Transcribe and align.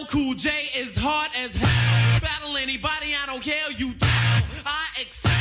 LL 0.00 0.06
Cool 0.06 0.34
J 0.34 0.50
is 0.76 0.96
hard 0.96 1.30
as 1.36 1.54
hell. 1.54 2.20
Battle 2.20 2.56
anybody, 2.56 3.14
I 3.20 3.26
don't 3.26 3.42
care. 3.42 3.70
You 3.76 3.92
down, 3.94 4.42
I 4.64 4.86
excel. 5.00 5.32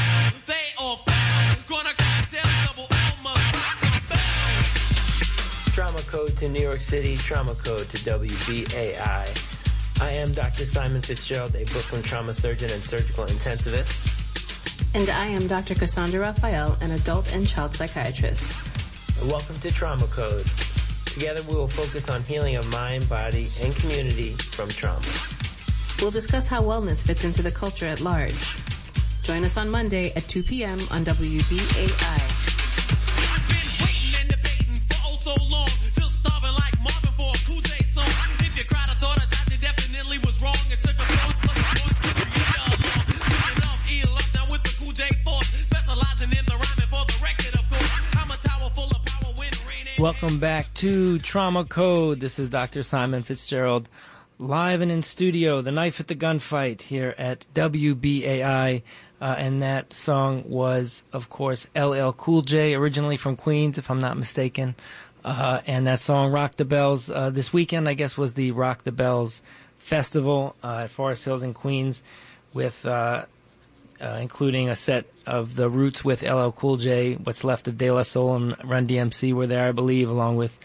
They 0.45 0.53
all 0.79 0.97
fail. 0.97 1.55
Gonna 1.67 1.93
sell 2.27 2.43
double 2.65 2.87
L 2.89 3.13
must 3.23 3.55
rock 3.55 3.77
my 3.83 3.99
bell. 4.09 5.73
Trauma 5.73 6.01
code 6.01 6.35
to 6.37 6.49
New 6.49 6.61
York 6.61 6.79
City, 6.79 7.15
trauma 7.17 7.55
code 7.55 7.89
to 7.89 7.97
WBAI. 7.97 10.01
I 10.01 10.11
am 10.11 10.33
Dr. 10.33 10.65
Simon 10.65 11.01
Fitzgerald, 11.01 11.55
a 11.55 11.63
Brooklyn 11.65 12.01
trauma 12.01 12.33
surgeon 12.33 12.71
and 12.71 12.83
surgical 12.83 13.25
intensivist. 13.25 14.07
And 14.93 15.09
I 15.09 15.27
am 15.27 15.47
Dr. 15.47 15.75
Cassandra 15.75 16.21
Raphael, 16.21 16.77
an 16.81 16.91
adult 16.91 17.33
and 17.33 17.47
child 17.47 17.75
psychiatrist. 17.75 18.55
Welcome 19.25 19.59
to 19.59 19.71
Trauma 19.71 20.07
Code. 20.07 20.49
Together 21.13 21.41
we 21.43 21.55
will 21.55 21.67
focus 21.67 22.09
on 22.09 22.23
healing 22.23 22.55
of 22.55 22.67
mind, 22.67 23.09
body, 23.09 23.49
and 23.61 23.75
community 23.75 24.33
from 24.35 24.69
trauma. 24.69 25.05
We'll 26.01 26.11
discuss 26.11 26.47
how 26.47 26.61
wellness 26.61 27.03
fits 27.03 27.23
into 27.23 27.41
the 27.41 27.51
culture 27.51 27.87
at 27.87 27.99
large. 27.99 28.55
Join 29.23 29.43
us 29.43 29.57
on 29.57 29.69
Monday 29.69 30.13
at 30.15 30.27
2 30.27 30.43
p.m. 30.43 30.79
on 30.91 31.03
WBAI. 31.03 32.28
Welcome 49.99 50.39
back 50.39 50.73
to 50.75 51.19
Trauma 51.19 51.65
Code. 51.65 52.21
This 52.21 52.39
is 52.39 52.47
Dr. 52.47 52.83
Simon 52.83 53.21
Fitzgerald, 53.21 53.89
live 54.37 54.79
and 54.79 54.89
in 54.89 55.01
studio, 55.01 55.61
the 55.61 55.73
knife 55.73 55.99
at 55.99 56.07
the 56.07 56.15
gunfight 56.15 56.83
here 56.83 57.13
at 57.17 57.45
WBAI. 57.53 58.81
Uh, 59.19 59.35
and 59.37 59.61
that 59.61 59.91
song 59.91 60.45
was, 60.47 61.03
of 61.11 61.29
course, 61.29 61.67
LL 61.75 62.13
Cool 62.13 62.43
J, 62.43 62.75
originally 62.75 63.17
from 63.17 63.35
Queens, 63.35 63.77
if 63.77 63.91
I'm 63.91 63.99
not 63.99 64.15
mistaken. 64.15 64.75
Uh, 65.25 65.59
and 65.67 65.85
that 65.85 65.99
song, 65.99 66.31
Rock 66.31 66.55
the 66.55 66.63
Bells, 66.63 67.09
uh, 67.09 67.29
this 67.29 67.51
weekend, 67.51 67.89
I 67.89 67.93
guess, 67.93 68.17
was 68.17 68.35
the 68.35 68.51
Rock 68.51 68.83
the 68.83 68.93
Bells 68.93 69.41
Festival 69.79 70.55
uh, 70.63 70.83
at 70.85 70.91
Forest 70.91 71.25
Hills 71.25 71.43
in 71.43 71.53
Queens 71.53 72.03
with 72.53 72.85
uh, 74.01 74.17
including 74.21 74.69
a 74.69 74.75
set 74.75 75.05
of 75.25 75.55
the 75.55 75.69
Roots 75.69 76.03
with 76.03 76.23
LL 76.23 76.49
Cool 76.49 76.77
J, 76.77 77.15
what's 77.15 77.43
left 77.43 77.67
of 77.67 77.77
De 77.77 77.91
La 77.91 78.01
Soul 78.01 78.35
and 78.35 78.55
Run 78.63 78.87
DMC 78.87 79.33
were 79.33 79.47
there, 79.47 79.67
I 79.67 79.71
believe, 79.71 80.09
along 80.09 80.37
with 80.37 80.57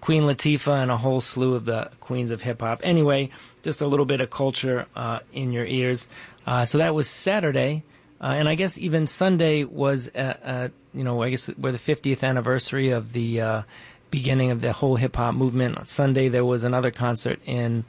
Queen 0.00 0.24
Latifah 0.24 0.82
and 0.82 0.90
a 0.90 0.96
whole 0.96 1.20
slew 1.20 1.54
of 1.54 1.64
the 1.64 1.90
queens 2.00 2.30
of 2.30 2.42
hip 2.42 2.60
hop. 2.60 2.80
Anyway, 2.82 3.30
just 3.62 3.80
a 3.80 3.86
little 3.86 4.04
bit 4.04 4.20
of 4.20 4.30
culture 4.30 4.86
uh, 4.96 5.20
in 5.32 5.52
your 5.52 5.64
ears. 5.64 6.08
Uh, 6.46 6.64
so 6.64 6.78
that 6.78 6.94
was 6.94 7.08
Saturday, 7.08 7.84
uh, 8.20 8.26
and 8.26 8.48
I 8.48 8.56
guess 8.56 8.78
even 8.78 9.06
Sunday 9.06 9.64
was, 9.64 10.08
uh, 10.08 10.36
uh, 10.44 10.68
you 10.92 11.04
know, 11.04 11.22
I 11.22 11.30
guess 11.30 11.48
we're 11.56 11.72
the 11.72 11.78
50th 11.78 12.22
anniversary 12.22 12.90
of 12.90 13.12
the 13.12 13.64
beginning 14.10 14.50
of 14.50 14.60
the 14.60 14.72
whole 14.72 14.96
hip 14.96 15.16
hop 15.16 15.34
movement. 15.34 15.78
On 15.78 15.86
Sunday 15.86 16.28
there 16.28 16.44
was 16.44 16.64
another 16.64 16.90
concert 16.90 17.40
in 17.46 17.84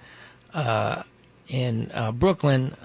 in 1.50 1.92
Brooklyn. 2.14 2.76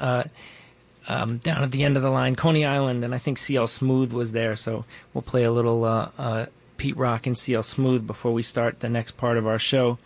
Um, 1.10 1.38
down 1.38 1.62
at 1.62 1.70
the 1.70 1.84
end 1.84 1.96
of 1.96 2.02
the 2.02 2.10
line, 2.10 2.36
Coney 2.36 2.66
Island, 2.66 3.02
and 3.02 3.14
I 3.14 3.18
think 3.18 3.38
CL 3.38 3.66
Smooth 3.66 4.12
was 4.12 4.32
there. 4.32 4.56
So 4.56 4.84
we'll 5.14 5.22
play 5.22 5.44
a 5.44 5.50
little 5.50 5.84
uh, 5.84 6.10
uh, 6.18 6.46
Pete 6.76 6.96
Rock 6.98 7.26
and 7.26 7.36
CL 7.36 7.62
Smooth 7.62 8.06
before 8.06 8.32
we 8.32 8.42
start 8.42 8.80
the 8.80 8.90
next 8.90 9.12
part 9.12 9.38
of 9.38 9.46
our 9.46 9.58
show. 9.58 9.98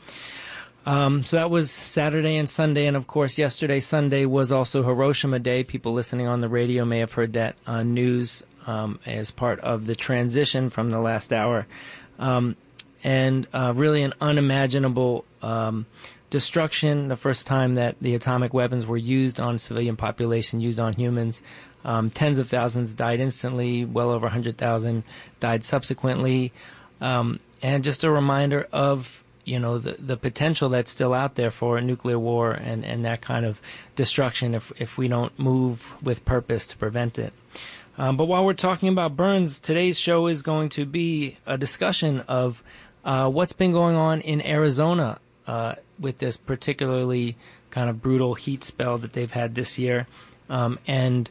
Um, 0.84 1.24
so 1.24 1.36
that 1.36 1.50
was 1.50 1.70
Saturday 1.70 2.36
and 2.36 2.48
Sunday, 2.48 2.86
and 2.86 2.96
of 2.96 3.06
course, 3.06 3.38
yesterday, 3.38 3.78
Sunday, 3.80 4.26
was 4.26 4.50
also 4.50 4.82
Hiroshima 4.82 5.38
Day. 5.38 5.62
People 5.62 5.92
listening 5.92 6.26
on 6.26 6.40
the 6.40 6.48
radio 6.48 6.84
may 6.84 6.98
have 6.98 7.12
heard 7.12 7.34
that 7.34 7.56
uh, 7.66 7.82
news 7.82 8.42
um, 8.66 8.98
as 9.06 9.30
part 9.30 9.60
of 9.60 9.86
the 9.86 9.94
transition 9.94 10.70
from 10.70 10.90
the 10.90 11.00
last 11.00 11.32
hour. 11.32 11.66
Um, 12.18 12.56
and 13.04 13.46
uh, 13.52 13.72
really 13.74 14.02
an 14.02 14.12
unimaginable 14.20 15.24
um, 15.40 15.86
destruction. 16.32 17.08
The 17.08 17.16
first 17.16 17.46
time 17.46 17.76
that 17.76 17.96
the 18.00 18.14
atomic 18.14 18.52
weapons 18.52 18.86
were 18.86 18.96
used 18.96 19.38
on 19.38 19.58
civilian 19.58 19.96
population, 19.96 20.60
used 20.60 20.80
on 20.80 20.94
humans. 20.94 21.42
Um, 21.84 22.10
tens 22.10 22.38
of 22.38 22.48
thousands 22.48 22.94
died 22.94 23.20
instantly. 23.20 23.84
Well 23.84 24.10
over 24.10 24.24
100,000 24.24 25.04
died 25.40 25.62
subsequently. 25.62 26.52
Um, 27.00 27.38
and 27.60 27.84
just 27.84 28.02
a 28.02 28.10
reminder 28.10 28.66
of 28.72 29.22
you 29.44 29.58
know 29.58 29.78
the 29.78 29.94
the 29.98 30.16
potential 30.16 30.68
that's 30.68 30.90
still 30.90 31.12
out 31.12 31.34
there 31.34 31.50
for 31.50 31.76
a 31.76 31.80
nuclear 31.80 32.18
war 32.18 32.52
and, 32.52 32.84
and 32.84 33.04
that 33.04 33.20
kind 33.20 33.44
of 33.44 33.60
destruction 33.96 34.54
if 34.54 34.72
if 34.80 34.96
we 34.96 35.08
don't 35.08 35.36
move 35.36 35.92
with 36.00 36.24
purpose 36.24 36.66
to 36.68 36.76
prevent 36.76 37.18
it. 37.18 37.32
Um, 37.98 38.16
but 38.16 38.24
while 38.24 38.44
we're 38.44 38.54
talking 38.54 38.88
about 38.88 39.16
burns, 39.16 39.58
today's 39.58 39.98
show 39.98 40.28
is 40.28 40.42
going 40.42 40.70
to 40.70 40.86
be 40.86 41.36
a 41.44 41.58
discussion 41.58 42.20
of 42.20 42.62
uh, 43.04 43.28
what's 43.28 43.52
been 43.52 43.72
going 43.72 43.96
on 43.96 44.22
in 44.22 44.40
Arizona 44.46 45.18
uh, 45.46 45.74
with 45.98 46.18
this 46.18 46.36
particularly 46.36 47.36
kind 47.70 47.88
of 47.88 48.02
brutal 48.02 48.34
heat 48.34 48.64
spell 48.64 48.98
that 48.98 49.12
they've 49.12 49.30
had 49.30 49.54
this 49.54 49.78
year, 49.78 50.06
um, 50.48 50.78
and 50.86 51.30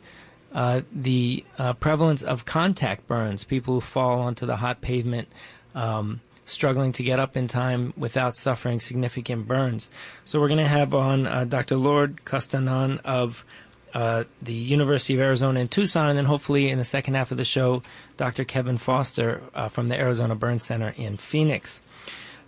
uh, 0.54 0.82
the 0.92 1.46
uh, 1.58 1.74
prevalence 1.74 2.22
of 2.22 2.46
contact 2.46 3.08
burns, 3.08 3.44
people 3.44 3.76
who 3.76 3.82
fall 3.82 4.22
onto 4.22 4.46
the 4.46 4.58
hot 4.58 4.82
pavement. 4.82 5.28
Um, 5.74 6.22
struggling 6.46 6.92
to 6.92 7.02
get 7.02 7.18
up 7.18 7.38
in 7.38 7.48
time 7.48 7.94
without 7.96 8.36
suffering 8.36 8.80
significant 8.80 9.48
burns. 9.48 9.90
So 10.26 10.42
we're 10.42 10.50
going 10.50 10.58
to 10.58 10.68
have 10.68 10.94
on 10.94 11.26
uh, 11.26 11.46
Dr. 11.46 11.78
Lourdes 11.78 12.20
Castañon 12.26 13.00
of 13.06 13.46
uh, 13.94 14.24
the 14.42 14.54
University 14.54 15.14
of 15.16 15.20
Arizona 15.20 15.60
in 15.60 15.68
Tucson, 15.68 16.10
and 16.10 16.18
then 16.18 16.26
hopefully 16.26 16.70
in 16.70 16.78
the 16.78 16.84
second 16.84 17.16
half 17.16 17.32
of 17.32 17.38
the 17.38 17.46
show, 17.46 17.84
Dr. 18.18 18.44
Kevin 18.44 18.78
Foster 18.78 19.42
uh, 19.54 19.70
from 19.70 19.88
the 19.88 19.98
Arizona 19.98 20.36
Burn 20.36 20.60
Center 20.60 20.94
in 20.98 21.18
Phoenix. 21.18 21.82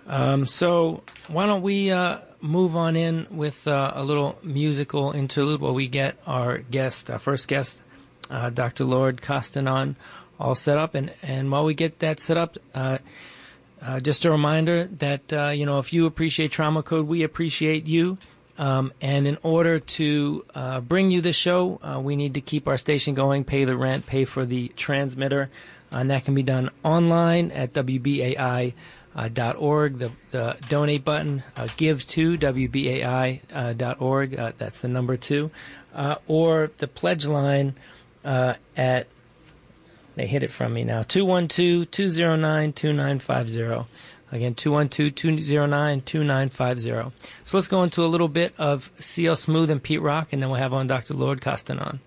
Um, 0.08 0.46
so 0.46 1.04
why 1.28 1.46
don't 1.46 1.62
we 1.62 1.92
uh, 1.92 2.20
move 2.42 2.76
on 2.76 2.96
in 2.96 3.28
with 3.32 3.68
uh, 3.68 3.92
a 3.96 4.04
little 4.04 4.38
musical 4.44 5.12
interlude 5.12 5.62
while 5.62 5.74
we 5.74 5.88
get 5.88 6.18
our 6.28 6.58
guest, 6.58 7.10
our 7.10 7.20
first 7.20 7.48
guest, 7.48 7.82
uh, 8.30 8.50
Dr. 8.50 8.84
Lourdes 8.84 9.22
Castañon, 9.22 9.96
all 10.40 10.56
set 10.56 10.78
up, 10.78 10.96
and 10.96 11.14
and 11.22 11.52
while 11.52 11.64
we 11.64 11.74
get 11.74 12.00
that 12.00 12.20
set 12.20 12.38
up. 12.38 12.58
Uh, 12.74 12.98
uh, 13.82 14.00
just 14.00 14.24
a 14.24 14.32
reminder 14.32 14.86
that 14.86 15.34
uh, 15.34 15.50
you 15.50 15.66
know 15.66 15.80
if 15.80 15.92
you 15.92 16.06
appreciate 16.06 16.52
Trauma 16.52 16.84
Code, 16.84 17.08
we 17.08 17.24
appreciate 17.24 17.86
you. 17.86 18.18
Um, 18.58 18.94
and 19.02 19.26
in 19.26 19.38
order 19.42 19.80
to 19.80 20.46
bring 20.88 21.10
you 21.10 21.22
the 21.22 21.34
show, 21.34 21.80
we 22.04 22.16
need 22.16 22.36
to 22.36 22.42
keep 22.42 22.68
our 22.68 22.78
station 22.78 23.16
going, 23.16 23.44
pay 23.44 23.66
the 23.66 23.76
rent, 23.76 24.06
pay 24.06 24.26
for 24.26 24.46
the 24.46 24.68
transmitter, 24.76 25.50
and 25.92 26.12
that 26.12 26.24
can 26.24 26.36
be 26.36 26.44
done 26.44 26.70
online 26.84 27.50
at 27.50 27.74
WBAI. 27.74 28.74
Uh, 29.16 29.54
org 29.58 30.00
the, 30.00 30.12
the 30.32 30.58
donate 30.70 31.06
button 31.06 31.44
uh, 31.56 31.68
give 31.78 32.06
to 32.08 32.36
wbai 32.38 33.40
uh, 33.54 33.74
uh, 34.40 34.52
that's 34.58 34.82
the 34.82 34.88
number 34.88 35.16
two 35.16 35.52
uh, 35.94 36.16
or 36.28 36.72
the 36.78 36.88
pledge 36.88 37.28
line 37.28 37.76
uh, 38.26 38.56
at 38.76 39.08
they 40.16 40.28
hit 40.28 40.44
it 40.44 40.52
from 40.52 40.74
me 40.74 40.84
now. 40.84 41.02
212-209-2950. 41.04 43.88
Again, 44.32 44.54
212-209-2950. 44.56 47.12
So 47.46 47.58
let's 47.58 47.68
go 47.68 47.84
into 47.84 48.04
a 48.04 48.08
little 48.08 48.28
bit 48.28 48.56
of 48.58 48.90
CL 49.00 49.36
Smooth 49.36 49.70
and 49.70 49.82
Pete 49.82 50.02
Rock, 50.02 50.34
and 50.34 50.42
then 50.42 50.50
we'll 50.50 50.60
have 50.60 50.74
on 50.74 50.88
Dr. 50.88 51.14
Lourdes 51.14 51.44
Castañon. 51.44 52.00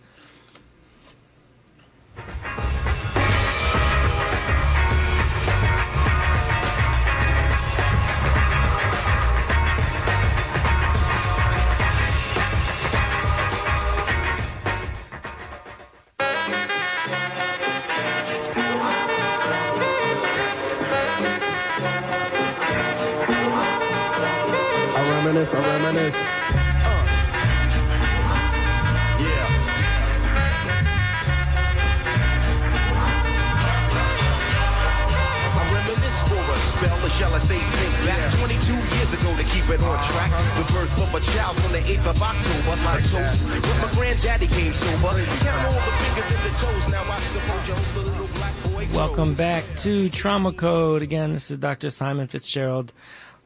To 49.87 50.09
Trauma 50.09 50.53
Code. 50.53 51.03
Again, 51.03 51.31
this 51.31 51.49
is 51.49 51.59
Dr. 51.59 51.91
Simon 51.91 52.27
Fitzgerald, 52.27 52.93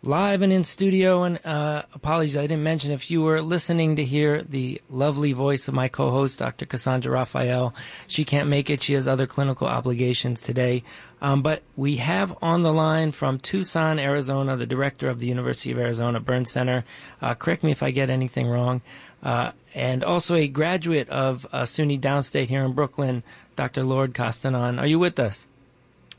live 0.02 0.40
and 0.40 0.50
in 0.50 0.64
studio. 0.64 1.24
And 1.24 1.38
uh, 1.44 1.82
apologies, 1.92 2.38
I 2.38 2.42
didn't 2.46 2.62
mention 2.62 2.92
if 2.92 3.10
you 3.10 3.20
were 3.20 3.42
listening 3.42 3.96
to 3.96 4.04
hear 4.06 4.40
the 4.40 4.80
lovely 4.88 5.34
voice 5.34 5.68
of 5.68 5.74
my 5.74 5.88
co-host, 5.88 6.38
Dr. 6.38 6.64
Cassandra 6.64 7.12
Raphael. 7.12 7.74
She 8.06 8.24
can't 8.24 8.48
make 8.48 8.70
it; 8.70 8.80
she 8.80 8.94
has 8.94 9.06
other 9.06 9.26
clinical 9.26 9.66
obligations 9.66 10.40
today. 10.40 10.82
Um, 11.20 11.42
but 11.42 11.62
we 11.76 11.96
have 11.96 12.34
on 12.40 12.62
the 12.62 12.72
line 12.72 13.12
from 13.12 13.36
Tucson, 13.36 13.98
Arizona, 13.98 14.56
the 14.56 14.64
director 14.64 15.10
of 15.10 15.18
the 15.18 15.26
University 15.26 15.72
of 15.72 15.78
Arizona 15.78 16.20
Burn 16.20 16.46
Center. 16.46 16.84
Uh, 17.20 17.34
correct 17.34 17.62
me 17.62 17.70
if 17.70 17.82
I 17.82 17.90
get 17.90 18.08
anything 18.08 18.46
wrong. 18.46 18.80
Uh, 19.22 19.52
and 19.74 20.02
also 20.02 20.36
a 20.36 20.48
graduate 20.48 21.10
of 21.10 21.46
uh, 21.52 21.64
SUNY 21.64 22.00
Downstate 22.00 22.48
here 22.48 22.64
in 22.64 22.72
Brooklyn, 22.72 23.24
Dr. 23.56 23.82
Lourdes 23.82 24.14
Castañon. 24.14 24.80
Are 24.80 24.86
you 24.86 24.98
with 24.98 25.20
us? 25.20 25.46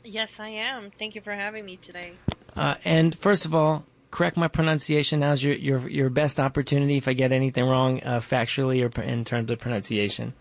Yes, 0.04 0.40
I 0.40 0.48
am. 0.48 0.90
Thank 0.90 1.14
you 1.14 1.20
for 1.20 1.32
having 1.32 1.64
me 1.64 1.76
today. 1.76 2.12
Uh, 2.56 2.74
and 2.84 3.16
first 3.16 3.44
of 3.44 3.54
all, 3.54 3.84
correct 4.10 4.36
my 4.36 4.48
pronunciation. 4.48 5.20
Now's 5.20 5.42
your 5.42 5.54
your 5.54 5.88
your 5.88 6.10
best 6.10 6.38
opportunity. 6.40 6.96
If 6.96 7.08
I 7.08 7.12
get 7.12 7.32
anything 7.32 7.64
wrong 7.66 8.02
uh, 8.02 8.20
factually 8.20 8.82
or 8.82 9.02
in 9.02 9.24
terms 9.24 9.50
of 9.50 9.58
pronunciation. 9.58 10.34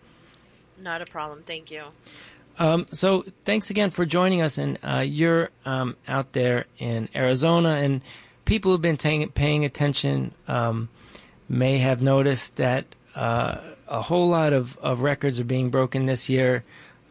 Not 0.80 1.02
a 1.02 1.06
problem. 1.06 1.44
Thank 1.46 1.72
you. 1.72 1.84
Um, 2.58 2.86
so 2.92 3.24
thanks 3.44 3.70
again 3.70 3.92
for 3.92 4.06
joining 4.06 4.42
us. 4.42 4.58
And 4.58 4.78
uh, 4.84 5.00
you're 5.00 5.50
um, 5.66 5.96
out 6.08 6.34
there 6.34 6.66
in 6.78 7.08
Arizona, 7.16 7.70
and 7.70 8.02
people 8.46 8.72
who've 8.72 8.82
been 8.82 8.98
tang- 8.98 9.30
paying 9.30 9.64
attention 9.64 10.34
um, 10.48 10.90
may 11.48 11.78
have 11.78 12.02
noticed 12.02 12.58
that 12.58 12.86
uh, 13.16 13.58
a 13.88 14.02
whole 14.02 14.30
lot 14.30 14.54
of, 14.54 14.78
of 14.78 15.02
records 15.02 15.40
are 15.40 15.46
being 15.46 15.70
broken 15.70 16.06
this 16.06 16.30
year 16.30 16.64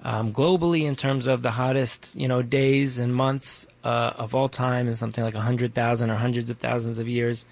um, 0.03 0.33
globally 0.33 0.83
in 0.85 0.97
terms 0.97 1.27
of 1.27 1.43
the 1.43 1.51
hottest, 1.51 2.15
you 2.17 2.27
know, 2.27 2.43
days 2.43 2.99
and 2.99 3.15
months 3.15 3.67
uh, 3.85 4.13
of 4.17 4.35
all 4.35 4.49
time 4.49 4.89
in 4.89 4.95
something 4.95 5.23
like 5.23 5.35
100,000 5.35 6.11
or 6.11 6.15
hundreds 6.15 6.51
of 6.51 6.59
thousands 6.59 6.99
of 6.99 7.09
years, 7.09 7.45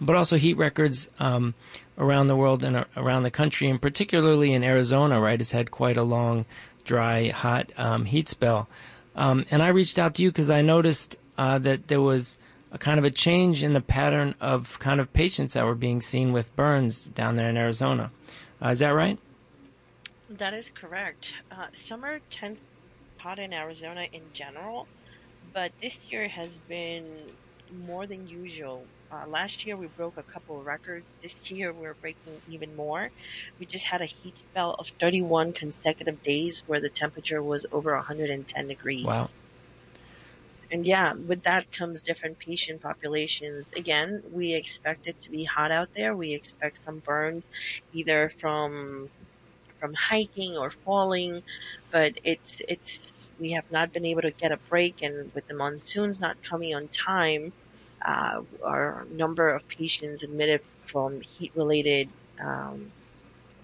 but 0.00 0.16
also 0.16 0.36
heat 0.36 0.56
records 0.56 1.08
um, 1.20 1.54
around 1.98 2.26
the 2.26 2.36
world 2.36 2.64
and 2.64 2.84
around 2.96 3.22
the 3.22 3.30
country, 3.30 3.68
and 3.68 3.80
particularly 3.80 4.52
in 4.52 4.64
Arizona, 4.64 5.20
right, 5.20 5.38
has 5.38 5.52
had 5.52 5.70
quite 5.70 5.96
a 5.96 6.02
long, 6.02 6.44
dry, 6.84 7.28
hot 7.28 7.72
um, 7.76 8.04
heat 8.04 8.28
spell. 8.28 8.68
Um, 9.14 9.44
and 9.50 9.62
I 9.62 9.68
reached 9.68 9.98
out 9.98 10.14
to 10.16 10.22
you 10.22 10.30
because 10.30 10.50
I 10.50 10.62
noticed 10.62 11.16
uh, 11.38 11.58
that 11.58 11.88
there 11.88 12.00
was 12.00 12.38
a 12.72 12.78
kind 12.78 12.98
of 12.98 13.04
a 13.04 13.10
change 13.10 13.62
in 13.62 13.74
the 13.74 13.80
pattern 13.80 14.34
of 14.40 14.78
kind 14.78 15.00
of 15.00 15.12
patients 15.12 15.54
that 15.54 15.64
were 15.64 15.74
being 15.74 16.00
seen 16.00 16.32
with 16.32 16.54
burns 16.56 17.04
down 17.04 17.34
there 17.34 17.50
in 17.50 17.56
Arizona. 17.56 18.10
Uh, 18.62 18.70
is 18.70 18.78
that 18.78 18.90
right? 18.90 19.18
That 20.38 20.54
is 20.54 20.70
correct. 20.70 21.34
Uh, 21.50 21.66
summer 21.72 22.20
tends 22.30 22.62
hot 23.18 23.38
in 23.38 23.52
Arizona 23.52 24.06
in 24.12 24.22
general, 24.32 24.86
but 25.52 25.72
this 25.80 26.10
year 26.10 26.26
has 26.26 26.60
been 26.60 27.04
more 27.86 28.06
than 28.06 28.26
usual. 28.26 28.84
Uh, 29.10 29.26
last 29.28 29.66
year 29.66 29.76
we 29.76 29.88
broke 29.88 30.16
a 30.16 30.22
couple 30.22 30.58
of 30.58 30.64
records. 30.64 31.06
This 31.20 31.50
year 31.50 31.72
we're 31.72 31.94
breaking 31.94 32.40
even 32.50 32.74
more. 32.76 33.10
We 33.60 33.66
just 33.66 33.84
had 33.84 34.00
a 34.00 34.06
heat 34.06 34.38
spell 34.38 34.74
of 34.78 34.88
31 34.88 35.52
consecutive 35.52 36.22
days 36.22 36.62
where 36.66 36.80
the 36.80 36.88
temperature 36.88 37.42
was 37.42 37.66
over 37.70 37.94
110 37.94 38.68
degrees. 38.68 39.04
Wow. 39.04 39.28
And 40.70 40.86
yeah, 40.86 41.12
with 41.12 41.42
that 41.42 41.70
comes 41.70 42.02
different 42.02 42.38
patient 42.38 42.80
populations. 42.80 43.70
Again, 43.76 44.22
we 44.32 44.54
expect 44.54 45.06
it 45.06 45.20
to 45.20 45.30
be 45.30 45.44
hot 45.44 45.70
out 45.70 45.90
there. 45.94 46.16
We 46.16 46.32
expect 46.32 46.78
some 46.78 47.00
burns 47.00 47.46
either 47.92 48.30
from 48.30 49.10
from 49.82 49.94
hiking 49.94 50.56
or 50.56 50.70
falling, 50.70 51.42
but 51.90 52.12
it's 52.22 52.62
it's 52.68 53.26
we 53.40 53.50
have 53.52 53.68
not 53.72 53.92
been 53.92 54.04
able 54.04 54.22
to 54.22 54.30
get 54.30 54.52
a 54.52 54.56
break 54.56 55.02
and 55.02 55.34
with 55.34 55.48
the 55.48 55.54
monsoons 55.54 56.20
not 56.20 56.40
coming 56.44 56.72
on 56.72 56.86
time, 56.86 57.52
uh, 58.00 58.42
our 58.64 59.04
number 59.10 59.48
of 59.48 59.66
patients 59.66 60.22
admitted 60.22 60.60
from 60.86 61.20
heat 61.20 61.50
related 61.56 62.08
um, 62.40 62.92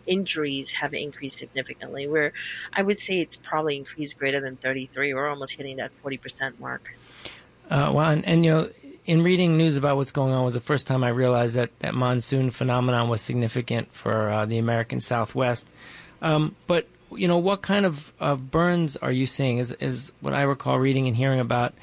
injuries 0.09 0.73
have 0.73 0.93
increased 0.93 1.39
significantly. 1.39 2.09
Where 2.09 2.33
I 2.73 2.83
would 2.83 2.99
say 2.99 3.21
it's 3.21 3.37
probably 3.37 3.77
increased 3.77 4.19
greater 4.19 4.41
than 4.41 4.57
33. 4.57 5.15
We're 5.15 5.29
almost 5.29 5.53
hitting 5.53 5.77
that 5.77 5.93
40% 6.05 6.59
mark. 6.59 6.97
Uh, 7.71 7.93
well, 7.95 8.11
and, 8.11 8.25
and 8.25 8.45
you 8.45 8.51
know, 8.51 8.71
in 9.09 9.23
reading 9.23 9.57
news 9.57 9.77
about 9.79 9.97
what's 9.97 10.13
going 10.13 10.35
on 10.35 10.45
was 10.45 10.55
the 10.55 10.61
first 10.61 10.87
time 10.87 11.03
I 11.03 11.09
realized 11.09 11.57
that 11.57 11.79
that 11.79 11.95
monsoon 11.95 12.51
phenomenon 12.51 13.09
was 13.09 13.23
significant 13.23 13.93
for 13.93 14.29
uh, 14.29 14.45
the 14.45 14.59
American 14.59 15.01
Southwest. 15.01 15.67
Um, 16.21 16.57
but 16.67 16.87
you 17.17 17.29
know, 17.29 17.39
what 17.39 17.63
kind 17.63 17.87
of, 17.87 18.13
of 18.21 18.51
burns 18.51 18.97
are 18.97 19.13
you 19.13 19.27
seeing? 19.27 19.59
Is 19.59 19.73
is 19.73 20.13
what 20.21 20.35
I 20.35 20.43
recall 20.43 20.79
reading 20.79 21.07
and 21.07 21.17
hearing 21.17 21.41
about 21.41 21.75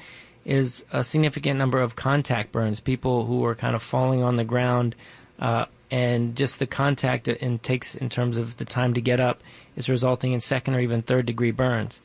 is 0.44 0.84
a 0.92 1.02
significant 1.02 1.58
number 1.58 1.80
of 1.80 1.96
contact 1.96 2.52
burns, 2.52 2.78
people 2.78 3.26
who 3.26 3.44
are 3.44 3.54
kind 3.56 3.74
of 3.74 3.82
falling 3.82 4.22
on 4.22 4.36
the 4.36 4.44
ground, 4.44 4.94
uh, 5.40 5.66
and 5.90 6.36
just 6.36 6.60
the 6.60 6.66
contact 6.66 7.26
it 7.26 7.62
takes 7.62 7.96
in 7.96 8.08
terms 8.08 8.38
of 8.38 8.56
the 8.56 8.64
time 8.64 8.94
to 8.94 9.00
get 9.00 9.18
up 9.18 9.42
is 9.74 9.88
resulting 9.88 10.32
in 10.32 10.40
second 10.40 10.74
or 10.74 10.80
even 10.80 11.02
third 11.02 11.26
degree 11.26 11.50
burns. 11.50 12.00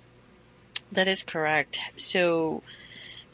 That 0.92 1.08
is 1.08 1.24
correct. 1.24 1.80
So, 1.96 2.64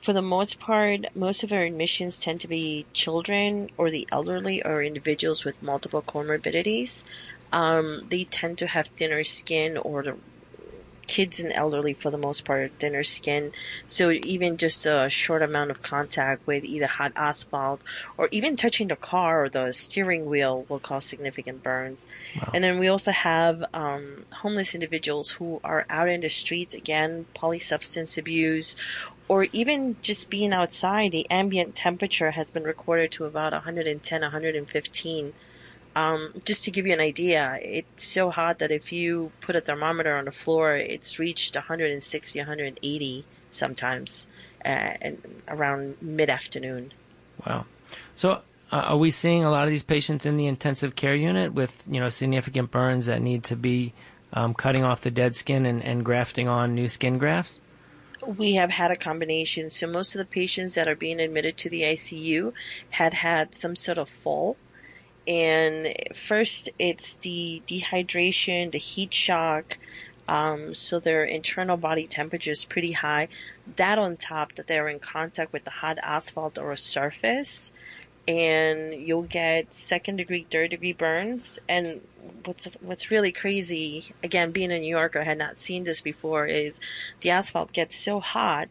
for 0.02 0.14
the 0.14 0.22
most 0.22 0.60
part, 0.60 1.06
most 1.16 1.44
of 1.44 1.52
our 1.54 1.62
admissions 1.62 2.20
tend 2.20 2.42
to 2.42 2.48
be 2.48 2.86
children 2.94 3.70
or 3.78 3.90
the 3.90 4.08
elderly 4.12 4.64
or 4.64 4.84
individuals 4.84 5.44
with 5.44 5.62
multiple 5.64 6.02
comorbidities. 6.02 7.04
Um, 7.52 8.08
they 8.10 8.24
tend 8.24 8.60
to 8.60 8.68
have 8.68 8.88
thinner 8.88 9.24
skin 9.24 9.78
or 9.78 10.04
the 10.04 10.18
kids 11.08 11.40
and 11.40 11.54
elderly 11.54 11.94
for 11.94 12.12
the 12.12 12.18
most 12.18 12.46
part 12.46 12.72
thinner 12.80 13.04
skin 13.04 13.54
so 13.88 14.12
even 14.12 14.58
just 14.58 14.86
a 14.86 15.10
short 15.10 15.42
amount 15.42 15.72
of 15.72 15.82
contact 15.82 16.46
with 16.46 16.66
either 16.66 16.86
hot 16.86 17.14
asphalt 17.16 17.82
or 18.18 18.28
even 18.32 18.58
touching 18.58 18.90
the 18.90 18.96
car 18.96 19.46
or 19.46 19.50
the 19.50 19.72
steering 19.72 20.26
wheel 20.26 20.66
will 20.68 20.80
cause 20.80 21.06
significant 21.06 21.64
burns 21.64 22.06
wow. 22.36 22.52
and 22.54 22.64
then 22.64 22.78
we 22.78 22.90
also 22.90 23.12
have 23.12 23.64
um, 23.74 24.26
homeless 24.32 24.76
individuals 24.76 25.30
who 25.30 25.60
are 25.64 25.86
out 25.90 26.10
in 26.10 26.20
the 26.20 26.30
streets 26.30 26.74
again 26.74 27.26
polysubstance 27.34 28.18
abuse 28.18 28.76
or 29.30 29.48
even 29.54 29.96
just 30.02 30.30
being 30.30 30.54
outside 30.54 31.12
the 31.12 31.30
ambient 31.32 31.74
temperature 31.74 32.32
has 32.32 32.52
been 32.52 32.64
recorded 32.64 33.12
to 33.12 33.26
about 33.26 33.54
110 33.54 34.22
115 34.22 35.34
um, 35.98 36.32
just 36.46 36.66
to 36.66 36.72
give 36.72 36.86
you 36.86 36.94
an 36.94 37.00
idea, 37.00 37.58
it's 37.60 38.04
so 38.04 38.30
hot 38.30 38.60
that 38.60 38.72
if 38.72 38.92
you 38.92 39.32
put 39.42 39.56
a 39.56 39.62
thermometer 39.62 40.16
on 40.16 40.26
the 40.26 40.32
floor, 40.32 40.76
it's 40.76 41.18
reached 41.18 41.56
160, 41.56 42.40
180 42.40 43.26
sometimes 43.50 44.28
uh, 44.64 44.68
and 44.68 45.42
around 45.48 45.98
mid 46.00 46.30
afternoon. 46.30 46.94
Wow. 47.48 47.66
So, 48.16 48.42
uh, 48.72 48.76
are 48.76 48.98
we 48.98 49.10
seeing 49.10 49.44
a 49.44 49.50
lot 49.50 49.64
of 49.64 49.72
these 49.72 49.82
patients 49.82 50.28
in 50.28 50.38
the 50.38 50.46
intensive 50.46 50.96
care 50.96 51.16
unit 51.16 51.54
with 51.54 51.84
you 51.90 52.00
know 52.00 52.10
significant 52.10 52.70
burns 52.70 53.08
that 53.08 53.20
need 53.20 53.44
to 53.46 53.56
be 53.56 53.96
um, 54.34 54.54
cutting 54.54 54.84
off 54.84 55.02
the 55.02 55.10
dead 55.10 55.36
skin 55.36 55.66
and, 55.66 55.84
and 55.84 56.06
grafting 56.06 56.48
on 56.48 56.76
new 56.76 56.90
skin 56.90 57.18
grafts? 57.18 57.60
we 58.26 58.56
have 58.56 58.70
had 58.70 58.92
a 58.92 58.96
combination. 58.98 59.70
So 59.70 59.88
most 59.88 60.14
of 60.14 60.20
the 60.20 60.26
patients 60.26 60.76
that 60.76 60.90
are 60.90 60.96
being 60.96 61.22
admitted 61.22 61.58
to 61.60 61.70
the 61.70 61.84
ICU 61.84 62.52
had 62.90 63.14
had 63.14 63.56
some 63.56 63.76
sort 63.76 63.98
of 63.98 64.10
fall 64.10 64.58
and 65.28 65.94
first 66.16 66.70
it's 66.80 67.18
the 67.18 67.62
dehydration, 67.68 68.72
the 68.72 68.78
heat 68.78 69.14
shock, 69.14 69.78
um, 70.28 70.74
so 70.74 71.00
their 71.00 71.24
internal 71.24 71.78
body 71.78 72.08
temperature 72.08 72.52
is 72.52 72.66
pretty 72.66 72.92
high. 72.92 73.30
That 73.76 74.00
on 74.00 74.18
top 74.18 74.56
that 74.56 74.68
they're 74.68 74.90
in 74.90 75.00
contact 75.00 75.54
with 75.54 75.64
the 75.64 75.72
hot 75.72 75.98
asphalt 76.02 76.58
or 76.58 76.72
a 76.72 76.78
surface, 76.78 77.72
and 78.28 78.94
you'll 78.94 79.24
get 79.24 79.74
second 79.74 80.18
degree, 80.18 80.46
third 80.50 80.72
degree 80.72 80.94
burns. 80.94 81.60
And 81.70 82.02
what's 82.44 82.76
what's 82.82 83.12
really 83.12 83.32
crazy, 83.32 84.14
again, 84.24 84.52
being 84.52 84.72
a 84.72 84.80
New 84.80 84.90
Yorker, 84.90 85.22
I 85.22 85.24
had 85.24 85.38
not 85.38 85.60
seen 85.60 85.84
this 85.84 86.02
before, 86.02 86.46
is 86.46 86.80
the 87.22 87.32
asphalt 87.32 87.72
gets 87.72 87.96
so 87.96 88.20
hot 88.20 88.68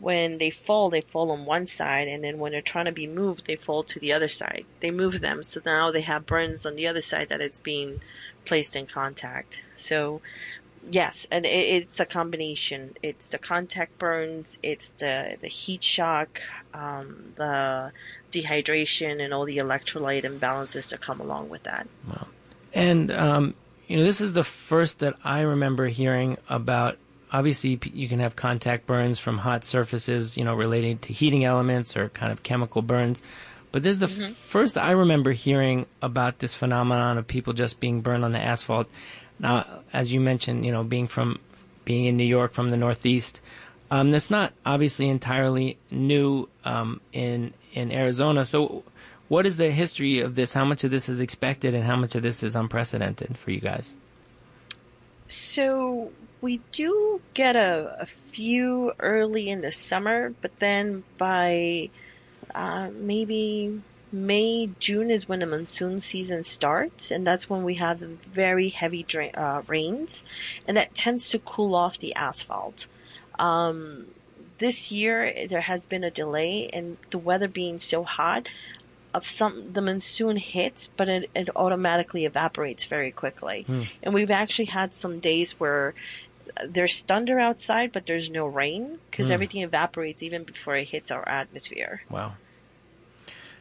when 0.00 0.38
they 0.38 0.50
fall, 0.50 0.90
they 0.90 1.00
fall 1.00 1.32
on 1.32 1.44
one 1.44 1.66
side, 1.66 2.08
and 2.08 2.22
then 2.22 2.38
when 2.38 2.52
they're 2.52 2.62
trying 2.62 2.84
to 2.84 2.92
be 2.92 3.06
moved, 3.06 3.46
they 3.46 3.56
fall 3.56 3.82
to 3.82 3.98
the 3.98 4.12
other 4.12 4.28
side. 4.28 4.64
They 4.80 4.90
move 4.90 5.20
them, 5.20 5.42
so 5.42 5.60
now 5.64 5.90
they 5.90 6.02
have 6.02 6.26
burns 6.26 6.66
on 6.66 6.76
the 6.76 6.86
other 6.86 7.00
side 7.00 7.30
that 7.30 7.40
it's 7.40 7.60
being 7.60 8.00
placed 8.44 8.76
in 8.76 8.86
contact. 8.86 9.60
So, 9.74 10.20
yes, 10.88 11.26
and 11.30 11.44
it, 11.44 11.48
it's 11.48 12.00
a 12.00 12.06
combination. 12.06 12.94
It's 13.02 13.30
the 13.30 13.38
contact 13.38 13.98
burns, 13.98 14.58
it's 14.62 14.90
the 14.90 15.36
the 15.40 15.48
heat 15.48 15.82
shock, 15.82 16.40
um, 16.72 17.32
the 17.34 17.90
dehydration, 18.30 19.22
and 19.22 19.34
all 19.34 19.46
the 19.46 19.58
electrolyte 19.58 20.24
imbalances 20.24 20.90
that 20.90 21.00
come 21.00 21.20
along 21.20 21.48
with 21.48 21.64
that. 21.64 21.88
Wow. 22.08 22.28
And 22.72 23.10
um, 23.10 23.54
you 23.88 23.96
know, 23.96 24.04
this 24.04 24.20
is 24.20 24.34
the 24.34 24.44
first 24.44 25.00
that 25.00 25.16
I 25.24 25.40
remember 25.40 25.88
hearing 25.88 26.38
about 26.48 26.98
obviously 27.32 27.78
you 27.92 28.08
can 28.08 28.20
have 28.20 28.36
contact 28.36 28.86
burns 28.86 29.18
from 29.18 29.38
hot 29.38 29.64
surfaces, 29.64 30.36
you 30.36 30.44
know, 30.44 30.54
relating 30.54 30.98
to 30.98 31.12
heating 31.12 31.44
elements 31.44 31.96
or 31.96 32.08
kind 32.10 32.32
of 32.32 32.42
chemical 32.42 32.82
burns. 32.82 33.22
But 33.70 33.82
this 33.82 33.92
is 33.92 33.98
the 33.98 34.06
mm-hmm. 34.06 34.22
f- 34.24 34.36
first 34.36 34.78
I 34.78 34.92
remember 34.92 35.32
hearing 35.32 35.86
about 36.00 36.38
this 36.38 36.54
phenomenon 36.54 37.18
of 37.18 37.26
people 37.26 37.52
just 37.52 37.80
being 37.80 38.00
burned 38.00 38.24
on 38.24 38.32
the 38.32 38.40
asphalt. 38.40 38.88
Now, 39.38 39.66
as 39.92 40.12
you 40.12 40.20
mentioned, 40.20 40.64
you 40.64 40.72
know, 40.72 40.82
being 40.84 41.06
from 41.06 41.38
being 41.84 42.06
in 42.06 42.16
New 42.16 42.24
York 42.24 42.52
from 42.52 42.70
the 42.70 42.76
Northeast, 42.76 43.40
um, 43.90 44.10
that's 44.10 44.30
not 44.30 44.52
obviously 44.64 45.08
entirely 45.08 45.78
new 45.90 46.48
um, 46.64 47.00
in 47.12 47.52
in 47.72 47.92
Arizona. 47.92 48.44
So, 48.44 48.84
what 49.28 49.46
is 49.46 49.58
the 49.58 49.70
history 49.70 50.20
of 50.20 50.34
this? 50.34 50.54
How 50.54 50.64
much 50.64 50.84
of 50.84 50.90
this 50.90 51.08
is 51.08 51.20
expected, 51.20 51.74
and 51.74 51.84
how 51.84 51.96
much 51.96 52.14
of 52.14 52.22
this 52.22 52.42
is 52.42 52.56
unprecedented 52.56 53.36
for 53.36 53.50
you 53.50 53.60
guys? 53.60 53.94
So 55.28 56.12
we 56.40 56.60
do 56.72 57.20
get 57.34 57.56
a, 57.56 57.96
a 58.00 58.06
few 58.06 58.92
early 58.98 59.48
in 59.48 59.60
the 59.60 59.72
summer, 59.72 60.34
but 60.40 60.58
then 60.58 61.04
by 61.18 61.90
uh, 62.54 62.88
maybe 62.92 63.82
May, 64.10 64.68
June 64.80 65.10
is 65.10 65.28
when 65.28 65.40
the 65.40 65.46
monsoon 65.46 65.98
season 65.98 66.42
starts, 66.42 67.10
and 67.10 67.26
that's 67.26 67.48
when 67.48 67.62
we 67.62 67.74
have 67.74 67.98
very 67.98 68.70
heavy 68.70 69.02
dra- 69.02 69.28
uh, 69.28 69.62
rains, 69.66 70.24
and 70.66 70.78
that 70.78 70.94
tends 70.94 71.30
to 71.30 71.38
cool 71.40 71.74
off 71.74 71.98
the 71.98 72.14
asphalt. 72.14 72.86
Um, 73.38 74.06
this 74.58 74.90
year 74.90 75.46
there 75.48 75.60
has 75.60 75.86
been 75.86 76.04
a 76.04 76.10
delay, 76.10 76.70
and 76.72 76.96
the 77.10 77.18
weather 77.18 77.48
being 77.48 77.78
so 77.78 78.02
hot, 78.02 78.48
some 79.20 79.72
the 79.72 79.82
monsoon 79.82 80.36
hits, 80.36 80.90
but 80.96 81.08
it, 81.08 81.30
it 81.34 81.48
automatically 81.56 82.24
evaporates 82.24 82.84
very 82.84 83.10
quickly. 83.10 83.62
Hmm. 83.62 83.82
And 84.02 84.14
we've 84.14 84.30
actually 84.30 84.66
had 84.66 84.94
some 84.94 85.20
days 85.20 85.52
where 85.58 85.94
there's 86.66 87.00
thunder 87.00 87.38
outside, 87.38 87.92
but 87.92 88.06
there's 88.06 88.30
no 88.30 88.46
rain 88.46 88.98
because 89.10 89.28
hmm. 89.28 89.34
everything 89.34 89.62
evaporates 89.62 90.22
even 90.22 90.44
before 90.44 90.76
it 90.76 90.88
hits 90.88 91.10
our 91.10 91.26
atmosphere. 91.26 92.02
Wow. 92.10 92.34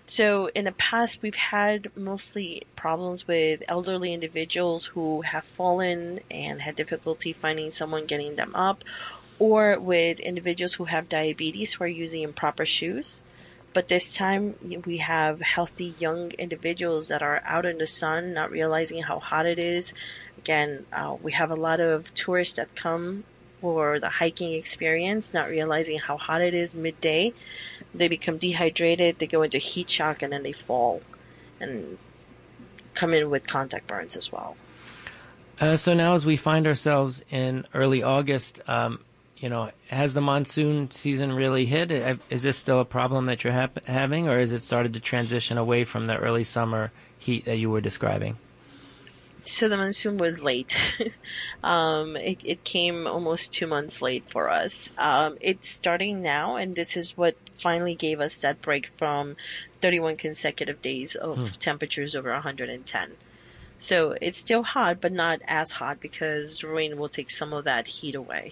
So 0.10 0.48
in 0.48 0.64
the 0.64 0.72
past, 0.72 1.22
we've 1.22 1.36
had 1.36 1.92
mostly 1.98 2.64
problems 2.78 3.28
with 3.28 3.64
elderly 3.68 4.14
individuals 4.14 4.86
who 4.86 5.22
have 5.22 5.44
fallen 5.44 6.22
and 6.32 6.62
had 6.62 6.78
difficulty 6.78 7.34
finding 7.34 7.72
someone 7.72 8.06
getting 8.06 8.38
them 8.38 8.56
up, 8.56 8.86
or 9.38 9.78
with 9.78 10.22
individuals 10.22 10.74
who 10.74 10.86
have 10.86 11.10
diabetes 11.10 11.74
who 11.74 11.84
are 11.84 11.88
using 11.88 12.24
improper 12.24 12.66
shoes. 12.66 13.22
But 13.78 13.88
this 13.88 14.16
time, 14.16 14.56
we 14.88 14.98
have 14.98 15.40
healthy 15.40 15.94
young 16.00 16.32
individuals 16.32 17.10
that 17.10 17.22
are 17.22 17.40
out 17.46 17.68
in 17.68 17.78
the 17.78 17.86
sun, 17.86 18.34
not 18.34 18.50
realizing 18.50 19.04
how 19.04 19.20
hot 19.20 19.46
it 19.46 19.60
is. 19.60 19.94
Again, 20.40 20.88
uh, 20.92 21.16
we 21.22 21.34
have 21.34 21.52
a 21.52 21.56
lot 21.56 21.80
of 21.80 22.12
tourists 22.16 22.56
that 22.56 22.74
come 22.76 23.24
for 23.62 24.00
the 24.00 24.10
hiking 24.10 24.54
experience, 24.54 25.32
not 25.32 25.48
realizing 25.50 26.00
how 26.00 26.18
hot 26.18 26.42
it 26.42 26.56
is 26.56 26.74
midday. 26.74 27.36
They 27.94 28.08
become 28.08 28.40
dehydrated, 28.40 29.20
they 29.20 29.28
go 29.28 29.44
into 29.44 29.60
heat 29.60 29.92
shock, 29.92 30.24
and 30.24 30.34
then 30.34 30.42
they 30.42 30.54
fall 30.54 31.04
and 31.60 32.00
come 32.96 33.14
in 33.14 33.30
with 33.30 33.46
contact 33.46 33.86
burns 33.86 34.18
as 34.18 34.32
well. 34.32 34.58
Uh, 35.62 35.76
so 35.76 35.94
now, 35.94 36.16
as 36.16 36.26
we 36.26 36.36
find 36.36 36.66
ourselves 36.66 37.24
in 37.30 37.64
early 37.76 38.02
August, 38.02 38.60
um, 38.68 39.04
you 39.40 39.50
know, 39.50 39.72
has 39.90 40.14
the 40.14 40.22
monsoon 40.22 40.90
season 40.92 41.32
really 41.32 41.66
hit? 41.66 41.92
Is 42.30 42.44
this 42.44 42.58
still 42.58 42.80
a 42.80 42.86
problem 42.86 43.28
that 43.28 43.44
you're 43.44 43.54
hap- 43.54 43.86
having, 43.86 44.28
or 44.28 44.40
has 44.40 44.52
it 44.52 44.64
started 44.64 44.94
to 44.94 45.00
transition 45.00 45.58
away 45.58 45.84
from 45.84 46.06
the 46.06 46.18
early 46.18 46.44
summer 46.44 46.92
heat 47.18 47.46
that 47.46 47.58
you 47.58 47.70
were 47.70 47.82
describing? 47.82 48.38
So 49.44 49.70
the 49.70 49.78
monsoon 49.78 50.18
was 50.18 50.44
late. 50.44 50.76
um, 51.64 52.18
it, 52.18 52.42
it 52.44 52.64
came 52.64 53.08
almost 53.08 53.54
two 53.54 53.68
months 53.68 54.02
late 54.02 54.30
for 54.30 54.50
us. 54.50 54.92
Um, 54.98 55.38
it's 55.40 55.70
starting 55.70 56.22
now, 56.22 56.58
and 56.58 56.76
this 56.76 56.98
is 56.98 57.16
what 57.16 57.36
finally 57.58 57.96
gave 57.96 58.20
us 58.20 58.40
that 58.40 58.62
break 58.62 58.90
from 58.98 59.38
31 59.82 60.18
consecutive 60.18 60.82
days 60.82 61.16
of 61.16 61.58
temperatures 61.60 62.16
over 62.16 62.32
110. 62.32 63.12
So 63.80 64.16
it's 64.20 64.38
still 64.38 64.64
hot, 64.64 65.00
but 65.00 65.14
not 65.14 65.40
as 65.48 65.72
hot 65.72 66.02
because 66.02 66.60
the 66.60 66.68
rain 66.68 66.98
will 66.98 67.08
take 67.08 67.30
some 67.30 67.54
of 67.54 67.66
that 67.66 67.88
heat 67.88 68.16
away. 68.16 68.52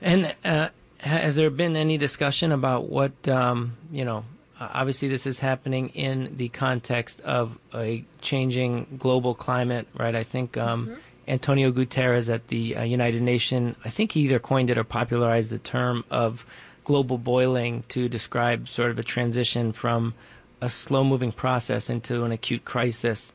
And 0.00 0.34
uh, 0.44 0.68
has 0.98 1.36
there 1.36 1.50
been 1.50 1.76
any 1.76 1.98
discussion 1.98 2.52
about 2.52 2.88
what 2.88 3.28
um, 3.28 3.76
you 3.90 4.04
know? 4.04 4.24
Obviously, 4.60 5.08
this 5.08 5.26
is 5.26 5.40
happening 5.40 5.88
in 5.90 6.36
the 6.36 6.48
context 6.48 7.20
of 7.22 7.58
a 7.74 8.04
changing 8.20 8.86
global 8.98 9.34
climate, 9.34 9.88
right? 9.98 10.14
I 10.14 10.22
think 10.22 10.56
um, 10.56 10.96
Antonio 11.26 11.72
Guterres 11.72 12.32
at 12.32 12.48
the 12.48 12.76
uh, 12.76 12.82
United 12.84 13.20
Nations, 13.20 13.76
I 13.84 13.90
think 13.90 14.12
he 14.12 14.20
either 14.20 14.38
coined 14.38 14.70
it 14.70 14.78
or 14.78 14.84
popularized 14.84 15.50
the 15.50 15.58
term 15.58 16.04
of 16.10 16.46
global 16.84 17.18
boiling 17.18 17.82
to 17.88 18.08
describe 18.08 18.68
sort 18.68 18.90
of 18.90 18.98
a 18.98 19.02
transition 19.02 19.72
from 19.72 20.14
a 20.60 20.68
slow-moving 20.68 21.32
process 21.32 21.90
into 21.90 22.24
an 22.24 22.32
acute 22.32 22.64
crisis. 22.64 23.34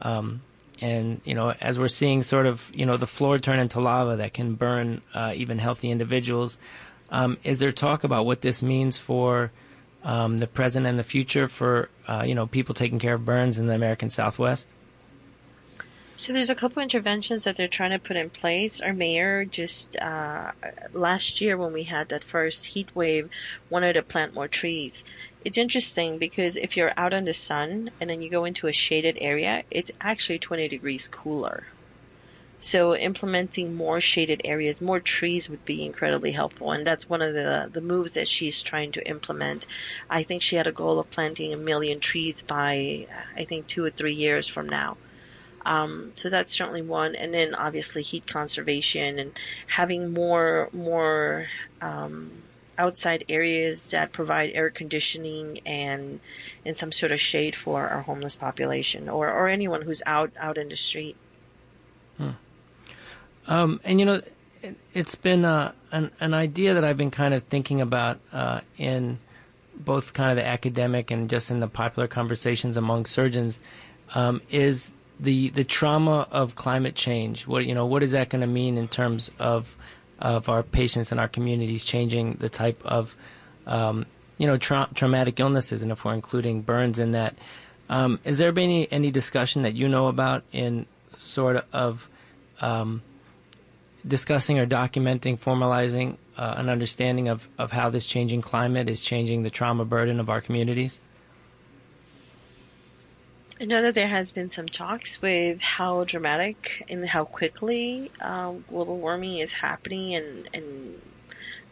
Um, 0.00 0.42
and 0.80 1.20
you 1.24 1.34
know, 1.34 1.50
as 1.60 1.78
we're 1.78 1.88
seeing, 1.88 2.22
sort 2.22 2.46
of, 2.46 2.70
you 2.74 2.86
know, 2.86 2.96
the 2.96 3.06
floor 3.06 3.38
turn 3.38 3.58
into 3.58 3.80
lava 3.80 4.16
that 4.16 4.34
can 4.34 4.54
burn 4.54 5.02
uh, 5.14 5.32
even 5.34 5.58
healthy 5.58 5.90
individuals. 5.90 6.58
Um, 7.10 7.38
is 7.44 7.58
there 7.58 7.72
talk 7.72 8.04
about 8.04 8.24
what 8.24 8.40
this 8.40 8.62
means 8.62 8.96
for 8.96 9.50
um, 10.04 10.38
the 10.38 10.46
present 10.46 10.86
and 10.86 10.98
the 10.98 11.02
future 11.04 11.48
for 11.48 11.90
uh, 12.08 12.24
you 12.26 12.34
know 12.34 12.46
people 12.46 12.74
taking 12.74 12.98
care 12.98 13.14
of 13.14 13.24
burns 13.24 13.58
in 13.58 13.66
the 13.66 13.74
American 13.74 14.10
Southwest? 14.10 14.68
So 16.20 16.34
there's 16.34 16.50
a 16.50 16.54
couple 16.54 16.82
interventions 16.82 17.44
that 17.44 17.56
they're 17.56 17.66
trying 17.66 17.92
to 17.92 17.98
put 17.98 18.18
in 18.18 18.28
place. 18.28 18.82
Our 18.82 18.92
mayor 18.92 19.46
just 19.46 19.96
uh, 19.96 20.52
last 20.92 21.40
year 21.40 21.56
when 21.56 21.72
we 21.72 21.84
had 21.84 22.10
that 22.10 22.24
first 22.24 22.66
heat 22.66 22.94
wave 22.94 23.30
wanted 23.70 23.94
to 23.94 24.02
plant 24.02 24.34
more 24.34 24.46
trees. 24.46 25.06
It's 25.46 25.56
interesting 25.56 26.18
because 26.18 26.56
if 26.56 26.76
you're 26.76 26.92
out 26.94 27.14
in 27.14 27.24
the 27.24 27.32
sun 27.32 27.90
and 27.98 28.10
then 28.10 28.20
you 28.20 28.28
go 28.28 28.44
into 28.44 28.66
a 28.66 28.72
shaded 28.74 29.16
area, 29.18 29.62
it's 29.70 29.92
actually 29.98 30.40
20 30.40 30.68
degrees 30.68 31.08
cooler. 31.08 31.64
So 32.58 32.94
implementing 32.94 33.74
more 33.74 34.02
shaded 34.02 34.42
areas, 34.44 34.82
more 34.82 35.00
trees 35.00 35.48
would 35.48 35.64
be 35.64 35.86
incredibly 35.86 36.32
helpful, 36.32 36.72
and 36.72 36.86
that's 36.86 37.08
one 37.08 37.22
of 37.22 37.32
the 37.32 37.70
the 37.72 37.80
moves 37.80 38.12
that 38.14 38.28
she's 38.28 38.60
trying 38.60 38.92
to 38.92 39.08
implement. 39.08 39.66
I 40.10 40.24
think 40.24 40.42
she 40.42 40.56
had 40.56 40.66
a 40.66 40.72
goal 40.72 40.98
of 40.98 41.10
planting 41.10 41.54
a 41.54 41.56
million 41.56 41.98
trees 41.98 42.42
by 42.42 43.06
I 43.34 43.44
think 43.44 43.68
two 43.68 43.86
or 43.86 43.90
three 43.90 44.12
years 44.12 44.46
from 44.46 44.68
now. 44.68 44.98
Um, 45.70 46.10
so 46.14 46.30
that's 46.30 46.52
certainly 46.52 46.82
one, 46.82 47.14
and 47.14 47.32
then 47.32 47.54
obviously 47.54 48.02
heat 48.02 48.26
conservation 48.26 49.20
and 49.20 49.38
having 49.68 50.12
more 50.12 50.68
more 50.72 51.46
um, 51.80 52.32
outside 52.76 53.26
areas 53.28 53.92
that 53.92 54.10
provide 54.10 54.50
air 54.52 54.70
conditioning 54.70 55.60
and 55.66 56.18
and 56.66 56.76
some 56.76 56.90
sort 56.90 57.12
of 57.12 57.20
shade 57.20 57.54
for 57.54 57.88
our 57.88 58.02
homeless 58.02 58.34
population 58.34 59.08
or 59.08 59.30
or 59.30 59.46
anyone 59.46 59.80
who's 59.82 60.02
out 60.04 60.32
out 60.36 60.58
in 60.58 60.68
the 60.70 60.76
street. 60.76 61.16
Um, 63.46 63.80
and 63.84 64.00
you 64.00 64.06
know, 64.06 64.22
it, 64.62 64.76
it's 64.92 65.14
been 65.14 65.44
uh, 65.44 65.70
an 65.92 66.10
an 66.18 66.34
idea 66.34 66.74
that 66.74 66.84
I've 66.84 66.96
been 66.96 67.12
kind 67.12 67.32
of 67.32 67.44
thinking 67.44 67.80
about 67.80 68.18
uh, 68.32 68.62
in 68.76 69.20
both 69.76 70.14
kind 70.14 70.32
of 70.32 70.36
the 70.36 70.46
academic 70.48 71.12
and 71.12 71.30
just 71.30 71.48
in 71.48 71.60
the 71.60 71.68
popular 71.68 72.08
conversations 72.08 72.76
among 72.76 73.06
surgeons 73.06 73.60
um, 74.16 74.42
is 74.50 74.92
the 75.20 75.50
the 75.50 75.64
trauma 75.64 76.26
of 76.30 76.54
climate 76.54 76.94
change. 76.94 77.46
What 77.46 77.64
you 77.66 77.74
know, 77.74 77.86
what 77.86 78.02
is 78.02 78.12
that 78.12 78.30
going 78.30 78.40
to 78.40 78.46
mean 78.46 78.78
in 78.78 78.88
terms 78.88 79.30
of 79.38 79.76
of 80.18 80.48
our 80.48 80.62
patients 80.62 81.10
and 81.12 81.20
our 81.20 81.28
communities 81.28 81.84
changing 81.84 82.34
the 82.34 82.48
type 82.48 82.82
of 82.84 83.14
um, 83.66 84.06
you 84.38 84.46
know 84.46 84.56
tra- 84.56 84.88
traumatic 84.94 85.38
illnesses, 85.38 85.82
and 85.82 85.92
if 85.92 86.04
we're 86.04 86.14
including 86.14 86.62
burns 86.62 86.98
in 86.98 87.12
that, 87.12 87.34
um, 87.88 88.18
is 88.24 88.38
there 88.38 88.52
been 88.52 88.70
any, 88.70 88.92
any 88.92 89.10
discussion 89.10 89.62
that 89.62 89.74
you 89.74 89.88
know 89.88 90.08
about 90.08 90.42
in 90.52 90.86
sort 91.18 91.64
of 91.72 92.08
um, 92.60 93.02
discussing 94.06 94.58
or 94.58 94.66
documenting, 94.66 95.38
formalizing 95.38 96.16
uh, 96.36 96.54
an 96.56 96.68
understanding 96.68 97.28
of, 97.28 97.48
of 97.58 97.72
how 97.72 97.90
this 97.90 98.06
changing 98.06 98.40
climate 98.40 98.88
is 98.88 99.00
changing 99.00 99.42
the 99.42 99.50
trauma 99.50 99.84
burden 99.84 100.20
of 100.20 100.30
our 100.30 100.40
communities? 100.40 101.00
I 103.60 103.66
know 103.66 103.82
that 103.82 103.94
there 103.94 104.08
has 104.08 104.32
been 104.32 104.48
some 104.48 104.66
talks 104.66 105.20
with 105.20 105.60
how 105.60 106.04
dramatic 106.04 106.82
and 106.88 107.06
how 107.06 107.26
quickly 107.26 108.10
um, 108.18 108.64
global 108.66 108.96
warming 108.96 109.36
is 109.36 109.52
happening 109.52 110.14
and, 110.14 110.48
and 110.54 111.02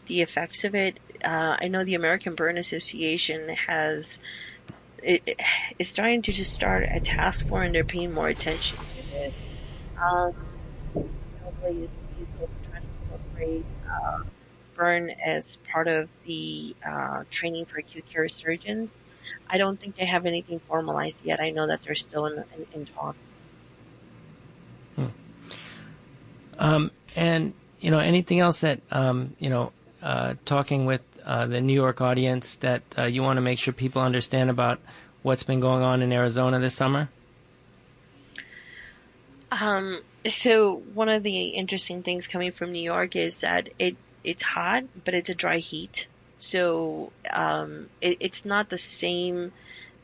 the 0.05 0.21
effects 0.21 0.65
of 0.65 0.75
it. 0.75 0.99
Uh, 1.23 1.57
I 1.59 1.67
know 1.67 1.83
the 1.83 1.95
American 1.95 2.35
Burn 2.35 2.57
Association 2.59 3.49
has 3.67 4.21
it, 5.01 5.23
it 5.25 5.41
is 5.79 5.89
starting 5.89 6.21
to 6.23 6.31
just 6.31 6.53
start 6.53 6.85
a 6.93 6.99
task 6.99 7.47
force 7.47 7.65
and 7.65 7.73
they're 7.73 7.83
paying 7.83 8.13
more 8.13 8.27
attention 8.27 8.77
to 8.77 9.03
this. 9.09 9.45
Um, 9.99 10.33
is, 11.69 12.07
is 12.21 12.33
also 12.39 12.55
trying 12.69 12.83
to 12.83 12.87
incorporate 13.01 13.65
uh, 13.91 14.19
burn 14.75 15.09
as 15.25 15.57
part 15.71 15.87
of 15.87 16.07
the 16.23 16.75
uh, 16.85 17.23
training 17.31 17.65
for 17.65 17.79
acute 17.79 18.05
care 18.11 18.27
surgeons. 18.27 18.93
I 19.49 19.57
don't 19.57 19.79
think 19.79 19.95
they 19.95 20.05
have 20.05 20.25
anything 20.25 20.59
formalized 20.67 21.25
yet. 21.25 21.39
I 21.39 21.49
know 21.49 21.67
that 21.67 21.83
they're 21.83 21.95
still 21.95 22.25
in, 22.25 22.43
in, 22.55 22.67
in 22.73 22.85
talks. 22.85 23.41
Um, 26.59 26.91
and 27.15 27.53
you 27.79 27.89
know, 27.89 27.99
anything 27.99 28.39
else 28.39 28.61
that 28.61 28.81
um, 28.91 29.35
you 29.39 29.49
know, 29.49 29.71
uh, 30.03 30.35
talking 30.45 30.85
with 30.85 31.01
uh, 31.25 31.47
the 31.47 31.61
New 31.61 31.73
York 31.73 32.01
audience 32.01 32.55
that 32.55 32.83
uh, 32.97 33.05
you 33.05 33.23
want 33.23 33.37
to 33.37 33.41
make 33.41 33.57
sure 33.57 33.73
people 33.73 34.01
understand 34.01 34.49
about 34.49 34.79
what's 35.23 35.43
been 35.43 35.61
going 35.61 35.83
on 35.83 36.01
in 36.01 36.11
Arizona 36.11 36.59
this 36.59 36.75
summer? 36.75 37.09
Um, 39.51 40.01
so 40.25 40.75
one 40.93 41.09
of 41.09 41.23
the 41.23 41.47
interesting 41.47 42.03
things 42.03 42.27
coming 42.27 42.51
from 42.51 42.71
New 42.71 42.81
York 42.81 43.15
is 43.15 43.41
that 43.41 43.69
it 43.79 43.95
it's 44.23 44.43
hot, 44.43 44.83
but 45.05 45.13
it's 45.13 45.29
a 45.29 45.35
dry 45.35 45.57
heat. 45.57 46.07
So 46.39 47.11
um, 47.31 47.89
it, 48.01 48.17
it's 48.21 48.45
not 48.45 48.69
the 48.69 48.77
same 48.77 49.51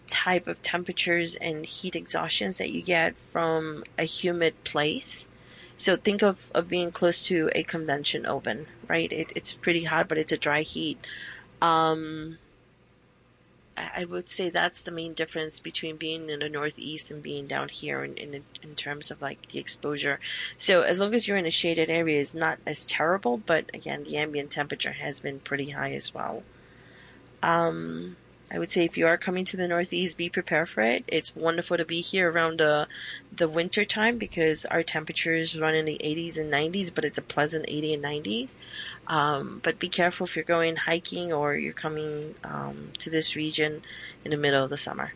type 0.07 0.47
of 0.47 0.61
temperatures 0.61 1.35
and 1.35 1.65
heat 1.65 1.95
exhaustions 1.95 2.59
that 2.59 2.69
you 2.69 2.83
get 2.83 3.15
from 3.31 3.83
a 3.97 4.03
humid 4.03 4.53
place. 4.63 5.27
So 5.77 5.97
think 5.97 6.21
of, 6.21 6.39
of 6.53 6.69
being 6.69 6.91
close 6.91 7.23
to 7.27 7.49
a 7.53 7.63
convection 7.63 8.25
oven, 8.25 8.67
right? 8.87 9.11
It, 9.11 9.33
it's 9.35 9.53
pretty 9.53 9.83
hot, 9.83 10.07
but 10.07 10.17
it's 10.17 10.31
a 10.31 10.37
dry 10.37 10.61
heat. 10.61 10.97
Um, 11.61 12.37
I 13.77 14.05
would 14.05 14.29
say 14.29 14.49
that's 14.49 14.83
the 14.83 14.91
main 14.91 15.13
difference 15.13 15.59
between 15.59 15.97
being 15.97 16.29
in 16.29 16.39
the 16.39 16.49
Northeast 16.49 17.11
and 17.11 17.21
being 17.21 17.47
down 17.47 17.67
here 17.67 18.03
in, 18.03 18.17
in, 18.17 18.43
in 18.63 18.75
terms 18.75 19.11
of 19.11 19.21
like 19.21 19.49
the 19.49 19.59
exposure. 19.59 20.19
So 20.57 20.81
as 20.81 21.01
long 21.01 21.13
as 21.13 21.27
you're 21.27 21.37
in 21.37 21.45
a 21.45 21.51
shaded 21.51 21.89
area, 21.89 22.21
it's 22.21 22.33
not 22.33 22.57
as 22.65 22.85
terrible, 22.85 23.37
but 23.37 23.65
again, 23.73 24.03
the 24.03 24.17
ambient 24.17 24.51
temperature 24.51 24.93
has 24.93 25.19
been 25.19 25.39
pretty 25.39 25.69
high 25.69 25.93
as 25.93 26.13
well. 26.13 26.43
Um, 27.43 28.15
I 28.55 28.59
would 28.59 28.71
say 28.71 28.85
if 28.85 28.97
you 28.97 29.07
are 29.07 29.17
coming 29.17 29.43
to 29.45 29.57
the 29.57 29.67
Northeast, 29.67 30.17
be 30.17 30.29
prepared 30.29 30.69
for 30.69 30.81
it. 30.81 31.03
It's 31.09 31.35
wonderful 31.35 31.75
to 31.75 31.83
be 31.83 31.99
here 31.99 32.31
around 32.31 32.59
the 32.59 32.87
the 33.35 33.49
winter 33.49 33.83
time 33.83 34.17
because 34.17 34.65
our 34.65 34.81
temperatures 34.81 35.59
run 35.59 35.75
in 35.75 35.83
the 35.83 35.99
80s 36.01 36.37
and 36.37 36.53
90s, 36.53 36.95
but 36.95 37.03
it's 37.03 37.17
a 37.17 37.21
pleasant 37.21 37.65
80 37.67 37.95
and 37.95 38.03
90s. 38.03 38.55
Um, 39.07 39.59
but 39.61 39.77
be 39.77 39.89
careful 39.89 40.25
if 40.25 40.37
you're 40.37 40.45
going 40.45 40.77
hiking 40.77 41.33
or 41.33 41.53
you're 41.53 41.73
coming 41.73 42.33
um, 42.45 42.93
to 42.99 43.09
this 43.09 43.35
region 43.35 43.81
in 44.23 44.31
the 44.31 44.37
middle 44.37 44.63
of 44.63 44.69
the 44.69 44.77
summer. 44.77 45.11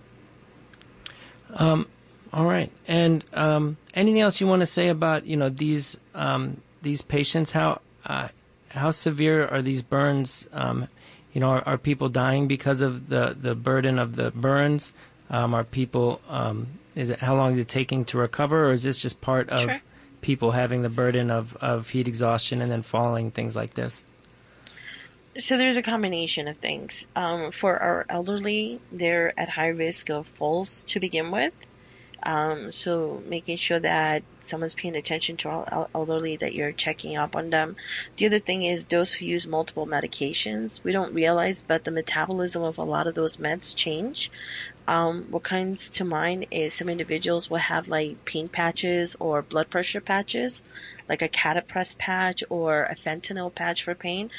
Um, 1.55 1.87
All 2.33 2.45
right. 2.45 2.69
And 2.89 3.23
um, 3.33 3.77
anything 3.93 4.19
else 4.19 4.41
you 4.41 4.47
want 4.47 4.63
to 4.63 4.65
say 4.65 4.89
about 4.89 5.25
you 5.25 5.37
know 5.37 5.47
these 5.47 5.95
um, 6.13 6.59
these 6.81 7.01
patients? 7.01 7.53
How 7.53 7.79
uh, 8.05 8.27
how 8.71 8.91
severe 8.91 9.47
are 9.47 9.61
these 9.61 9.81
burns? 9.81 10.45
Um, 10.51 10.89
you 11.33 11.41
know, 11.41 11.49
are, 11.49 11.63
are 11.65 11.77
people 11.77 12.09
dying 12.09 12.47
because 12.47 12.81
of 12.81 13.09
the, 13.09 13.35
the 13.39 13.55
burden 13.55 13.99
of 13.99 14.15
the 14.15 14.31
burns? 14.31 14.93
Um, 15.29 15.53
are 15.53 15.63
people 15.63 16.21
um, 16.27 16.79
is 16.95 17.09
it 17.09 17.19
how 17.19 17.35
long 17.35 17.53
is 17.53 17.59
it 17.59 17.67
taking 17.67 18.05
to 18.05 18.17
recover, 18.17 18.67
or 18.67 18.71
is 18.71 18.83
this 18.83 18.99
just 18.99 19.21
part 19.21 19.49
of 19.49 19.69
Sure. 19.69 19.81
people 20.21 20.51
having 20.51 20.81
the 20.81 20.89
burden 20.89 21.31
of, 21.31 21.55
of 21.57 21.89
heat 21.89 22.07
exhaustion 22.07 22.61
and 22.61 22.71
then 22.71 22.81
falling 22.81 23.31
things 23.31 23.55
like 23.55 23.73
this? 23.73 24.03
So 25.37 25.57
there's 25.57 25.77
a 25.77 25.81
combination 25.81 26.47
of 26.47 26.57
things. 26.57 27.07
Um, 27.15 27.51
for 27.51 27.77
our 27.77 28.05
elderly, 28.09 28.81
they're 28.91 29.39
at 29.39 29.47
high 29.47 29.67
risk 29.67 30.09
of 30.09 30.27
falls 30.27 30.83
to 30.85 30.99
begin 30.99 31.31
with. 31.31 31.53
Um, 32.21 32.71
so 32.71 33.21
making 33.25 33.57
sure 33.57 33.79
that 33.79 34.23
someone's 34.39 34.73
paying 34.73 34.95
attention 34.95 35.37
to 35.37 35.49
el- 35.49 35.89
elderly, 35.95 36.37
that 36.37 36.53
you're 36.53 36.71
checking 36.71 37.17
up 37.17 37.35
on 37.35 37.49
them. 37.49 37.77
The 38.17 38.25
other 38.25 38.39
thing 38.39 38.63
is 38.63 38.85
those 38.85 39.13
who 39.13 39.25
use 39.25 39.47
multiple 39.47 39.87
medications. 39.87 40.83
We 40.83 40.91
don't 40.91 41.13
realize, 41.13 41.61
but 41.61 41.83
the 41.83 41.91
metabolism 41.91 42.63
of 42.63 42.77
a 42.77 42.83
lot 42.83 43.07
of 43.07 43.15
those 43.15 43.37
meds 43.37 43.75
change. 43.75 44.31
Um, 44.87 45.27
what 45.29 45.43
comes 45.43 45.91
to 45.91 46.05
mind 46.05 46.47
is 46.51 46.73
some 46.73 46.89
individuals 46.89 47.49
will 47.49 47.57
have 47.57 47.87
like 47.87 48.25
pain 48.25 48.49
patches 48.49 49.15
or 49.19 49.41
blood 49.41 49.69
pressure 49.69 50.01
patches, 50.01 50.63
like 51.07 51.21
a 51.21 51.29
Catapres 51.29 51.97
patch 51.97 52.43
or 52.49 52.83
a 52.83 52.95
fentanyl 52.95 53.53
patch 53.53 53.83
for 53.83 53.95
pain, 53.95 54.31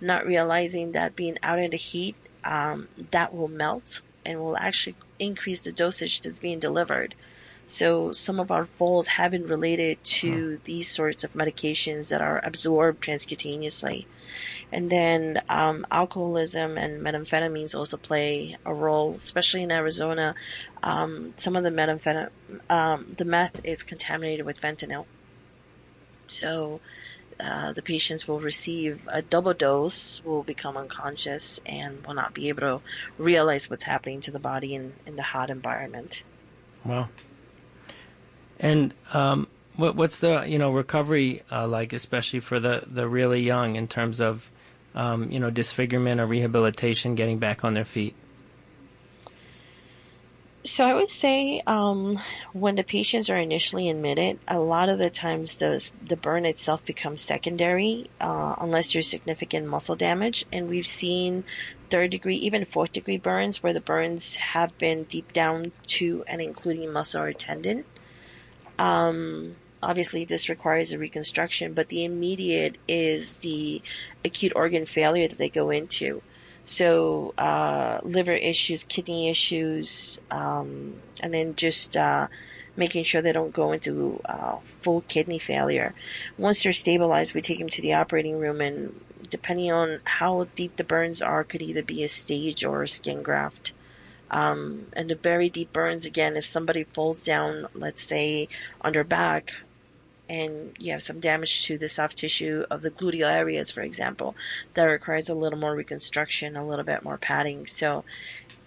not 0.00 0.26
realizing 0.26 0.92
that 0.92 1.16
being 1.16 1.38
out 1.42 1.58
in 1.58 1.70
the 1.70 1.76
heat, 1.76 2.16
um, 2.44 2.88
that 3.10 3.34
will 3.34 3.48
melt 3.48 4.00
and 4.24 4.38
will 4.38 4.56
actually 4.56 4.94
increase 5.18 5.62
the 5.62 5.72
dosage 5.72 6.20
that's 6.20 6.38
being 6.38 6.58
delivered. 6.58 7.14
So 7.68 8.12
some 8.12 8.38
of 8.38 8.52
our 8.52 8.66
falls 8.78 9.08
have 9.08 9.32
been 9.32 9.48
related 9.48 10.02
to 10.04 10.60
these 10.64 10.88
sorts 10.88 11.24
of 11.24 11.32
medications 11.32 12.10
that 12.10 12.20
are 12.20 12.40
absorbed 12.42 13.02
transcutaneously. 13.02 14.06
And 14.70 14.88
then 14.88 15.42
um, 15.48 15.86
alcoholism 15.90 16.78
and 16.78 17.04
methamphetamines 17.04 17.76
also 17.76 17.96
play 17.96 18.56
a 18.64 18.72
role, 18.72 19.14
especially 19.14 19.62
in 19.64 19.72
Arizona. 19.72 20.34
Um, 20.82 21.34
some 21.36 21.56
of 21.56 21.64
the 21.64 21.70
methamphetamine, 21.70 22.30
um, 22.70 23.14
the 23.16 23.24
meth 23.24 23.60
is 23.64 23.82
contaminated 23.82 24.46
with 24.46 24.60
fentanyl. 24.60 25.06
So 26.28 26.80
uh, 27.38 27.72
the 27.72 27.82
patients 27.82 28.26
will 28.26 28.40
receive 28.40 29.06
a 29.10 29.20
double 29.20 29.52
dose, 29.52 30.22
will 30.24 30.42
become 30.42 30.76
unconscious, 30.76 31.60
and 31.66 32.04
will 32.06 32.14
not 32.14 32.32
be 32.32 32.48
able 32.48 32.60
to 32.60 32.80
realize 33.18 33.68
what's 33.68 33.84
happening 33.84 34.22
to 34.22 34.30
the 34.30 34.38
body 34.38 34.74
in, 34.74 34.92
in 35.06 35.16
the 35.16 35.22
hot 35.22 35.50
environment. 35.50 36.22
Wow. 36.84 37.08
And 38.58 38.94
um, 39.12 39.48
what, 39.76 39.96
what's 39.96 40.18
the 40.18 40.44
you 40.46 40.58
know 40.58 40.72
recovery 40.72 41.42
uh, 41.52 41.66
like, 41.66 41.92
especially 41.92 42.40
for 42.40 42.58
the, 42.58 42.84
the 42.86 43.06
really 43.06 43.42
young, 43.42 43.76
in 43.76 43.86
terms 43.86 44.20
of 44.20 44.48
um, 44.94 45.30
you 45.30 45.38
know 45.38 45.50
disfigurement 45.50 46.20
or 46.20 46.26
rehabilitation, 46.26 47.16
getting 47.16 47.38
back 47.38 47.64
on 47.64 47.74
their 47.74 47.84
feet? 47.84 48.14
So 50.66 50.84
I 50.84 50.94
would 50.94 51.08
say 51.08 51.62
um, 51.64 52.18
when 52.52 52.74
the 52.74 52.82
patients 52.82 53.30
are 53.30 53.38
initially 53.38 53.88
admitted, 53.88 54.40
a 54.48 54.58
lot 54.58 54.88
of 54.88 54.98
the 54.98 55.10
times 55.10 55.58
the 55.58 55.90
the 56.04 56.16
burn 56.16 56.44
itself 56.44 56.84
becomes 56.84 57.22
secondary 57.22 58.10
uh, 58.20 58.56
unless 58.58 58.92
there's 58.92 59.08
significant 59.08 59.68
muscle 59.68 59.94
damage, 59.94 60.44
and 60.52 60.68
we've 60.68 60.86
seen 60.86 61.44
third 61.88 62.10
degree, 62.10 62.38
even 62.38 62.64
fourth 62.64 62.92
degree 62.92 63.16
burns 63.16 63.62
where 63.62 63.74
the 63.74 63.80
burns 63.80 64.34
have 64.34 64.76
been 64.76 65.04
deep 65.04 65.32
down 65.32 65.70
to 65.86 66.24
and 66.26 66.40
including 66.40 66.92
muscle 66.92 67.22
or 67.22 67.32
tendon. 67.32 67.84
Um, 68.76 69.54
obviously, 69.80 70.24
this 70.24 70.48
requires 70.48 70.90
a 70.90 70.98
reconstruction, 70.98 71.74
but 71.74 71.88
the 71.88 72.04
immediate 72.04 72.76
is 72.88 73.38
the 73.38 73.82
acute 74.24 74.52
organ 74.56 74.84
failure 74.84 75.28
that 75.28 75.38
they 75.38 75.48
go 75.48 75.70
into. 75.70 76.22
So 76.66 77.32
uh, 77.38 78.00
liver 78.02 78.34
issues, 78.34 78.82
kidney 78.82 79.30
issues, 79.30 80.20
um, 80.30 80.94
and 81.20 81.32
then 81.32 81.54
just 81.54 81.96
uh, 81.96 82.26
making 82.76 83.04
sure 83.04 83.22
they 83.22 83.32
don't 83.32 83.54
go 83.54 83.70
into 83.72 84.20
uh, 84.24 84.56
full 84.82 85.00
kidney 85.02 85.38
failure. 85.38 85.94
Once 86.36 86.62
they're 86.62 86.72
stabilized, 86.72 87.34
we 87.34 87.40
take 87.40 87.60
them 87.60 87.68
to 87.68 87.82
the 87.82 87.94
operating 87.94 88.38
room, 88.38 88.60
and 88.60 89.00
depending 89.30 89.70
on 89.70 90.00
how 90.04 90.48
deep 90.56 90.76
the 90.76 90.84
burns 90.84 91.22
are, 91.22 91.44
could 91.44 91.62
either 91.62 91.84
be 91.84 92.02
a 92.02 92.08
stage 92.08 92.64
or 92.64 92.82
a 92.82 92.88
skin 92.88 93.22
graft. 93.22 93.72
Um, 94.28 94.86
and 94.92 95.08
the 95.08 95.14
very 95.14 95.50
deep 95.50 95.72
burns, 95.72 96.04
again, 96.04 96.36
if 96.36 96.44
somebody 96.44 96.82
falls 96.82 97.24
down, 97.24 97.68
let's 97.74 98.02
say 98.02 98.48
on 98.80 98.92
their 98.92 99.04
back, 99.04 99.52
and 100.28 100.74
you 100.78 100.92
have 100.92 101.02
some 101.02 101.20
damage 101.20 101.66
to 101.66 101.78
the 101.78 101.88
soft 101.88 102.18
tissue 102.18 102.64
of 102.70 102.82
the 102.82 102.90
gluteal 102.90 103.30
areas, 103.32 103.70
for 103.70 103.82
example, 103.82 104.34
that 104.74 104.84
requires 104.84 105.28
a 105.28 105.34
little 105.34 105.58
more 105.58 105.74
reconstruction, 105.74 106.56
a 106.56 106.66
little 106.66 106.84
bit 106.84 107.04
more 107.04 107.16
padding. 107.16 107.66
So, 107.66 108.04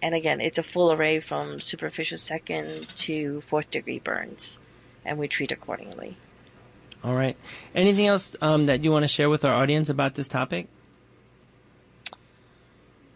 and 0.02 0.16
again, 0.16 0.42
it's 0.42 0.58
a 0.58 0.64
full 0.64 0.92
array 0.92 1.20
from 1.20 1.60
superficial 1.60 2.18
second 2.18 2.88
to 2.98 3.42
fourth 3.42 3.70
degree 3.72 4.00
burns, 4.00 4.60
and 5.04 5.18
we 5.18 5.28
treat 5.28 5.52
accordingly. 5.52 6.16
All 7.04 7.16
right. 7.16 7.38
Anything 7.74 8.08
else 8.08 8.36
um, 8.42 8.66
that 8.66 8.84
you 8.84 8.92
want 8.92 9.04
to 9.04 9.08
share 9.08 9.30
with 9.30 9.46
our 9.46 9.54
audience 9.54 9.90
about 9.90 10.16
this 10.16 10.28
topic? 10.28 10.68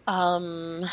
Um, 0.06 0.84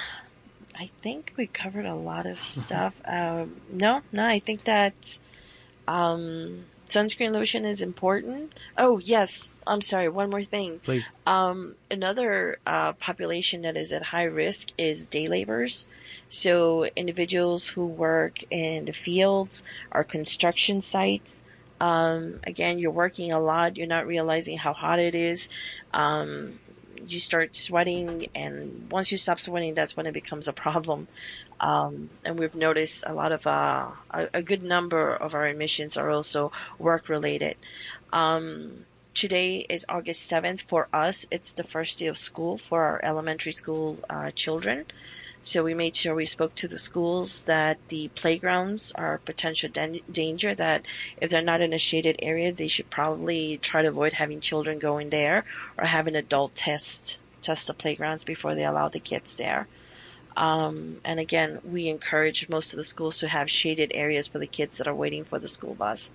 I 0.78 0.90
think 0.98 1.34
we 1.38 1.48
covered 1.48 1.86
a 1.86 1.96
lot 1.96 2.26
of 2.26 2.42
stuff. 2.42 3.00
Um, 3.06 3.62
no, 3.72 4.02
no, 4.12 4.26
I 4.26 4.40
think 4.40 4.66
that 4.66 5.20
um, 5.88 6.66
sunscreen 6.92 7.32
lotion 7.32 7.66
is 7.66 7.82
important. 7.82 8.54
Oh, 8.78 9.00
yes. 9.00 9.50
I'm 9.66 9.82
sorry. 9.82 10.10
One 10.10 10.30
more 10.30 10.44
thing. 10.44 10.80
Please. 10.80 11.08
Um, 11.26 11.76
another 11.90 12.58
uh, 12.66 12.94
population 12.94 13.64
that 13.64 13.78
is 13.78 13.94
at 13.94 14.04
high 14.04 14.26
risk 14.26 14.70
is 14.78 15.08
day 15.08 15.28
laborers. 15.28 15.86
So 16.30 16.86
individuals 16.96 17.68
who 17.68 17.86
work 17.86 18.44
in 18.52 18.86
the 18.86 18.94
fields 18.94 19.64
or 19.92 20.04
construction 20.04 20.82
sites. 20.82 21.44
Um, 21.80 22.40
again, 22.44 22.78
you're 22.78 22.92
working 22.92 23.34
a 23.34 23.40
lot. 23.40 23.78
You're 23.78 23.88
not 23.88 24.06
realizing 24.06 24.58
how 24.58 24.74
hot 24.74 25.00
it 25.00 25.16
is. 25.16 25.50
Um, 25.94 26.60
you 27.08 27.20
start 27.20 27.56
sweating, 27.56 28.28
and 28.36 28.92
once 28.92 29.12
you 29.12 29.18
stop 29.18 29.40
sweating, 29.40 29.74
that's 29.74 29.98
when 29.98 30.06
it 30.06 30.14
becomes 30.14 30.48
a 30.48 30.54
problem. 30.54 31.08
Um, 31.62 32.10
and 32.26 32.40
we've 32.40 32.56
noticed 32.56 33.04
a 33.06 33.14
lot 33.14 33.32
of 33.32 33.46
uh, 33.46 33.92
a, 34.10 34.28
a 34.34 34.42
good 34.42 34.64
number 34.64 35.16
of 35.16 35.36
our 35.36 35.46
admissions 35.46 35.96
are 35.96 36.10
also 36.10 36.52
work 36.80 37.08
related. 37.08 37.56
Um, 38.12 38.84
today 39.14 39.60
is 39.70 39.86
August 39.88 40.30
7th. 40.30 40.64
For 40.64 40.88
us, 40.92 41.28
it's 41.30 41.54
the 41.54 41.64
first 41.64 42.00
day 42.00 42.08
of 42.08 42.18
school 42.18 42.58
for 42.58 42.84
our 42.84 43.00
elementary 43.04 43.52
school 43.52 44.00
uh, 44.10 44.32
children. 44.32 44.86
So 45.44 45.64
we 45.64 45.76
made 45.76 45.96
sure 45.96 46.16
we 46.16 46.26
spoke 46.26 46.56
to 46.56 46.68
the 46.68 46.80
schools 46.80 47.46
that 47.46 47.78
the 47.90 48.10
playgrounds 48.10 48.92
are 48.94 49.20
potential 49.20 49.70
dan- 49.72 50.02
danger, 50.12 50.56
that 50.56 50.88
if 51.18 51.30
they're 51.30 51.44
not 51.44 51.62
in 51.62 51.74
a 51.74 51.80
shaded 51.80 52.18
area, 52.24 52.52
they 52.52 52.68
should 52.70 52.90
probably 52.90 53.60
try 53.60 53.84
to 53.84 53.88
avoid 53.88 54.14
having 54.14 54.42
children 54.42 54.80
going 54.80 55.12
there 55.12 55.46
or 55.78 55.86
have 55.86 56.08
an 56.08 56.16
adult 56.16 56.56
test, 56.56 57.20
test 57.42 57.68
the 57.68 57.74
playgrounds 57.76 58.24
before 58.24 58.56
they 58.56 58.66
allow 58.66 58.90
the 58.90 59.00
kids 59.00 59.38
there. 59.38 59.68
Um, 60.36 61.02
and 61.04 61.20
again, 61.20 61.60
we 61.64 61.90
encourage 61.90 62.48
most 62.50 62.74
of 62.74 62.78
the 62.78 62.84
schools 62.84 63.20
to 63.20 63.28
have 63.28 63.50
shaded 63.50 63.92
areas 63.94 64.28
for 64.28 64.40
the 64.40 64.48
kids 64.48 64.78
that 64.78 64.88
are 64.88 64.96
waiting 64.96 65.24
for 65.24 65.40
the 65.40 65.48
school 65.48 65.74
bus. 65.74 66.12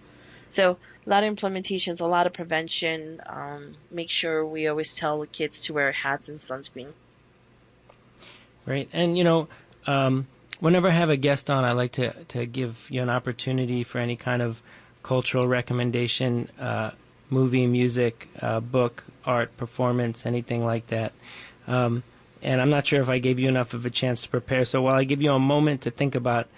So 0.50 0.78
a 1.06 1.10
lot 1.10 1.24
of 1.24 1.34
implementations, 1.34 2.00
a 2.00 2.06
lot 2.06 2.26
of 2.26 2.32
prevention. 2.32 3.20
Um, 3.26 3.76
make 3.90 4.10
sure 4.10 4.44
we 4.44 4.68
always 4.68 4.94
tell 4.94 5.20
the 5.20 5.26
kids 5.26 5.62
to 5.62 5.74
wear 5.74 5.92
hats 5.92 6.28
and 6.28 6.38
sunscreen. 6.38 6.92
Right, 8.64 8.88
and 8.92 9.16
you 9.16 9.24
know, 9.24 9.48
um, 9.86 10.26
whenever 10.60 10.88
I 10.88 10.92
have 10.92 11.10
a 11.10 11.16
guest 11.16 11.50
on, 11.50 11.64
I 11.64 11.72
like 11.72 11.92
to 11.92 12.12
to 12.24 12.46
give 12.46 12.86
you 12.90 13.02
an 13.02 13.10
opportunity 13.10 13.84
for 13.84 13.98
any 13.98 14.16
kind 14.16 14.42
of 14.42 14.60
cultural 15.02 15.46
recommendation, 15.46 16.48
uh, 16.58 16.90
movie, 17.30 17.66
music, 17.66 18.28
uh, 18.40 18.58
book, 18.60 19.04
art, 19.24 19.56
performance, 19.56 20.26
anything 20.26 20.64
like 20.64 20.88
that. 20.88 21.12
Um, 21.68 22.02
and 22.42 22.60
I'm 22.60 22.70
not 22.70 22.86
sure 22.86 23.00
if 23.00 23.08
I 23.08 23.18
gave 23.18 23.38
you 23.38 23.48
enough 23.48 23.74
of 23.74 23.86
a 23.86 23.90
chance 23.90 24.22
to 24.22 24.28
prepare. 24.28 24.64
So 24.64 24.82
while 24.82 24.94
I 24.94 25.04
give 25.04 25.22
you 25.22 25.32
a 25.32 25.38
moment 25.38 25.82
to 25.82 25.90
think 25.90 26.14
about 26.14 26.48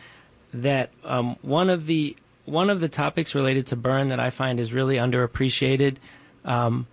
that, 0.52 0.90
um, 1.04 1.36
one 1.42 1.70
of 1.70 1.86
the 1.86 2.16
one 2.44 2.70
of 2.70 2.80
the 2.80 2.88
topics 2.88 3.34
related 3.34 3.66
to 3.68 3.76
burn 3.76 4.08
that 4.08 4.20
I 4.20 4.30
find 4.30 4.58
is 4.58 4.72
really 4.72 4.96
underappreciated. 4.96 5.96
Um, 6.44 6.86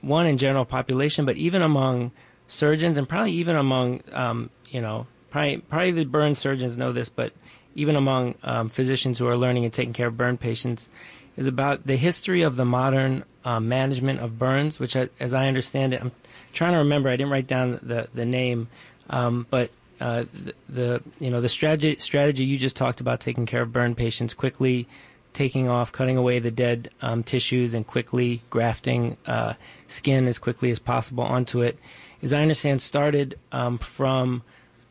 one 0.00 0.26
in 0.26 0.38
general 0.38 0.64
population, 0.64 1.26
but 1.26 1.36
even 1.36 1.62
among 1.62 2.12
surgeons 2.48 2.96
and 2.96 3.08
probably 3.08 3.32
even 3.32 3.56
among 3.56 4.02
um, 4.12 4.50
you 4.68 4.80
know 4.80 5.06
probably 5.30 5.58
probably 5.58 5.90
the 5.92 6.04
burn 6.04 6.34
surgeons 6.34 6.76
know 6.76 6.92
this, 6.92 7.08
but 7.08 7.32
even 7.74 7.94
among 7.94 8.34
um, 8.42 8.68
physicians 8.68 9.18
who 9.18 9.26
are 9.26 9.36
learning 9.36 9.64
and 9.64 9.72
taking 9.72 9.92
care 9.92 10.06
of 10.06 10.16
burn 10.16 10.38
patients 10.38 10.88
is 11.36 11.46
about 11.46 11.86
the 11.86 11.96
history 11.96 12.42
of 12.42 12.56
the 12.56 12.64
modern 12.64 13.22
um, 13.44 13.68
management 13.68 14.20
of 14.20 14.38
burns, 14.38 14.80
which, 14.80 14.96
as 14.96 15.34
I 15.34 15.46
understand 15.46 15.92
it, 15.92 16.00
I'm 16.00 16.12
trying 16.56 16.72
to 16.72 16.78
remember. 16.78 17.08
I 17.08 17.16
didn't 17.16 17.30
write 17.30 17.46
down 17.46 17.78
the 17.82 18.08
the 18.14 18.24
name, 18.24 18.68
um, 19.10 19.46
but 19.50 19.70
uh, 20.00 20.24
the, 20.32 20.54
the 20.68 21.02
you 21.20 21.30
know 21.30 21.40
the 21.40 21.48
strategy 21.48 21.96
strategy 21.96 22.44
you 22.44 22.58
just 22.58 22.76
talked 22.76 23.00
about 23.00 23.20
taking 23.20 23.46
care 23.46 23.62
of 23.62 23.72
burn 23.72 23.94
patients 23.94 24.34
quickly, 24.34 24.88
taking 25.32 25.68
off, 25.68 25.92
cutting 25.92 26.16
away 26.16 26.38
the 26.38 26.50
dead 26.50 26.90
um, 27.02 27.22
tissues, 27.22 27.74
and 27.74 27.86
quickly 27.86 28.42
grafting 28.50 29.16
uh, 29.26 29.54
skin 29.86 30.26
as 30.26 30.38
quickly 30.38 30.70
as 30.70 30.78
possible 30.78 31.24
onto 31.24 31.60
it. 31.60 31.78
As 32.22 32.32
I 32.32 32.40
understand, 32.40 32.82
started 32.82 33.38
um, 33.52 33.78
from 33.78 34.42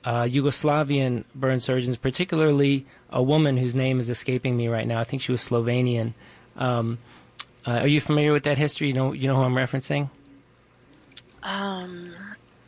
uh, 0.06 0.24
Yugoslavian 0.24 1.24
burn 1.34 1.60
surgeons, 1.60 1.98
particularly 1.98 2.86
a 3.10 3.24
woman 3.24 3.58
whose 3.58 3.74
name 3.74 4.00
is 4.00 4.10
escaping 4.10 4.56
me 4.56 4.68
right 4.68 4.88
now. 4.88 5.00
I 5.00 5.04
think 5.04 5.22
she 5.22 5.32
was 5.32 5.42
Slovenian. 5.42 6.14
Um, 6.56 7.00
uh, 7.66 7.80
are 7.80 7.88
you 7.88 8.00
familiar 8.00 8.32
with 8.32 8.44
that 8.44 8.60
history? 8.60 8.88
You 8.88 8.94
know, 8.94 9.14
you 9.14 9.28
know 9.28 9.36
who 9.36 9.42
I'm 9.42 9.56
referencing. 9.56 10.10
Um, 11.46 12.16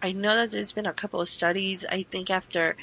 I 0.04 0.12
know 0.12 0.36
that 0.36 0.52
there's 0.52 0.72
been 0.72 0.86
a 0.86 0.94
couple 0.94 1.20
of 1.20 1.28
studies. 1.28 1.84
I 1.84 2.04
think 2.04 2.30
after 2.30 2.78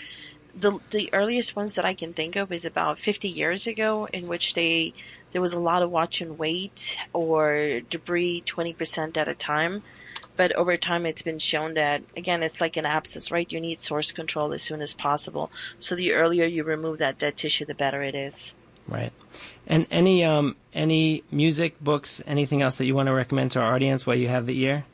the 0.58 0.78
the 0.90 1.10
earliest 1.12 1.54
ones 1.54 1.76
that 1.76 1.84
I 1.84 1.94
can 1.94 2.12
think 2.12 2.34
of 2.34 2.52
is 2.52 2.64
about 2.64 2.98
50 2.98 3.28
years 3.28 3.68
ago, 3.68 4.06
in 4.12 4.26
which 4.26 4.54
they 4.54 4.92
there 5.30 5.40
was 5.40 5.52
a 5.52 5.60
lot 5.60 5.82
of 5.82 5.90
watch 5.90 6.20
and 6.20 6.36
wait 6.36 6.98
or 7.12 7.80
debride 7.90 8.44
20% 8.44 9.16
at 9.16 9.28
a 9.28 9.34
time. 9.34 9.82
But 10.36 10.52
over 10.52 10.76
time, 10.76 11.06
it's 11.06 11.22
been 11.22 11.38
shown 11.38 11.74
that 11.74 12.02
again, 12.16 12.42
it's 12.42 12.60
like 12.60 12.76
an 12.76 12.86
abscess, 12.86 13.30
right? 13.30 13.50
You 13.50 13.60
need 13.60 13.80
source 13.80 14.10
control 14.10 14.52
as 14.52 14.62
soon 14.62 14.82
as 14.82 14.94
possible. 14.94 15.52
So 15.78 15.94
the 15.94 16.14
earlier 16.14 16.44
you 16.44 16.64
remove 16.64 16.98
that 16.98 17.18
dead 17.18 17.36
tissue, 17.36 17.66
the 17.66 17.74
better 17.74 18.02
it 18.02 18.16
is. 18.16 18.52
Right. 18.88 19.12
And 19.68 19.86
any 19.92 20.24
um, 20.24 20.56
any 20.72 21.22
music, 21.30 21.78
books, 21.80 22.20
anything 22.26 22.62
else 22.62 22.78
that 22.78 22.86
you 22.86 22.96
want 22.96 23.06
to 23.06 23.14
recommend 23.14 23.52
to 23.52 23.60
our 23.60 23.74
audience 23.76 24.04
while 24.04 24.16
you 24.16 24.26
have 24.26 24.46
the 24.46 24.60
ear? 24.60 24.84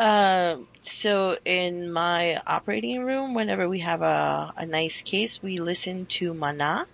Uh, 0.00 0.56
so 0.80 1.36
in 1.44 1.92
my 1.92 2.40
operating 2.46 3.04
room, 3.04 3.34
whenever 3.34 3.68
we 3.68 3.80
have 3.80 4.00
a, 4.00 4.50
a 4.56 4.64
nice 4.64 5.02
case, 5.02 5.42
we 5.42 5.58
listen 5.58 6.06
to 6.06 6.32
Maná 6.32 6.86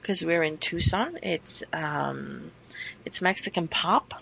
because 0.00 0.24
we're 0.24 0.42
in 0.42 0.56
Tucson. 0.56 1.18
It's 1.22 1.62
um, 1.74 2.50
it's 3.04 3.20
Mexican 3.20 3.68
pop. 3.68 4.14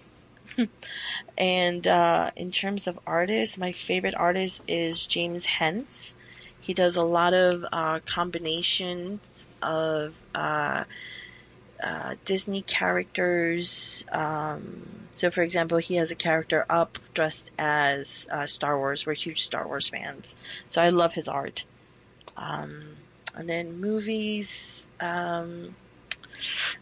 and 1.39 1.87
uh, 1.87 2.33
in 2.37 2.51
terms 2.51 2.89
of 2.89 2.99
artists, 3.07 3.59
my 3.59 3.71
favorite 3.73 4.17
artist 4.17 4.63
is 4.67 5.07
James 5.07 5.45
Hens. 5.45 6.17
He 6.61 6.75
does 6.75 6.97
a 6.97 7.05
lot 7.05 7.35
of 7.35 7.65
uh, 7.73 8.01
combinations 8.07 9.47
of 9.63 10.17
uh, 11.83 12.15
Disney 12.25 12.63
characters. 12.63 14.07
Um, 14.11 14.89
so, 15.15 15.31
for 15.31 15.43
example, 15.43 15.79
he 15.79 15.97
has 15.97 16.11
a 16.11 16.15
character 16.15 16.65
up 16.71 16.99
dressed 17.13 17.51
as 17.59 18.29
uh, 18.31 18.47
Star 18.47 18.79
Wars. 18.79 19.05
We're 19.05 19.15
huge 19.15 19.45
Star 19.45 19.67
Wars 19.67 19.89
fans, 19.89 20.37
so 20.69 20.81
I 20.81 20.91
love 20.91 21.13
his 21.13 21.29
art. 21.29 21.65
Um, 22.37 22.83
and 23.35 23.49
then 23.49 23.81
movies. 23.81 24.87
Um, 25.01 25.75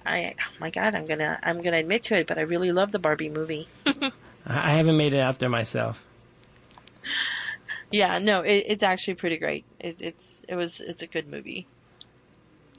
I 0.05 0.35
oh 0.39 0.53
my 0.59 0.71
God, 0.71 0.95
I'm 0.95 1.05
gonna 1.05 1.39
I'm 1.43 1.63
gonna 1.63 1.79
admit 1.79 2.05
to 2.05 2.17
it, 2.17 2.27
but 2.27 2.39
I 2.39 2.43
really 2.43 2.73
love 2.73 2.93
the 2.93 2.99
Barbie 2.99 3.29
movie. 3.29 3.69
I 3.87 4.11
I 4.47 4.71
haven't 4.73 4.97
made 4.97 5.15
it 5.15 5.21
out 5.21 5.39
there 5.39 5.49
myself. 5.49 6.05
yeah, 7.91 8.19
no, 8.19 8.41
it, 8.43 8.65
it's 8.69 8.83
actually 8.83 9.15
pretty 9.15 9.39
great. 9.39 9.65
It, 9.79 9.97
it's 10.01 10.45
it 10.49 10.55
was 10.55 10.81
it's 10.81 11.03
a 11.03 11.07
good 11.07 11.29
movie. 11.29 11.67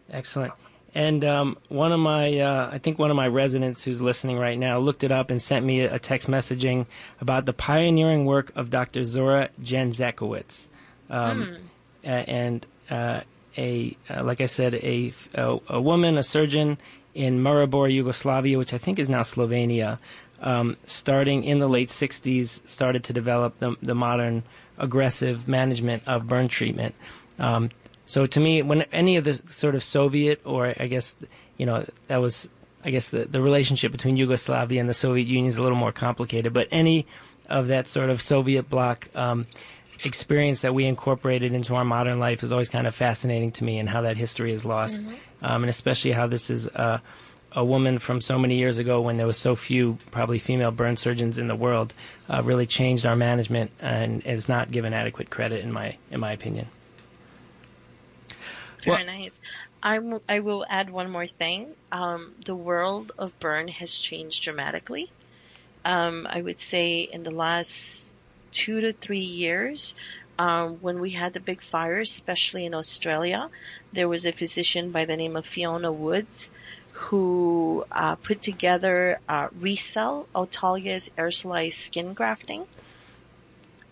Excellent. 0.09 0.53
And 0.93 1.23
um, 1.23 1.57
one 1.69 1.93
of 1.93 1.99
my, 2.01 2.37
uh, 2.39 2.69
I 2.71 2.77
think 2.77 2.99
one 2.99 3.09
of 3.11 3.15
my 3.15 3.27
residents 3.27 3.81
who's 3.81 4.01
listening 4.01 4.37
right 4.37 4.57
now 4.59 4.77
looked 4.77 5.03
it 5.05 5.11
up 5.11 5.29
and 5.31 5.41
sent 5.41 5.65
me 5.65 5.81
a 5.81 5.97
text 5.99 6.27
messaging 6.27 6.85
about 7.21 7.45
the 7.45 7.53
pioneering 7.53 8.25
work 8.25 8.51
of 8.57 8.69
Dr. 8.69 9.05
Zora 9.05 9.49
Janžekovič. 9.63 10.67
Um, 11.09 11.57
a- 12.03 12.07
And 12.29 12.65
uh, 12.89 13.21
a, 13.57 13.95
uh, 14.09 14.23
like 14.23 14.41
I 14.41 14.47
said, 14.47 14.75
a, 14.75 15.13
a, 15.35 15.59
a 15.69 15.81
woman, 15.81 16.17
a 16.17 16.23
surgeon 16.23 16.77
in 17.15 17.39
Maribor, 17.39 17.91
Yugoslavia, 17.93 18.57
which 18.57 18.73
I 18.73 18.77
think 18.77 18.99
is 18.99 19.07
now 19.09 19.21
Slovenia, 19.21 19.97
um, 20.41 20.75
starting 20.85 21.43
in 21.43 21.59
the 21.59 21.67
late 21.69 21.89
60s, 21.89 22.67
started 22.67 23.03
to 23.05 23.13
develop 23.13 23.57
the, 23.59 23.75
the 23.81 23.95
modern 23.95 24.43
aggressive 24.77 25.47
management 25.47 26.03
of 26.07 26.27
burn 26.27 26.47
treatment. 26.47 26.95
Um, 27.39 27.69
so 28.11 28.25
to 28.25 28.41
me, 28.41 28.61
when 28.61 28.81
any 28.91 29.15
of 29.15 29.23
the 29.23 29.35
sort 29.35 29.73
of 29.73 29.81
Soviet, 29.81 30.41
or 30.43 30.75
I 30.77 30.87
guess, 30.87 31.15
you 31.55 31.65
know, 31.65 31.85
that 32.09 32.17
was, 32.17 32.49
I 32.83 32.89
guess 32.89 33.07
the, 33.07 33.23
the 33.23 33.41
relationship 33.41 33.93
between 33.93 34.17
Yugoslavia 34.17 34.81
and 34.81 34.89
the 34.89 34.93
Soviet 34.93 35.29
Union 35.29 35.45
is 35.45 35.55
a 35.55 35.63
little 35.63 35.77
more 35.77 35.93
complicated, 35.93 36.51
but 36.51 36.67
any 36.71 37.07
of 37.47 37.67
that 37.67 37.87
sort 37.87 38.09
of 38.09 38.21
Soviet 38.21 38.69
bloc 38.69 39.07
um, 39.15 39.47
experience 40.03 40.59
that 40.59 40.73
we 40.73 40.87
incorporated 40.87 41.53
into 41.53 41.73
our 41.73 41.85
modern 41.85 42.17
life 42.17 42.43
is 42.43 42.51
always 42.51 42.67
kind 42.67 42.85
of 42.85 42.93
fascinating 42.93 43.49
to 43.51 43.63
me 43.63 43.79
and 43.79 43.87
how 43.87 44.01
that 44.01 44.17
history 44.17 44.51
is 44.51 44.65
lost. 44.65 44.99
Um, 45.41 45.63
and 45.63 45.69
especially 45.69 46.11
how 46.11 46.27
this 46.27 46.49
is 46.49 46.67
uh, 46.67 46.99
a 47.53 47.63
woman 47.63 47.97
from 47.97 48.19
so 48.19 48.37
many 48.37 48.57
years 48.57 48.77
ago 48.77 48.99
when 48.99 49.15
there 49.15 49.25
was 49.25 49.37
so 49.37 49.55
few 49.55 49.97
probably 50.11 50.37
female 50.37 50.71
burn 50.71 50.97
surgeons 50.97 51.39
in 51.39 51.47
the 51.47 51.55
world 51.55 51.93
uh, 52.27 52.41
really 52.43 52.65
changed 52.65 53.05
our 53.05 53.15
management 53.15 53.71
and 53.79 54.21
is 54.25 54.49
not 54.49 54.69
given 54.69 54.91
adequate 54.91 55.29
credit 55.29 55.63
in 55.63 55.71
my 55.71 55.95
in 56.11 56.19
my 56.19 56.33
opinion. 56.33 56.67
Very 58.83 58.97
Well- 58.97 59.05
nice. 59.05 59.39
I 59.83 59.99
will- 59.99 60.23
I 60.29 60.39
will 60.39 60.65
add 60.69 60.89
one 60.89 61.09
more 61.09 61.27
thing. 61.27 61.73
Um, 61.91 62.35
the 62.45 62.55
world 62.55 63.11
of 63.17 63.37
burn 63.39 63.67
has 63.67 63.97
changed 63.97 64.43
dramatically. 64.43 65.11
Um, 65.83 66.27
I 66.29 66.41
would 66.41 66.59
say 66.59 67.01
in 67.01 67.23
the 67.23 67.31
last 67.31 68.15
two 68.51 68.81
to 68.81 68.93
three 68.93 69.19
years, 69.19 69.95
um, 70.37 70.77
when 70.81 70.99
we 70.99 71.11
had 71.11 71.33
the 71.33 71.39
big 71.39 71.61
fires, 71.61 72.11
especially 72.11 72.65
in 72.65 72.73
Australia, 72.73 73.49
there 73.93 74.07
was 74.07 74.25
a 74.25 74.31
physician 74.31 74.91
by 74.91 75.05
the 75.05 75.17
name 75.17 75.35
of 75.35 75.45
Fiona 75.45 75.91
Woods 75.91 76.51
who 76.93 77.85
uh, 77.91 78.15
put 78.15 78.41
together 78.41 79.19
uh, 79.27 79.47
RECELL, 79.59 80.27
autologous 80.35 81.09
aerosolized 81.17 81.73
skin 81.73 82.13
grafting, 82.13 82.65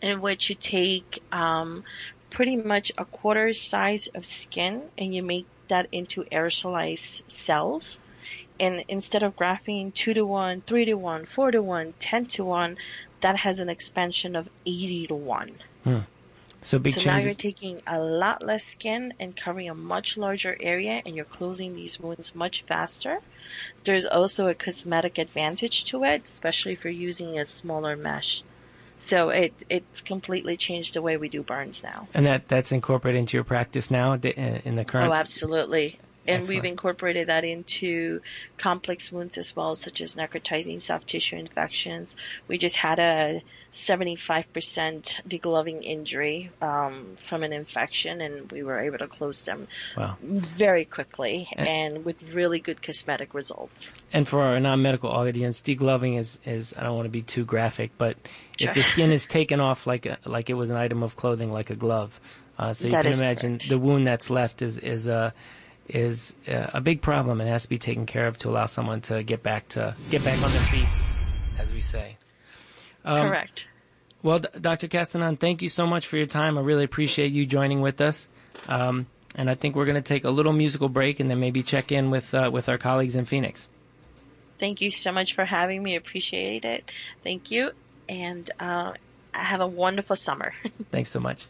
in 0.02 0.22
which 0.22 0.50
you 0.50 0.56
take 0.56 1.22
um, 1.32 1.84
pretty 2.30 2.56
much 2.56 2.92
a 2.98 3.06
quarter 3.06 3.54
size 3.54 4.08
of 4.08 4.26
skin 4.26 4.84
and 4.98 5.14
you 5.14 5.24
make 5.24 5.46
that 5.68 5.88
into 5.92 6.24
aerosolized 6.26 7.30
cells. 7.30 8.00
And 8.60 8.84
instead 8.88 9.24
of 9.24 9.36
grafting 9.36 9.92
2 9.92 10.16
to 10.16 10.26
1, 10.26 10.62
3 10.62 10.86
to 10.86 10.94
1, 10.96 11.26
4 11.26 11.52
to 11.52 11.62
1, 11.62 11.94
10 11.98 12.26
to 12.26 12.44
1, 12.44 12.78
that 13.22 13.38
has 13.38 13.60
an 13.60 13.70
expansion 13.70 14.36
of 14.36 14.50
80 14.66 15.08
to 15.08 15.16
1. 15.16 15.52
Hmm. 15.84 16.00
So 16.62 16.78
big 16.78 16.94
so 16.94 17.10
now 17.10 17.20
you're 17.20 17.34
taking 17.34 17.82
a 17.88 18.00
lot 18.00 18.46
less 18.46 18.66
skin 18.66 19.14
and 19.18 19.36
covering 19.36 19.70
a 19.70 19.74
much 19.74 20.18
larger 20.18 20.58
area 20.60 21.02
and 21.06 21.16
you're 21.16 21.24
closing 21.24 21.74
these 21.74 22.00
wounds 22.00 22.36
much 22.36 22.64
faster. 22.64 23.20
There's 23.86 24.06
also 24.06 24.48
a 24.48 24.54
cosmetic 24.54 25.20
advantage 25.20 25.86
to 25.86 26.04
it, 26.04 26.26
especially 26.26 26.74
if 26.74 26.84
you're 26.84 26.92
using 26.92 27.40
a 27.40 27.46
smaller 27.46 27.96
mesh. 27.96 28.44
So 29.00 29.30
it 29.30 29.54
it's 29.70 30.02
completely 30.02 30.58
changed 30.58 30.94
the 30.94 31.02
way 31.02 31.18
we 31.18 31.30
do 31.30 31.42
burns 31.42 31.84
now. 31.84 32.08
And 32.14 32.28
that 32.28 32.48
that's 32.48 32.72
incorporated 32.72 33.20
into 33.20 33.38
your 33.38 33.46
practice 33.46 33.90
now 33.90 34.14
in 34.14 34.76
the 34.76 34.86
current. 34.86 35.10
Oh, 35.10 35.14
absolutely. 35.14 36.00
And 36.30 36.42
Excellent. 36.42 36.64
we've 36.64 36.72
incorporated 36.72 37.28
that 37.28 37.44
into 37.44 38.20
complex 38.58 39.12
wounds 39.12 39.38
as 39.38 39.56
well, 39.56 39.74
such 39.76 40.00
as 40.02 40.16
necrotizing 40.16 40.80
soft 40.80 41.08
tissue 41.08 41.38
infections. 41.38 42.16
We 42.48 42.58
just 42.60 42.76
had 42.76 43.00
a 43.00 43.42
75% 43.72 44.44
degloving 45.28 45.84
injury 45.84 46.52
um, 46.62 47.16
from 47.18 47.44
an 47.44 47.54
infection, 47.54 48.22
and 48.22 48.52
we 48.52 48.64
were 48.64 48.80
able 48.80 48.98
to 49.00 49.08
close 49.08 49.46
them 49.46 49.68
Wow. 49.98 50.18
very 50.22 50.86
quickly 50.86 51.48
and 51.56 52.06
with 52.06 52.22
really 52.34 52.60
good 52.60 52.82
cosmetic 52.82 53.34
results. 53.34 53.94
And 54.14 54.28
for 54.28 54.42
our 54.42 54.60
non-medical 54.60 55.10
audience, 55.10 55.62
degloving 55.62 56.18
is, 56.20 56.40
is 56.46 56.74
I 56.78 56.84
don't 56.84 56.96
want 56.96 57.06
to 57.06 57.12
be 57.12 57.22
too 57.22 57.46
graphic, 57.46 57.92
but 57.98 58.18
Sure. 58.60 58.70
if 58.70 58.76
the 58.76 58.84
skin 58.84 59.12
is 59.12 59.26
taken 59.26 59.60
off 59.60 59.88
like 59.88 60.06
a, 60.06 60.18
like 60.26 60.50
it 60.50 60.56
was 60.56 60.70
an 60.70 60.76
item 60.76 61.02
of 61.04 61.16
clothing, 61.16 61.52
like 61.52 61.70
a 61.70 61.76
glove, 61.76 62.20
Uh, 62.60 62.74
so 62.74 62.86
you 62.86 62.92
That 62.92 63.06
can 63.06 63.14
imagine 63.14 63.52
correct. 63.60 63.70
the 63.70 63.80
wound 63.80 64.06
that's 64.06 64.30
left 64.30 64.62
is 64.62 64.78
is 64.80 65.08
a 65.08 65.34
is 65.90 66.36
uh, 66.48 66.68
a 66.74 66.82
big 66.82 67.02
problem 67.02 67.42
and 67.42 67.50
has 67.50 67.64
to 67.64 67.70
be 67.70 67.78
taken 67.78 68.06
care 68.06 68.28
of 68.28 68.38
to 68.40 68.50
allow 68.50 68.66
someone 68.66 69.02
to 69.02 69.24
get 69.24 69.44
back 69.44 69.68
to 69.70 69.96
get 70.10 70.24
back 70.24 70.42
on 70.44 70.52
their 70.52 70.62
feet, 70.62 70.88
as 71.60 71.72
we 71.74 71.82
say. 71.82 72.18
Um, 73.04 73.28
Correct. 73.28 73.68
Well, 74.22 74.40
Dr. 74.40 74.88
Castañon, 74.88 75.40
thank 75.40 75.62
you 75.62 75.70
so 75.70 75.88
much 75.88 76.08
for 76.08 76.18
your 76.18 76.26
time. 76.26 76.58
I 76.58 76.62
really 76.62 76.84
appreciate 76.84 77.32
you 77.32 77.46
joining 77.46 77.82
with 77.82 78.02
us. 78.02 78.28
Um, 78.68 79.08
and 79.36 79.50
I 79.50 79.56
think 79.56 79.76
we're 79.76 79.86
going 79.86 79.96
to 79.96 80.02
take 80.02 80.26
a 80.26 80.30
little 80.30 80.52
musical 80.52 80.90
break 80.90 81.20
and 81.20 81.30
then 81.30 81.40
maybe 81.40 81.64
check 81.64 81.92
in 81.92 82.10
with 82.10 82.34
uh, 82.34 82.50
with 82.52 82.68
our 82.70 82.78
colleagues 82.78 83.16
in 83.16 83.26
Phoenix. 83.26 83.68
Thank 84.60 84.82
you 84.82 84.92
so 84.92 85.12
much 85.12 85.34
for 85.36 85.46
having 85.46 85.82
me. 85.82 85.96
Appreciate 85.96 86.66
it. 86.66 86.92
Thank 87.24 87.50
you. 87.50 87.72
And 88.10 88.50
uh, 88.60 88.94
have 89.32 89.62
a 89.62 89.68
wonderful 89.68 90.16
summer. 90.16 90.54
Thanks 90.92 91.10
so 91.10 91.20
much. 91.20 91.48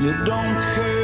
You 0.00 0.24
don't 0.24 0.62
care 0.74 0.99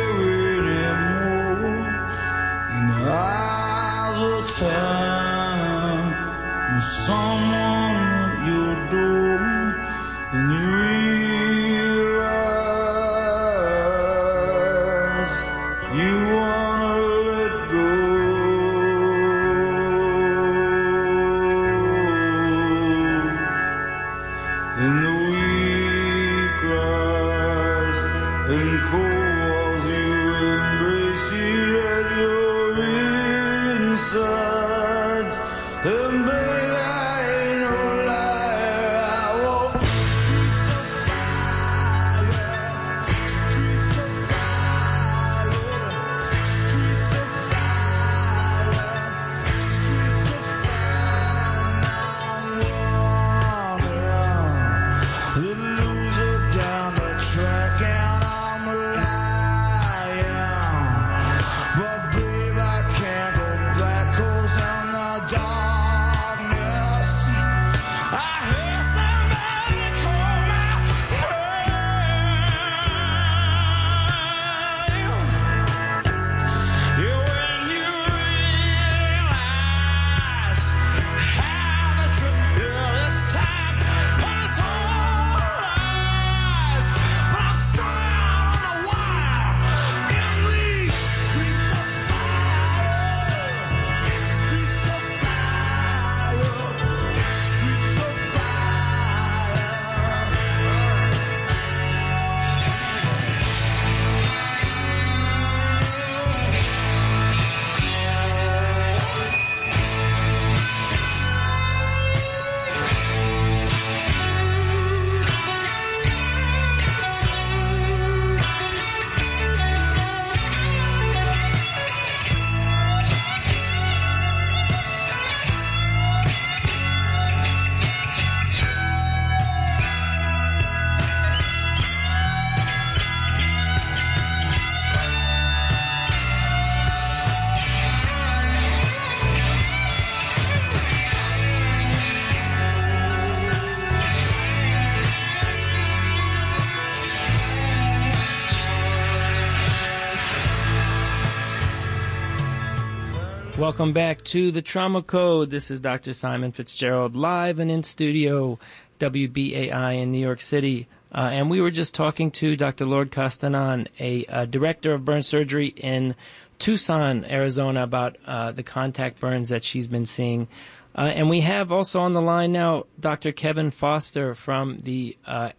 Welcome 153.66 153.92
back 153.92 154.22
to 154.26 154.52
the 154.52 154.62
Trauma 154.62 155.02
Code. 155.02 155.50
This 155.50 155.72
is 155.72 155.80
Dr. 155.80 156.12
Simon 156.12 156.52
Fitzgerald 156.52 157.16
live 157.16 157.58
and 157.58 157.68
in 157.68 157.82
studio, 157.82 158.60
WBAI 159.00 160.00
in 160.00 160.12
New 160.12 160.20
York 160.20 160.40
City. 160.40 160.86
Uh, 161.10 161.30
and 161.32 161.50
we 161.50 161.60
were 161.60 161.72
just 161.72 161.92
talking 161.92 162.30
to 162.30 162.54
Dr. 162.54 162.86
Lourdes 162.86 163.10
Castañon, 163.10 163.88
a, 163.98 164.24
uh 164.26 164.44
director 164.44 164.94
of 164.94 165.04
burn 165.04 165.24
surgery 165.24 165.74
in 165.78 166.14
Tucson, 166.60 167.24
Arizona, 167.24 167.82
about 167.82 168.16
uh, 168.24 168.52
the 168.52 168.62
contact 168.62 169.18
burns 169.18 169.48
that 169.48 169.64
she's 169.64 169.88
been 169.88 170.06
seeing. 170.06 170.46
Uh, 170.94 171.12
and 171.12 171.28
we 171.28 171.40
have 171.40 171.72
also 171.72 171.98
on 171.98 172.12
the 172.12 172.22
line 172.22 172.52
now 172.52 172.84
Dr. 173.00 173.32
Kevin 173.32 173.72
Foster 173.72 174.36
from 174.36 174.78
the 174.82 175.18
uh, 175.26 175.50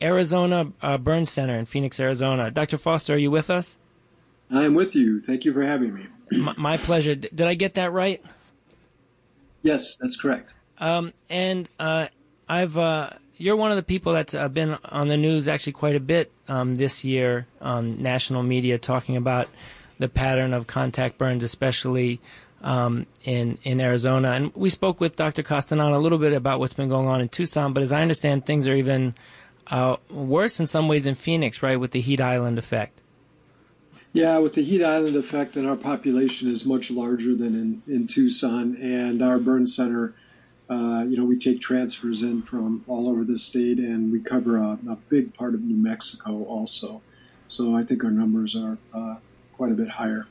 Arizona 0.00 0.70
uh, 0.80 0.96
Burn 0.96 1.26
Center 1.26 1.58
in 1.58 1.66
Phoenix, 1.66 1.98
Arizona. 1.98 2.52
Dr. 2.52 2.78
Foster, 2.78 3.14
are 3.14 3.18
you 3.18 3.32
with 3.32 3.50
us? 3.50 3.78
I 4.48 4.62
am 4.62 4.74
with 4.74 4.94
you. 4.94 5.20
Thank 5.20 5.44
you 5.44 5.52
for 5.52 5.64
having 5.64 5.92
me. 5.92 6.06
My 6.32 6.76
pleasure. 6.76 7.14
D- 7.14 7.28
did 7.34 7.46
I 7.46 7.54
get 7.54 7.74
that 7.74 7.92
right? 7.92 8.22
Yes, 9.62 9.96
that's 9.96 10.16
correct. 10.16 10.54
Um, 10.78 11.12
and 11.28 11.68
uh, 11.78 12.08
I've 12.48 12.76
uh, 12.78 13.10
you're 13.36 13.56
one 13.56 13.70
of 13.70 13.76
the 13.76 13.82
people 13.82 14.12
that's 14.12 14.34
uh, 14.34 14.48
been 14.48 14.76
on 14.84 15.08
the 15.08 15.16
news 15.16 15.48
actually 15.48 15.72
quite 15.72 15.96
a 15.96 16.00
bit 16.00 16.30
um, 16.48 16.76
this 16.76 17.04
year 17.04 17.46
on 17.60 18.00
national 18.00 18.42
media 18.42 18.78
talking 18.78 19.16
about 19.16 19.48
the 19.98 20.08
pattern 20.08 20.54
of 20.54 20.66
contact 20.66 21.18
burns, 21.18 21.42
especially 21.42 22.20
um, 22.62 23.06
in 23.24 23.58
in 23.62 23.80
Arizona. 23.80 24.30
And 24.32 24.54
we 24.54 24.70
spoke 24.70 25.00
with 25.00 25.16
Dr. 25.16 25.42
Castañon 25.42 25.94
a 25.94 25.98
little 25.98 26.18
bit 26.18 26.32
about 26.32 26.60
what's 26.60 26.74
been 26.74 26.88
going 26.88 27.08
on 27.08 27.20
in 27.20 27.28
Tucson, 27.28 27.72
but 27.72 27.82
as 27.82 27.92
I 27.92 28.02
understand, 28.02 28.46
things 28.46 28.68
are 28.68 28.74
even 28.74 29.14
uh, 29.68 29.96
worse 30.10 30.60
in 30.60 30.66
some 30.66 30.88
ways 30.88 31.06
in 31.06 31.14
Phoenix, 31.14 31.62
right, 31.62 31.78
with 31.78 31.90
the 31.90 32.00
heat 32.00 32.20
island 32.20 32.58
effect. 32.58 33.00
Yeah, 34.12 34.38
with 34.38 34.54
the 34.54 34.62
heat 34.62 34.82
island 34.82 35.16
effect, 35.16 35.56
and 35.56 35.68
our 35.68 35.76
population 35.76 36.50
is 36.50 36.64
much 36.64 36.90
larger 36.90 37.34
than 37.34 37.54
in, 37.54 37.94
in 37.94 38.06
Tucson, 38.06 38.76
and 38.76 39.22
our 39.22 39.38
burn 39.38 39.66
center, 39.66 40.14
uh, 40.70 41.04
you 41.06 41.16
know, 41.16 41.24
we 41.24 41.38
take 41.38 41.60
transfers 41.60 42.22
in 42.22 42.42
from 42.42 42.84
all 42.88 43.08
over 43.08 43.24
the 43.24 43.38
state, 43.38 43.78
and 43.78 44.10
we 44.10 44.20
cover 44.20 44.56
a, 44.56 44.78
a 44.88 44.96
big 45.08 45.34
part 45.34 45.54
of 45.54 45.62
New 45.62 45.76
Mexico 45.76 46.44
also. 46.44 47.02
So 47.48 47.76
I 47.76 47.84
think 47.84 48.02
our 48.02 48.10
numbers 48.10 48.56
are 48.56 48.78
uh, 48.94 49.16
quite 49.52 49.72
a 49.72 49.74
bit 49.74 49.88
higher. 49.88 50.26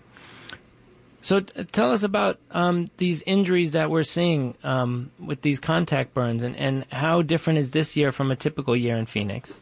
So 1.22 1.42
t- 1.42 1.63
tell 1.66 1.92
us 1.92 2.04
about 2.04 2.40
um, 2.52 2.86
these 2.98 3.22
injuries 3.24 3.72
that 3.74 3.90
we're 3.90 4.04
seeing 4.04 4.56
um, 4.63 5.12
with 5.20 5.42
these 5.42 5.60
contact 5.60 6.13
burns, 6.13 6.42
and, 6.42 6.56
and 6.56 6.86
how 6.92 7.22
different 7.22 7.60
is 7.60 7.72
this 7.72 7.96
year 7.96 8.12
from 8.12 8.32
a 8.32 8.36
typical 8.36 8.76
year 8.76 8.98
in 8.98 9.06
Phoenix? 9.06 9.60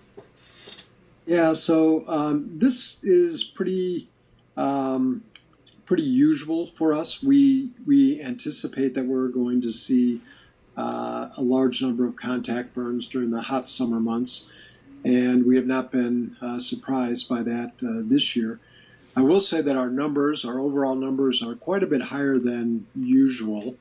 Yeah, 1.25 1.53
so 1.53 2.07
um, 2.07 2.59
this 2.59 3.03
is 3.03 3.43
pretty 3.43 4.09
um, 4.55 5.23
pretty 5.85 6.03
usual 6.03 6.67
for 6.67 6.93
us. 6.93 7.21
We 7.21 7.71
we 7.85 8.21
anticipate 8.21 8.93
that 8.93 9.05
we're 9.05 9.29
going 9.29 9.61
to 9.61 9.71
see 9.71 10.21
uh, 10.77 11.29
a 11.35 11.41
large 11.41 11.81
number 11.81 12.05
of 12.05 12.15
contact 12.15 12.75
burns 12.75 13.07
during 13.07 13.31
the 13.31 13.41
hot 13.41 13.67
summer 13.67 13.99
months, 13.99 14.49
and 15.03 15.45
we 15.47 15.55
have 15.55 15.65
not 15.65 15.91
been 15.91 16.37
uh, 16.41 16.59
surprised 16.59 17.27
by 17.27 17.41
that 17.41 17.73
uh, 17.83 18.01
this 18.03 18.35
year. 18.35 18.59
I 19.15 19.21
will 19.21 19.41
say 19.41 19.61
that 19.61 19.77
our 19.77 19.89
numbers, 19.89 20.45
our 20.45 20.59
overall 20.59 20.95
numbers, 20.95 21.41
are 21.41 21.55
quite 21.55 21.81
a 21.81 21.87
bit 21.87 22.01
higher 22.01 22.37
than 22.37 22.85
usual, 22.93 23.75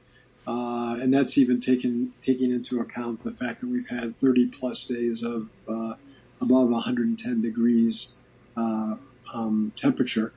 uh, 0.47 0.97
and 0.99 1.13
that's 1.13 1.37
even 1.37 1.61
taking 1.61 2.15
taking 2.23 2.53
into 2.53 2.81
account 2.81 3.23
the 3.23 3.33
fact 3.33 3.61
that 3.61 3.69
we've 3.69 3.89
had 3.89 4.17
30 4.17 4.47
plus 4.47 4.87
days 4.87 5.23
of 5.23 5.51
uh, 5.69 5.95
above 6.45 6.69
110 6.69 7.43
degrees 7.43 8.13
uh, 8.57 8.95
um, 9.33 9.73
temperature. 9.77 10.33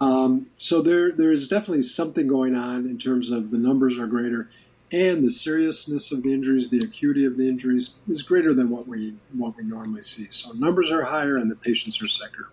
Um, 0.00 0.46
so 0.58 0.82
there 0.82 1.12
there 1.12 1.32
is 1.32 1.48
definitely 1.48 1.82
something 1.82 2.26
going 2.26 2.54
on 2.54 2.86
in 2.86 2.98
terms 2.98 3.30
of 3.30 3.50
the 3.50 3.56
numbers 3.56 3.98
are 3.98 4.06
greater, 4.06 4.50
and 4.92 5.24
the 5.24 5.30
seriousness 5.30 6.12
of 6.12 6.22
the 6.22 6.32
injuries, 6.32 6.68
the 6.68 6.80
acuity 6.80 7.24
of 7.24 7.36
the 7.36 7.48
injuries 7.48 7.94
is 8.06 8.22
greater 8.22 8.52
than 8.52 8.68
what 8.68 8.86
we 8.86 9.14
what 9.32 9.56
we 9.56 9.64
normally 9.64 10.02
see. 10.02 10.26
So 10.30 10.52
numbers 10.52 10.90
are 10.90 11.02
higher, 11.02 11.38
and 11.38 11.50
the 11.50 11.56
patients 11.56 12.02
are 12.02 12.08
sicker. 12.08 12.48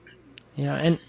Yeah, 0.55 0.75
and 0.75 0.99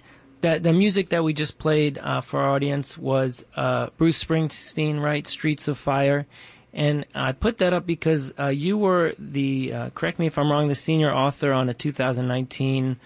that 0.40 0.64
the 0.64 0.72
music 0.72 1.11
that 1.11 1.22
we 1.22 1.33
just 1.33 1.59
played 1.59 1.98
uh, 1.98 2.20
for 2.20 2.40
our 2.40 2.50
audience 2.50 2.98
was 2.98 3.44
uh, 3.54 3.90
Bruce 3.96 4.22
Springsteen, 4.22 5.00
right? 5.00 5.26
Streets 5.26 5.68
of 5.68 5.78
Fire. 5.78 6.26
And 6.74 7.06
I 7.14 7.30
put 7.32 7.58
that 7.58 7.72
up 7.72 7.87
because 7.87 8.34
uh, 8.38 8.48
you 8.48 8.76
were 8.76 9.14
the, 9.16 9.72
uh, 9.72 9.90
correct 9.90 10.18
me 10.18 10.26
if 10.26 10.37
I'm 10.37 10.50
wrong, 10.50 10.66
the 10.66 10.74
senior 10.74 11.12
author 11.14 11.52
on 11.52 11.68
a 11.68 11.74
2019 11.74 12.96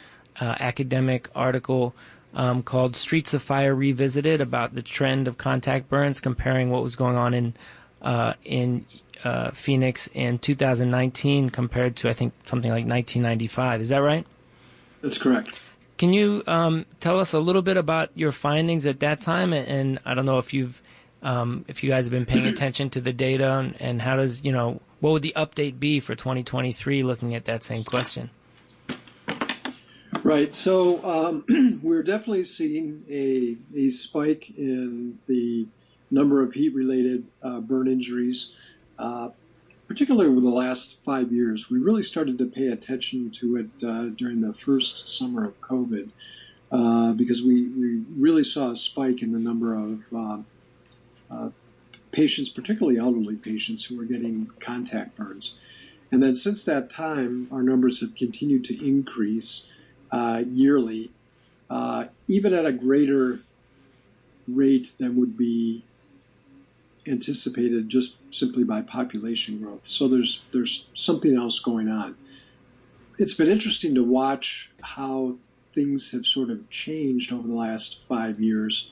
uh, 0.41 0.55
academic 0.59 1.29
article 1.35 1.95
um, 2.35 2.63
called 2.63 2.97
Streets 2.97 3.35
of 3.35 3.43
Fire 3.43 3.75
Revisited 3.75 4.41
about 4.41 4.75
the 4.75 4.83
trend 4.83 5.29
of 5.29 5.37
contact 5.37 5.89
burns, 5.89 6.21
comparing 6.21 6.71
what 6.71 6.83
was 6.83 6.97
going 6.97 7.17
on 7.17 7.35
in 7.35 7.55
uh, 8.01 8.35
in 8.45 8.87
uh, 9.25 9.51
Phoenix 9.51 10.09
in 10.15 10.39
2019 10.39 11.51
compared 11.51 11.97
to 11.97 12.09
I 12.09 12.13
think 12.13 12.33
something 12.45 12.71
like 12.71 12.87
1995. 12.87 13.81
Is 13.81 13.89
that 13.89 13.99
right? 13.99 14.27
That's 15.03 15.19
correct. 15.19 15.61
Can 15.97 16.13
you 16.13 16.45
um, 16.47 16.87
tell 17.01 17.19
us 17.19 17.33
a 17.33 17.41
little 17.41 17.63
bit 17.63 17.77
about 17.77 18.11
your 18.15 18.31
findings 18.31 18.87
at 18.87 19.01
that 19.01 19.21
time? 19.21 19.53
And, 19.53 19.67
and 19.67 19.99
I 20.05 20.15
don't 20.15 20.27
know 20.27 20.39
if 20.39 20.55
you've 20.55 20.81
um, 21.23 21.65
if 21.69 21.83
you 21.83 21.91
guys 21.91 22.07
have 22.07 22.13
been 22.13 22.27
paying 22.27 22.47
attention 22.55 22.91
to 22.91 23.01
the 23.01 23.13
data 23.13 23.59
and, 23.59 23.81
and 23.81 24.03
how 24.03 24.17
does 24.17 24.45
you 24.45 24.53
know 24.53 24.81
what 25.01 25.13
would 25.13 25.23
the 25.23 25.33
update 25.37 25.79
be 25.79 26.01
for 26.01 26.15
2023 26.15 27.03
looking 27.03 27.35
at 27.35 27.45
that 27.45 27.63
same 27.63 27.85
question? 27.85 28.31
Right. 30.23 30.53
So 30.53 31.05
um, 31.05 31.81
we're 31.83 32.03
definitely 32.03 32.45
seeing 32.45 33.05
a, 33.09 33.57
a 33.77 33.91
spike 33.91 34.51
in 34.57 35.19
the 35.27 35.67
number 36.11 36.43
of 36.43 36.53
heat 36.53 36.75
related 36.75 37.25
uh, 37.43 37.61
burn 37.61 37.87
injuries, 37.87 38.55
uh, 38.99 39.31
particularly 39.87 40.29
over 40.31 40.41
the 40.41 40.51
last 40.51 41.03
five 41.03 41.33
years. 41.33 41.71
We 41.71 41.79
really 41.79 42.03
started 42.03 42.39
to 42.39 42.47
pay 42.47 42.69
attention 42.69 43.31
to 43.33 43.57
it 43.57 43.85
uh, 43.85 44.07
during 44.07 44.41
the 44.41 44.53
first 44.53 45.09
summer 45.09 45.45
of 45.45 45.61
COVID 45.61 46.11
uh, 46.73 47.13
because 47.13 47.43
we, 47.43 47.69
we 47.69 48.03
really 48.17 48.45
saw 48.45 48.73
a 48.73 48.77
spike 48.77 49.23
in 49.23 49.33
the 49.33 49.39
number 49.39 49.75
of 49.75 50.03
uh, 51.31 51.51
patients, 52.13 52.49
particularly 52.49 52.99
elderly 52.99 53.37
patients, 53.37 53.85
who 53.85 53.97
were 53.97 54.05
getting 54.05 54.51
contact 54.61 55.17
burns. 55.17 55.59
And 56.11 56.23
then 56.23 56.35
since 56.35 56.65
that 56.65 56.91
time, 56.91 57.49
our 57.53 57.63
numbers 57.63 58.01
have 58.01 58.15
continued 58.15 58.65
to 58.67 58.87
increase 58.87 59.71
uh, 60.11 60.43
yearly, 60.47 61.11
uh, 61.69 62.07
even 62.29 62.55
at 62.55 62.65
a 62.65 62.73
greater 62.73 63.41
rate 64.47 64.91
than 64.99 65.17
would 65.17 65.37
be 65.37 65.85
anticipated 67.07 67.89
just 67.89 68.17
simply 68.35 68.65
by 68.65 68.83
population 68.83 69.61
growth. 69.61 69.87
So 69.87 70.09
there's 70.09 70.43
there's 70.53 70.87
something 70.95 71.37
else 71.37 71.61
going 71.61 71.89
on. 71.89 72.17
It's 73.19 73.35
been 73.35 73.49
interesting 73.49 73.97
to 73.97 74.05
watch 74.05 74.71
how 74.83 75.37
things 75.73 76.13
have 76.13 76.27
sort 76.27 76.51
of 76.51 76.71
changed 76.71 77.33
over 77.33 77.47
the 77.47 77.55
last 77.55 78.01
five 78.09 78.41
years. 78.41 78.91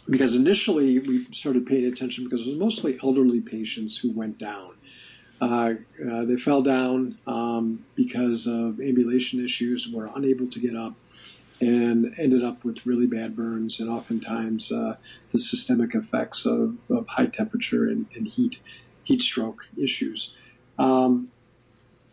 Because 0.00 0.34
initially 0.34 0.98
we 0.98 1.24
started 1.32 1.66
paying 1.66 1.86
attention 1.86 2.24
because 2.24 2.42
it 2.42 2.50
was 2.50 2.58
mostly 2.58 2.98
elderly 3.02 3.40
patients 3.40 3.96
who 3.96 4.12
went 4.12 4.38
down. 4.38 4.74
Uh, 5.40 5.74
uh, 6.10 6.24
they 6.24 6.36
fell 6.36 6.62
down 6.62 7.18
um, 7.26 7.84
because 7.94 8.46
of 8.46 8.80
ambulation 8.80 9.44
issues, 9.44 9.88
were 9.88 10.10
unable 10.14 10.48
to 10.48 10.60
get 10.60 10.74
up, 10.74 10.94
and 11.60 12.14
ended 12.18 12.44
up 12.44 12.64
with 12.64 12.84
really 12.86 13.06
bad 13.06 13.36
burns 13.36 13.80
and 13.80 13.90
oftentimes 13.90 14.72
uh, 14.72 14.96
the 15.30 15.38
systemic 15.38 15.94
effects 15.94 16.46
of, 16.46 16.78
of 16.90 17.06
high 17.06 17.26
temperature 17.26 17.86
and, 17.86 18.06
and, 18.14 18.26
heat 18.26 18.60
heat 19.04 19.22
stroke 19.22 19.66
issues. 19.76 20.34
Um, 20.78 21.30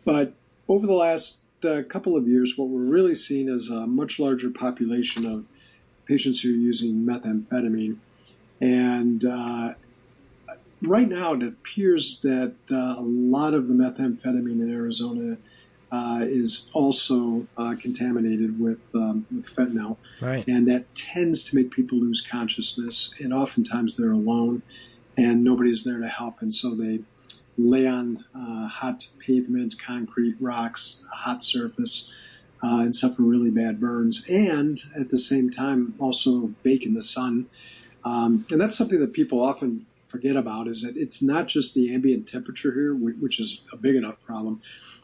but 0.04 0.34
over 0.68 0.86
the 0.86 0.94
last 0.94 1.38
uh, 1.64 1.82
couple 1.82 2.16
of 2.16 2.28
years, 2.28 2.56
what 2.56 2.68
we're 2.68 2.80
really 2.80 3.14
seeing 3.14 3.48
is 3.48 3.70
a 3.70 3.86
much 3.86 4.18
larger 4.18 4.50
population 4.50 5.26
of 5.26 5.46
patients 6.06 6.40
who 6.40 6.50
are 6.50 6.56
using 6.56 7.04
methamphetamine, 7.06 7.96
and 8.60 9.24
uh, 9.24 9.74
right 10.82 11.08
now 11.08 11.34
it 11.34 11.42
appears 11.42 12.20
that 12.20 12.54
uh, 12.70 12.76
a 12.98 13.02
lot 13.02 13.54
of 13.54 13.68
the 13.68 13.74
methamphetamine 13.74 14.60
in 14.62 14.72
Arizona 14.72 15.36
uh, 15.92 16.20
is 16.22 16.68
also 16.72 17.46
uh, 17.56 17.74
contaminated 17.80 18.58
with, 18.58 18.80
um, 18.94 19.24
with 19.34 19.46
fentanyl, 19.46 19.96
Right. 20.20 20.46
and 20.48 20.66
that 20.68 20.92
tends 20.94 21.44
to 21.44 21.56
make 21.56 21.70
people 21.70 21.98
lose 21.98 22.20
consciousness. 22.20 23.14
And 23.20 23.32
oftentimes 23.32 23.96
they're 23.96 24.10
alone, 24.10 24.62
and 25.16 25.44
nobody's 25.44 25.84
there 25.84 26.00
to 26.00 26.08
help, 26.08 26.42
and 26.42 26.52
so 26.52 26.74
they 26.74 27.00
lay 27.56 27.86
on 27.86 28.24
uh, 28.34 28.66
hot 28.66 29.06
pavement, 29.20 29.76
concrete, 29.78 30.34
rocks, 30.40 31.00
a 31.12 31.16
hot 31.16 31.42
surface. 31.42 32.12
Uh, 32.64 32.80
and 32.84 32.96
suffer 32.96 33.22
really 33.22 33.50
bad 33.50 33.78
burns, 33.78 34.24
and 34.26 34.80
at 34.96 35.10
the 35.10 35.18
same 35.18 35.50
time 35.50 35.94
also 35.98 36.48
bake 36.62 36.86
in 36.86 36.94
the 36.94 37.02
sun. 37.02 37.46
Um, 38.04 38.46
and 38.50 38.58
that's 38.58 38.76
something 38.76 39.00
that 39.00 39.12
people 39.12 39.42
often 39.42 39.84
forget 40.06 40.36
about 40.36 40.68
is 40.68 40.82
that 40.82 40.96
it's 40.96 41.20
not 41.20 41.46
just 41.46 41.74
the 41.74 41.94
ambient 41.94 42.26
temperature 42.26 42.72
here, 42.72 42.94
which 42.94 43.38
is 43.38 43.60
a 43.70 43.76
big 43.76 43.96
enough 43.96 44.24
problem, 44.24 44.62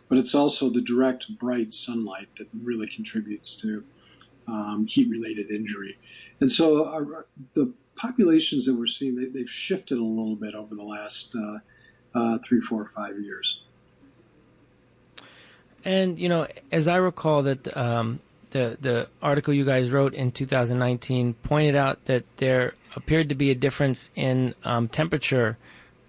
but 0.08 0.16
it's 0.16 0.34
also 0.34 0.70
the 0.70 0.80
direct 0.80 1.26
bright 1.38 1.74
sunlight 1.74 2.28
that 2.38 2.48
really 2.64 2.86
contributes 2.86 3.60
to 3.62 3.84
um, 4.48 4.86
heat-related 4.88 5.50
injury. 5.50 5.98
And 6.40 6.50
so 6.50 6.88
our, 6.88 7.26
the 7.52 7.74
populations 7.94 8.64
that 8.66 8.74
we're 8.74 8.86
seeing, 8.86 9.16
they, 9.16 9.26
they've 9.26 9.50
shifted 9.50 9.98
a 9.98 10.02
little 10.18 10.36
bit 10.36 10.54
over 10.54 10.74
the 10.74 10.88
last 10.96 11.36
uh, 11.36 11.58
uh, 12.18 12.38
three, 12.38 12.62
four, 12.62 12.86
five 12.86 13.20
years. 13.20 13.62
And 15.84 16.18
you 16.18 16.28
know, 16.28 16.46
as 16.70 16.88
I 16.88 16.96
recall, 16.96 17.42
that 17.44 17.76
um, 17.76 18.20
the 18.50 18.76
the 18.80 19.08
article 19.22 19.54
you 19.54 19.64
guys 19.64 19.90
wrote 19.90 20.14
in 20.14 20.32
2019 20.32 21.34
pointed 21.34 21.76
out 21.76 22.04
that 22.06 22.24
there 22.36 22.74
appeared 22.96 23.28
to 23.28 23.34
be 23.34 23.50
a 23.50 23.54
difference 23.54 24.10
in 24.14 24.54
um, 24.64 24.88
temperature 24.88 25.56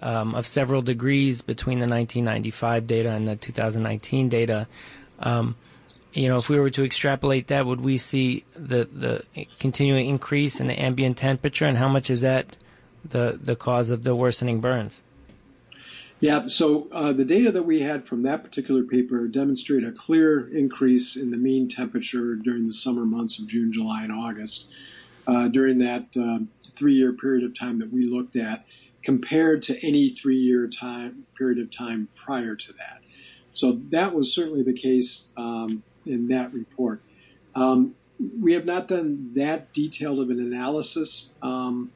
um, 0.02 0.36
of 0.36 0.48
several 0.48 0.82
degrees 0.82 1.42
between 1.42 1.80
the 1.80 1.88
1995 1.88 2.88
data 2.88 3.12
and 3.12 3.28
the 3.28 3.36
2019 3.36 4.30
data. 4.30 4.68
Um, 5.20 5.56
you 6.14 6.28
know, 6.28 6.38
if 6.38 6.50
we 6.50 6.60
were 6.60 6.72
to 6.72 6.84
extrapolate 6.84 7.48
that, 7.48 7.66
would 7.66 7.82
we 7.82 7.98
see 7.98 8.44
the 8.54 8.86
the 8.92 9.24
continuing 9.60 10.10
increase 10.10 10.60
in 10.60 10.68
the 10.68 10.78
ambient 10.80 11.18
temperature, 11.18 11.66
and 11.66 11.78
how 11.78 11.88
much 11.88 12.10
is 12.10 12.22
that 12.22 12.58
the 13.06 13.40
the 13.42 13.56
cause 13.56 13.90
of 13.92 14.04
the 14.04 14.16
worsening 14.16 14.60
burns? 14.60 15.02
Yeah, 16.22 16.48
so 16.48 16.88
uh, 16.92 17.14
the 17.14 17.26
data 17.26 17.52
that 17.54 17.64
we 17.64 17.82
had 17.82 18.06
from 18.06 18.24
that 18.24 18.44
particular 18.44 18.84
paper 18.84 19.28
demonstrate 19.28 19.84
a 19.84 19.92
clear 19.92 20.48
increase 20.56 21.16
in 21.16 21.32
the 21.32 21.38
mean 21.38 21.68
temperature 21.68 22.36
during 22.36 22.68
the 22.68 22.74
summer 22.74 23.06
months 23.06 23.40
of 23.40 23.48
June, 23.48 23.74
July, 23.74 24.04
and 24.04 24.12
August. 24.12 24.72
Uh, 25.28 25.48
during 25.48 25.80
that 25.80 26.06
uh, 26.16 26.38
three-year 26.76 27.14
period 27.14 27.44
of 27.44 27.58
time 27.58 27.80
that 27.80 27.92
we 27.92 28.06
looked 28.06 28.36
at, 28.36 28.66
compared 29.02 29.64
to 29.64 29.88
any 29.88 30.10
three-year 30.10 30.68
time 30.68 31.26
period 31.36 31.58
of 31.58 31.76
time 31.76 32.08
prior 32.14 32.56
to 32.56 32.74
that. 32.74 33.02
So 33.54 33.80
that 33.90 34.14
was 34.14 34.32
certainly 34.32 34.62
the 34.62 34.74
case 34.74 35.28
um, 35.38 35.82
in 36.06 36.28
that 36.28 36.54
report. 36.54 37.02
Um, 37.56 37.96
we 38.40 38.54
have 38.54 38.66
not 38.66 38.88
done 38.88 39.34
that 39.34 39.74
detailed 39.74 40.20
of 40.20 40.30
an 40.30 40.40
analysis 40.40 41.32
um, 41.42 41.92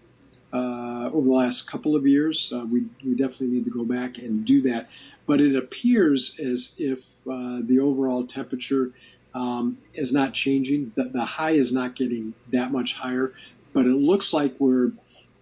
uh, 0.56 1.10
over 1.12 1.28
the 1.28 1.34
last 1.34 1.68
couple 1.68 1.96
of 1.96 2.08
years. 2.08 2.52
Uh, 2.54 2.66
we, 2.66 2.86
we 3.04 3.16
definitely 3.16 3.48
need 3.48 3.66
to 3.66 3.72
go 3.72 3.84
back 3.84 4.18
and 4.18 4.46
do 4.46 4.62
that. 4.62 4.90
But 5.26 5.42
it 5.42 5.56
appears 5.56 6.40
as 6.40 6.74
if 6.78 7.00
uh, 7.30 7.60
the 7.62 7.80
overall 7.80 8.26
temperature 8.26 8.92
um, 9.34 9.78
is 9.94 10.14
not 10.14 10.34
changing. 10.34 10.94
The, 10.96 11.06
the 11.06 11.26
high 11.26 11.52
is 11.52 11.74
not 11.74 11.96
getting 11.96 12.34
that 12.52 12.72
much 12.72 12.94
higher, 12.94 13.34
but 13.74 13.86
it 13.86 13.96
looks 13.96 14.32
like 14.32 14.56
we're 14.60 14.92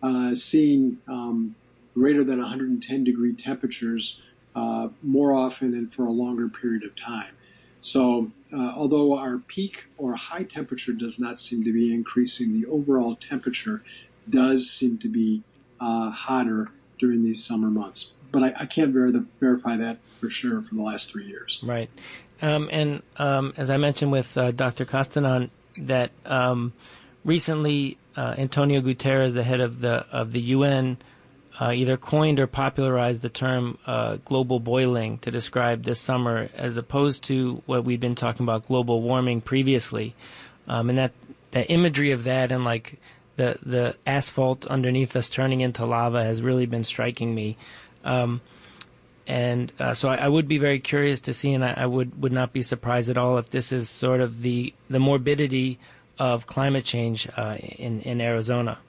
uh, 0.02 0.34
seeing 0.34 0.98
um, 1.08 1.56
greater 1.94 2.24
than 2.24 2.40
110 2.40 3.04
degree 3.04 3.34
temperatures 3.34 4.20
uh, 4.56 4.90
more 5.04 5.34
often 5.34 5.74
and 5.76 5.92
for 5.92 6.06
a 6.06 6.12
longer 6.12 6.50
period 6.50 6.84
of 6.84 6.96
time. 6.96 7.32
So, 7.82 8.32
uh, 8.54 8.74
although 8.76 9.18
our 9.18 9.40
peak 9.40 9.86
or 9.98 10.16
high 10.16 10.44
temperature 10.44 10.94
does 10.94 11.20
not 11.20 11.40
seem 11.40 11.66
to 11.66 11.74
be 11.74 11.94
increasing, 11.94 12.54
the 12.54 12.68
overall 12.68 13.16
temperature 13.16 13.84
does 14.30 14.70
seem 14.70 14.98
to 15.00 15.10
be 15.10 15.44
uh, 15.80 16.10
hotter 16.12 16.70
during 17.00 17.24
these 17.24 17.44
summer 17.44 17.70
months. 17.70 18.14
But 18.32 18.44
I, 18.44 18.54
I 18.62 18.66
can't 18.66 18.94
ver- 18.94 19.26
verify 19.40 19.78
that 19.78 20.00
for 20.20 20.30
sure 20.30 20.62
for 20.62 20.76
the 20.76 20.82
last 20.82 21.12
three 21.12 21.26
years. 21.26 21.60
Right. 21.62 21.90
Um, 22.42 22.70
and 22.72 23.02
um, 23.18 23.54
as 23.58 23.70
I 23.70 23.78
mentioned 23.78 24.12
with 24.12 24.38
uh, 24.38 24.52
Dr. 24.52 24.86
Castañon, 24.86 25.50
that 25.82 26.12
um, 26.26 26.74
recently, 27.24 27.98
uh, 28.16 28.36
Antonio 28.38 28.82
Guterres, 28.82 29.34
the 29.34 29.44
head 29.44 29.62
of 29.62 29.80
the 29.82 30.06
of 30.12 30.32
the 30.32 30.42
UN, 30.42 30.98
uh, 31.60 31.72
either 31.74 31.98
coined 31.98 32.40
or 32.40 32.48
popularized 32.48 33.22
the 33.22 33.30
term 33.30 33.78
uh, 33.86 34.18
global 34.26 34.60
boiling 34.60 35.18
to 35.20 35.32
describe 35.32 35.84
this 35.84 36.00
summer, 36.00 36.50
as 36.56 36.78
opposed 36.78 37.24
to 37.26 37.62
what 37.66 37.86
we've 37.86 38.00
been 38.00 38.16
talking 38.16 38.44
about 38.44 38.68
global 38.68 39.02
warming 39.02 39.42
previously, 39.42 40.16
um, 40.68 40.90
and 40.90 40.98
that 40.98 41.12
the 41.52 41.70
imagery 41.70 42.12
of 42.12 42.24
that 42.24 42.52
and 42.52 42.64
like 42.64 43.00
the 43.36 43.58
the 43.64 43.96
asphalt 44.06 44.66
underneath 44.68 45.16
us 45.16 45.30
turning 45.30 45.62
into 45.62 45.86
lava 45.86 46.24
has 46.24 46.42
really 46.42 46.66
been 46.66 46.84
striking 46.84 47.34
me. 47.34 47.58
Um, 48.04 48.42
and 49.26 49.72
uh, 49.80 49.94
so 49.94 50.10
I, 50.10 50.16
I, 50.16 50.28
would 50.28 50.50
be 50.50 50.58
very 50.58 50.80
curious 50.80 51.22
to 51.22 51.34
see, 51.34 51.54
and 51.54 51.64
I, 51.64 51.74
I, 51.78 51.86
would 51.86 52.22
would 52.22 52.34
not 52.34 52.52
be 52.52 52.62
surprised 52.62 53.10
at 53.10 53.18
all 53.18 53.38
if 53.38 53.50
this 53.50 53.72
is 53.72 53.90
sort 53.90 54.20
of 54.20 54.42
the 54.42 54.74
the 54.90 55.00
morbidity 55.00 55.80
of 56.20 56.46
climate 56.46 56.84
change 56.84 57.28
uh, 57.38 57.58
in 57.60 58.02
in 58.02 58.20
Arizona. 58.20 58.80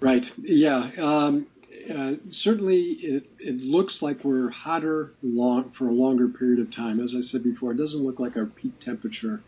Right. 0.00 0.30
Yeah. 0.38 0.90
Um, 0.98 1.46
uh, 1.92 2.14
certainly, 2.30 2.82
it, 2.82 3.26
it 3.38 3.62
looks 3.62 4.02
like 4.02 4.24
we're 4.24 4.50
hotter 4.50 5.14
long 5.22 5.70
for 5.70 5.88
a 5.88 5.92
longer 5.92 6.28
period 6.28 6.60
of 6.60 6.70
time. 6.70 7.00
As 7.00 7.14
I 7.14 7.20
said 7.20 7.42
before, 7.42 7.72
it 7.72 7.76
doesn't 7.76 8.02
look 8.02 8.20
like 8.20 8.36
our 8.36 8.46
peak 8.46 8.78
temperature 8.80 9.42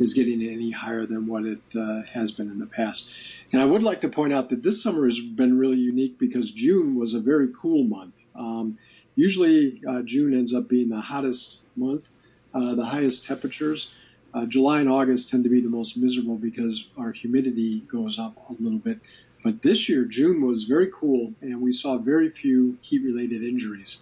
is 0.00 0.14
getting 0.14 0.42
any 0.42 0.70
higher 0.70 1.04
than 1.06 1.26
what 1.26 1.44
it 1.44 1.60
uh, 1.76 2.02
has 2.12 2.32
been 2.32 2.50
in 2.50 2.58
the 2.58 2.66
past. 2.66 3.10
And 3.52 3.60
I 3.60 3.66
would 3.66 3.82
like 3.82 4.00
to 4.00 4.08
point 4.08 4.32
out 4.32 4.48
that 4.48 4.62
this 4.62 4.82
summer 4.82 5.04
has 5.04 5.20
been 5.20 5.58
really 5.58 5.76
unique 5.76 6.18
because 6.18 6.50
June 6.50 6.96
was 6.96 7.14
a 7.14 7.20
very 7.20 7.48
cool 7.54 7.84
month. 7.84 8.14
Um, 8.34 8.78
usually, 9.14 9.82
uh, 9.86 10.02
June 10.02 10.32
ends 10.32 10.54
up 10.54 10.68
being 10.68 10.88
the 10.88 11.00
hottest 11.00 11.62
month, 11.76 12.08
uh, 12.54 12.74
the 12.74 12.84
highest 12.84 13.26
temperatures. 13.26 13.92
Uh, 14.32 14.46
July 14.46 14.80
and 14.80 14.88
August 14.88 15.30
tend 15.30 15.44
to 15.44 15.50
be 15.50 15.60
the 15.60 15.68
most 15.68 15.96
miserable 15.96 16.36
because 16.36 16.88
our 16.96 17.12
humidity 17.12 17.80
goes 17.80 18.18
up 18.18 18.36
a 18.48 18.62
little 18.62 18.78
bit. 18.78 19.00
But 19.44 19.60
this 19.60 19.88
year, 19.88 20.04
June 20.04 20.46
was 20.46 20.64
very 20.64 20.90
cool, 20.92 21.34
and 21.42 21.60
we 21.60 21.72
saw 21.72 21.98
very 21.98 22.30
few 22.30 22.78
heat-related 22.80 23.42
injuries. 23.42 23.98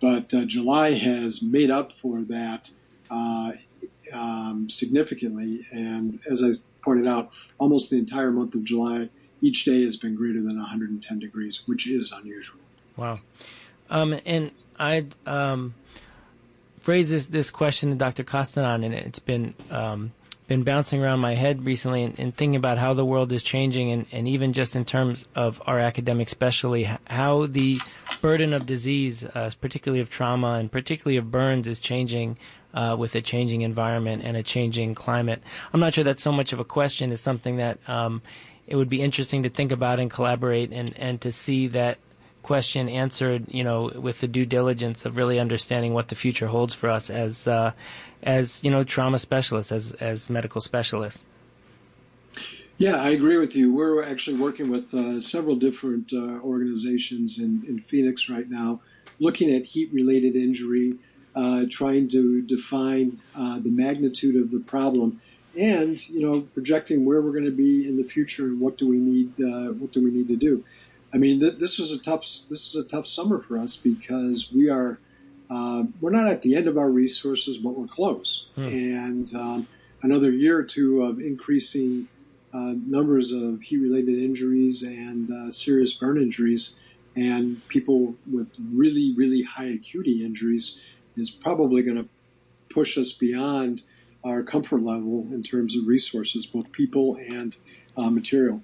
But 0.00 0.34
uh, 0.34 0.44
July 0.44 0.92
has 0.92 1.42
made 1.42 1.70
up 1.70 1.92
for 1.92 2.20
that 2.22 2.70
uh, 3.10 3.52
significantly. 4.70 5.66
And 5.70 6.18
as 6.30 6.42
I 6.42 6.50
pointed 6.82 7.06
out, 7.06 7.32
almost 7.58 7.90
the 7.90 7.98
entire 7.98 8.30
month 8.30 8.54
of 8.54 8.64
July, 8.64 9.08
each 9.40 9.64
day 9.64 9.82
has 9.82 9.96
been 9.96 10.14
greater 10.14 10.40
than 10.40 10.56
110 10.56 11.18
degrees, 11.18 11.62
which 11.66 11.88
is 11.88 12.12
unusual. 12.12 12.60
Wow. 12.96 13.18
Um, 13.90 14.18
and 14.24 14.50
I'd 14.78 15.14
um, 15.26 15.74
raise 16.86 17.10
this, 17.10 17.26
this 17.26 17.50
question 17.50 17.90
to 17.90 17.96
Dr. 17.96 18.24
Castañon, 18.24 18.84
and 18.84 18.94
it's 18.94 19.18
been 19.18 19.54
um, 19.70 20.12
been 20.48 20.64
bouncing 20.64 21.02
around 21.02 21.20
my 21.20 21.34
head 21.34 21.64
recently 21.64 22.02
and, 22.02 22.18
and, 22.18 22.36
thinking 22.36 22.56
about 22.56 22.76
how 22.76 22.92
the 22.92 23.04
world 23.04 23.32
is 23.32 23.42
changing, 23.42 23.90
and, 23.90 24.06
and 24.12 24.28
even 24.28 24.52
just 24.52 24.76
in 24.76 24.84
terms 24.84 25.26
of 25.34 25.62
our 25.66 25.78
academic 25.78 26.28
specialty, 26.28 26.90
how 27.06 27.46
the 27.46 27.78
burden 28.20 28.52
of 28.52 28.66
disease, 28.66 29.24
uh, 29.24 29.50
particularly 29.60 30.00
of 30.00 30.10
trauma 30.10 30.54
and 30.54 30.70
particularly 30.70 31.16
of 31.16 31.30
burns, 31.30 31.66
is 31.66 31.80
changing 31.80 32.36
uh, 32.74 32.96
with 32.98 33.14
a 33.14 33.20
changing 33.20 33.62
environment 33.62 34.22
and 34.24 34.36
a 34.36 34.42
changing 34.42 34.94
climate. 34.94 35.42
I'm 35.72 35.80
not 35.80 35.94
sure 35.94 36.04
that's 36.04 36.22
so 36.22 36.32
much 36.32 36.52
of 36.52 36.60
a 36.60 36.64
question. 36.64 37.12
It's 37.12 37.20
something 37.20 37.56
that 37.56 37.78
um, 37.88 38.22
it 38.66 38.76
would 38.76 38.88
be 38.88 39.02
interesting 39.02 39.42
to 39.42 39.50
think 39.50 39.72
about 39.72 40.00
and 40.00 40.10
collaborate 40.10 40.72
and, 40.72 40.96
and 40.98 41.20
to 41.20 41.32
see 41.32 41.68
that 41.68 41.98
question 42.42 42.88
answered, 42.88 43.46
you 43.48 43.62
know, 43.62 43.90
with 43.94 44.20
the 44.20 44.26
due 44.26 44.44
diligence 44.44 45.04
of 45.04 45.16
really 45.16 45.38
understanding 45.38 45.94
what 45.94 46.08
the 46.08 46.14
future 46.14 46.48
holds 46.48 46.74
for 46.74 46.90
us 46.90 47.08
as, 47.08 47.46
uh, 47.46 47.72
as 48.22 48.64
you 48.64 48.70
know, 48.70 48.84
trauma 48.84 49.18
specialists, 49.18 49.72
as 49.72 49.92
as 49.94 50.28
medical 50.30 50.60
specialists. 50.60 51.24
Yeah, 52.78 53.00
I 53.00 53.10
agree 53.10 53.36
with 53.36 53.54
you. 53.54 53.72
We're 53.72 54.02
actually 54.02 54.38
working 54.38 54.68
with 54.68 54.92
uh, 54.92 55.20
several 55.20 55.54
different 55.54 56.12
uh, 56.12 56.40
organizations 56.40 57.38
in, 57.38 57.62
in 57.68 57.78
Phoenix 57.78 58.28
right 58.28 58.48
now, 58.48 58.80
looking 59.20 59.54
at 59.54 59.64
heat-related 59.64 60.34
injury, 60.34 60.94
uh, 61.34 61.64
trying 61.70 62.08
to 62.10 62.42
define 62.42 63.20
uh, 63.34 63.58
the 63.58 63.70
magnitude 63.70 64.36
of 64.36 64.50
the 64.50 64.60
problem, 64.60 65.20
and 65.58 66.08
you 66.08 66.26
know 66.26 66.40
projecting 66.40 67.04
where 67.04 67.20
we're 67.20 67.32
going 67.32 67.44
to 67.44 67.50
be 67.50 67.88
in 67.88 67.96
the 67.96 68.04
future 68.04 68.46
and 68.46 68.60
what 68.60 68.78
do 68.78 68.88
we 68.88 68.98
need 68.98 69.40
uh, 69.40 69.72
what 69.72 69.92
do 69.92 70.02
we 70.02 70.10
need 70.10 70.28
to 70.28 70.36
do. 70.36 70.64
I 71.14 71.18
mean, 71.18 71.40
th- 71.40 71.58
this 71.58 71.78
was 71.78 71.92
a 71.92 72.00
tough 72.00 72.22
this 72.22 72.68
is 72.68 72.76
a 72.76 72.84
tough 72.84 73.06
summer 73.06 73.40
for 73.40 73.58
us 73.58 73.76
because 73.76 74.52
we 74.52 74.70
are 74.70 74.98
uh, 75.50 75.84
we're 76.00 76.10
not 76.10 76.28
at 76.28 76.42
the 76.42 76.56
end 76.56 76.68
of 76.68 76.78
our 76.78 76.90
resources, 76.90 77.58
but 77.58 77.70
we're 77.76 77.86
close, 77.86 78.48
hmm. 78.54 78.62
and 78.62 79.34
um, 79.34 79.68
another 80.02 80.30
year 80.30 80.58
or 80.58 80.64
two 80.64 81.02
of 81.02 81.20
increasing 81.20 82.08
uh, 82.54 82.74
numbers 82.74 83.32
of 83.32 83.60
heat-related 83.60 84.18
injuries 84.18 84.82
and 84.82 85.30
uh, 85.30 85.50
serious 85.50 85.92
burn 85.92 86.16
injuries, 86.16 86.78
and 87.16 87.66
people 87.68 88.14
with 88.30 88.48
really 88.72 89.14
really 89.16 89.42
high 89.42 89.68
acuity 89.68 90.24
injuries 90.24 90.82
is 91.16 91.30
probably 91.30 91.82
going 91.82 91.96
to 91.96 92.08
push 92.70 92.98
us 92.98 93.12
beyond 93.12 93.82
our 94.24 94.42
comfort 94.42 94.82
level 94.82 95.26
in 95.32 95.42
terms 95.42 95.76
of 95.76 95.86
resources, 95.86 96.46
both 96.46 96.70
people 96.72 97.16
and 97.16 97.56
uh, 97.96 98.08
material. 98.10 98.62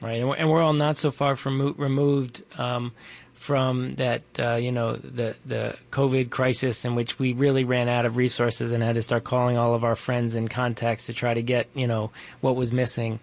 Right, 0.00 0.20
and 0.20 0.28
we're, 0.28 0.36
and 0.36 0.50
we're, 0.50 0.62
all 0.62 0.72
not 0.72 0.96
so 0.96 1.10
far 1.10 1.34
from 1.34 1.74
removed 1.76 2.42
um, 2.58 2.92
from 3.34 3.94
that, 3.94 4.22
uh, 4.38 4.54
you 4.54 4.70
know, 4.70 4.94
the 4.96 5.34
the 5.44 5.76
COVID 5.90 6.30
crisis 6.30 6.84
in 6.84 6.94
which 6.94 7.18
we 7.18 7.32
really 7.32 7.64
ran 7.64 7.88
out 7.88 8.04
of 8.04 8.16
resources 8.16 8.70
and 8.72 8.82
had 8.82 8.94
to 8.94 9.02
start 9.02 9.24
calling 9.24 9.56
all 9.56 9.74
of 9.74 9.84
our 9.84 9.96
friends 9.96 10.34
and 10.34 10.48
contacts 10.48 11.06
to 11.06 11.12
try 11.12 11.34
to 11.34 11.42
get, 11.42 11.68
you 11.74 11.86
know, 11.86 12.10
what 12.40 12.54
was 12.54 12.72
missing. 12.72 13.18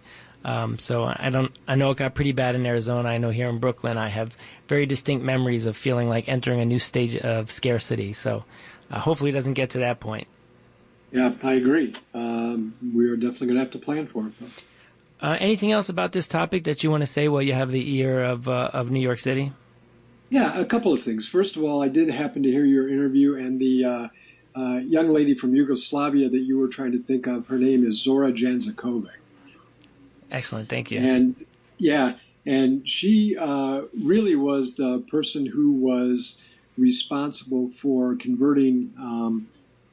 Um, 0.46 0.78
so 0.78 1.04
I 1.04 1.30
don't. 1.30 1.50
I 1.66 1.74
know 1.74 1.90
it 1.90 1.96
got 1.96 2.14
pretty 2.14 2.30
bad 2.30 2.54
in 2.54 2.64
Arizona. 2.64 3.08
I 3.08 3.18
know 3.18 3.30
here 3.30 3.48
in 3.48 3.58
Brooklyn, 3.58 3.98
I 3.98 4.06
have 4.06 4.36
very 4.68 4.86
distinct 4.86 5.24
memories 5.24 5.66
of 5.66 5.76
feeling 5.76 6.08
like 6.08 6.28
entering 6.28 6.60
a 6.60 6.64
new 6.64 6.78
stage 6.78 7.16
of 7.16 7.50
scarcity. 7.50 8.12
So 8.12 8.44
uh, 8.88 9.00
hopefully, 9.00 9.30
it 9.30 9.32
doesn't 9.32 9.54
get 9.54 9.70
to 9.70 9.78
that 9.80 9.98
point. 9.98 10.28
Yeah, 11.10 11.32
I 11.42 11.54
agree. 11.54 11.96
Um, 12.14 12.74
we 12.94 13.08
are 13.08 13.16
definitely 13.16 13.48
going 13.48 13.56
to 13.56 13.64
have 13.64 13.72
to 13.72 13.80
plan 13.80 14.06
for 14.06 14.28
it. 14.28 14.64
Uh, 15.20 15.36
anything 15.40 15.72
else 15.72 15.88
about 15.88 16.12
this 16.12 16.28
topic 16.28 16.62
that 16.64 16.84
you 16.84 16.92
want 16.92 17.02
to 17.02 17.06
say 17.06 17.26
while 17.26 17.42
you 17.42 17.54
have 17.54 17.72
the 17.72 17.96
ear 17.96 18.22
of 18.22 18.48
uh, 18.48 18.70
of 18.72 18.88
New 18.88 19.00
York 19.00 19.18
City? 19.18 19.52
Yeah, 20.30 20.60
a 20.60 20.64
couple 20.64 20.92
of 20.92 21.02
things. 21.02 21.26
First 21.26 21.56
of 21.56 21.64
all, 21.64 21.82
I 21.82 21.88
did 21.88 22.08
happen 22.08 22.44
to 22.44 22.50
hear 22.50 22.64
your 22.64 22.88
interview, 22.88 23.34
and 23.34 23.58
the 23.58 23.84
uh, 23.84 24.08
uh, 24.54 24.78
young 24.78 25.08
lady 25.08 25.34
from 25.34 25.56
Yugoslavia 25.56 26.28
that 26.28 26.38
you 26.38 26.58
were 26.58 26.68
trying 26.68 26.92
to 26.92 27.02
think 27.02 27.26
of, 27.26 27.48
her 27.48 27.58
name 27.58 27.84
is 27.84 28.00
Zora 28.00 28.30
Janžekovič. 28.30 29.10
Excellent. 30.30 30.68
Thank 30.68 30.90
you. 30.90 31.00
And 31.00 31.44
yeah, 31.78 32.14
and 32.44 32.88
she 32.88 33.36
uh, 33.36 33.82
really 33.92 34.36
was 34.36 34.76
the 34.76 35.00
person 35.08 35.46
who 35.46 35.72
was 35.72 36.40
responsible 36.78 37.70
for 37.80 38.16
converting 38.16 38.92
um, 38.98 39.48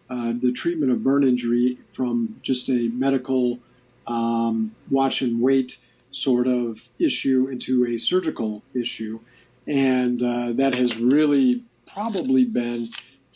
uh, 0.10 0.34
the 0.40 0.52
treatment 0.52 0.92
of 0.92 1.04
burn 1.04 1.24
injury 1.24 1.78
from 1.94 2.40
just 2.44 2.70
a 2.70 2.90
medical 2.90 3.60
um, 4.06 4.76
watch 4.90 5.22
and 5.22 5.42
wait 5.42 5.78
sort 6.12 6.48
of 6.48 6.88
issue 7.00 7.48
into 7.48 7.86
a 7.86 7.98
surgical 7.98 8.62
issue. 8.74 9.20
And 9.66 10.22
uh, 10.22 10.52
that 10.54 10.76
has 10.76 10.98
really 10.98 11.64
probably 11.88 12.46
been 12.46 12.88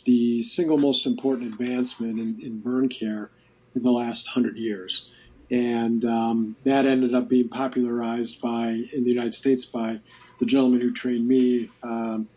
the 0.04 0.42
single 0.42 0.78
most 0.78 1.06
important 1.06 1.52
advancement 1.52 2.18
in, 2.18 2.40
in 2.40 2.60
burn 2.60 2.88
care 2.88 3.30
in 3.74 3.82
the 3.82 3.90
last 3.90 4.28
hundred 4.28 4.56
years 4.56 5.08
and 5.50 6.04
um, 6.04 6.56
that 6.64 6.86
ended 6.86 7.14
up 7.14 7.28
being 7.28 7.48
popularized 7.48 8.40
by 8.40 8.68
in 8.68 9.04
the 9.04 9.10
United 9.10 9.34
States 9.34 9.64
by 9.64 10.00
the 10.38 10.46
gentleman 10.46 10.80
who 10.80 10.92
trained 10.92 11.26
me, 11.26 11.70
um, 11.82 12.28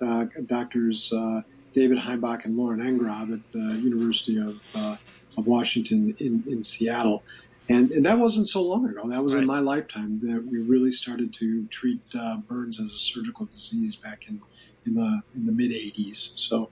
uh, 0.00 0.26
doctors 0.46 1.12
uh, 1.12 1.42
David 1.72 1.98
Heimbach 1.98 2.44
and 2.44 2.56
Loren 2.56 2.80
Engrav 2.80 3.32
at 3.32 3.50
the 3.50 3.58
University 3.58 4.38
of, 4.38 4.60
uh, 4.74 4.96
of 5.36 5.46
Washington 5.46 6.16
in, 6.18 6.44
in 6.46 6.62
Seattle. 6.62 7.22
And, 7.68 7.90
and, 7.90 8.06
that 8.06 8.18
wasn't 8.18 8.48
so 8.48 8.62
long 8.62 8.88
ago. 8.88 9.08
That 9.10 9.22
was 9.22 9.34
right. 9.34 9.42
in 9.42 9.46
my 9.46 9.58
lifetime 9.58 10.18
that 10.20 10.46
we 10.50 10.58
really 10.58 10.90
started 10.90 11.34
to 11.34 11.66
treat 11.66 12.00
uh, 12.18 12.36
burns 12.36 12.80
as 12.80 12.94
a 12.94 12.98
surgical 12.98 13.46
disease 13.46 13.96
back 13.96 14.26
in, 14.28 14.40
in 14.86 14.94
the 14.94 15.20
in 15.36 15.44
the 15.44 15.52
mid 15.52 15.70
80s. 15.72 16.38
So, 16.38 16.70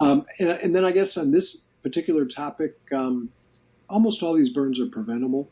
um, 0.00 0.26
and, 0.38 0.50
and, 0.50 0.74
then 0.74 0.84
I 0.84 0.92
guess 0.92 1.16
on 1.16 1.30
this 1.30 1.62
particular 1.82 2.26
topic, 2.26 2.76
um, 2.92 3.30
almost 3.94 4.24
all 4.24 4.34
these 4.34 4.48
burns 4.48 4.80
are 4.80 4.86
preventable, 4.86 5.48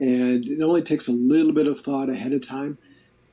and 0.00 0.44
it 0.44 0.60
only 0.60 0.82
takes 0.82 1.06
a 1.06 1.12
little 1.12 1.52
bit 1.52 1.68
of 1.68 1.80
thought 1.80 2.10
ahead 2.10 2.32
of 2.32 2.44
time. 2.46 2.76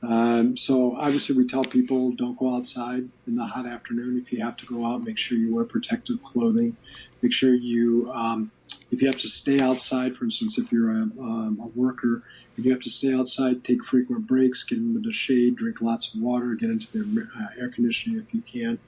Um, 0.04 0.56
so 0.56 0.94
obviously, 0.96 1.36
we 1.36 1.48
tell 1.48 1.64
people 1.64 2.12
don't 2.12 2.38
go 2.38 2.54
outside 2.54 3.08
in 3.26 3.34
the 3.34 3.44
hot 3.44 3.66
afternoon. 3.66 4.20
If 4.24 4.32
you 4.32 4.44
have 4.44 4.56
to 4.58 4.66
go 4.66 4.86
out, 4.86 5.02
make 5.02 5.18
sure 5.18 5.36
you 5.36 5.52
wear 5.52 5.64
protective 5.64 6.22
clothing. 6.22 6.76
Make 7.22 7.32
sure 7.32 7.52
you, 7.52 8.12
um, 8.12 8.52
if 8.92 9.02
you 9.02 9.08
have 9.08 9.18
to 9.18 9.28
stay 9.28 9.58
outside, 9.58 10.16
for 10.16 10.26
instance, 10.26 10.58
if 10.58 10.70
you're 10.70 10.90
a, 10.90 11.02
um, 11.02 11.58
a 11.60 11.66
worker, 11.78 12.22
if 12.56 12.64
you 12.64 12.70
have 12.70 12.82
to 12.82 12.90
stay 12.90 13.12
outside, 13.12 13.64
take 13.64 13.84
frequent 13.84 14.28
breaks, 14.28 14.62
get 14.62 14.78
into 14.78 15.00
the 15.00 15.12
shade, 15.12 15.56
drink 15.56 15.80
lots 15.80 16.14
of 16.14 16.20
water, 16.20 16.54
get 16.54 16.70
into 16.70 16.86
the 16.92 17.28
uh, 17.36 17.60
air 17.60 17.68
conditioning 17.68 18.18
if 18.18 18.32
you 18.32 18.42
can. 18.42 18.78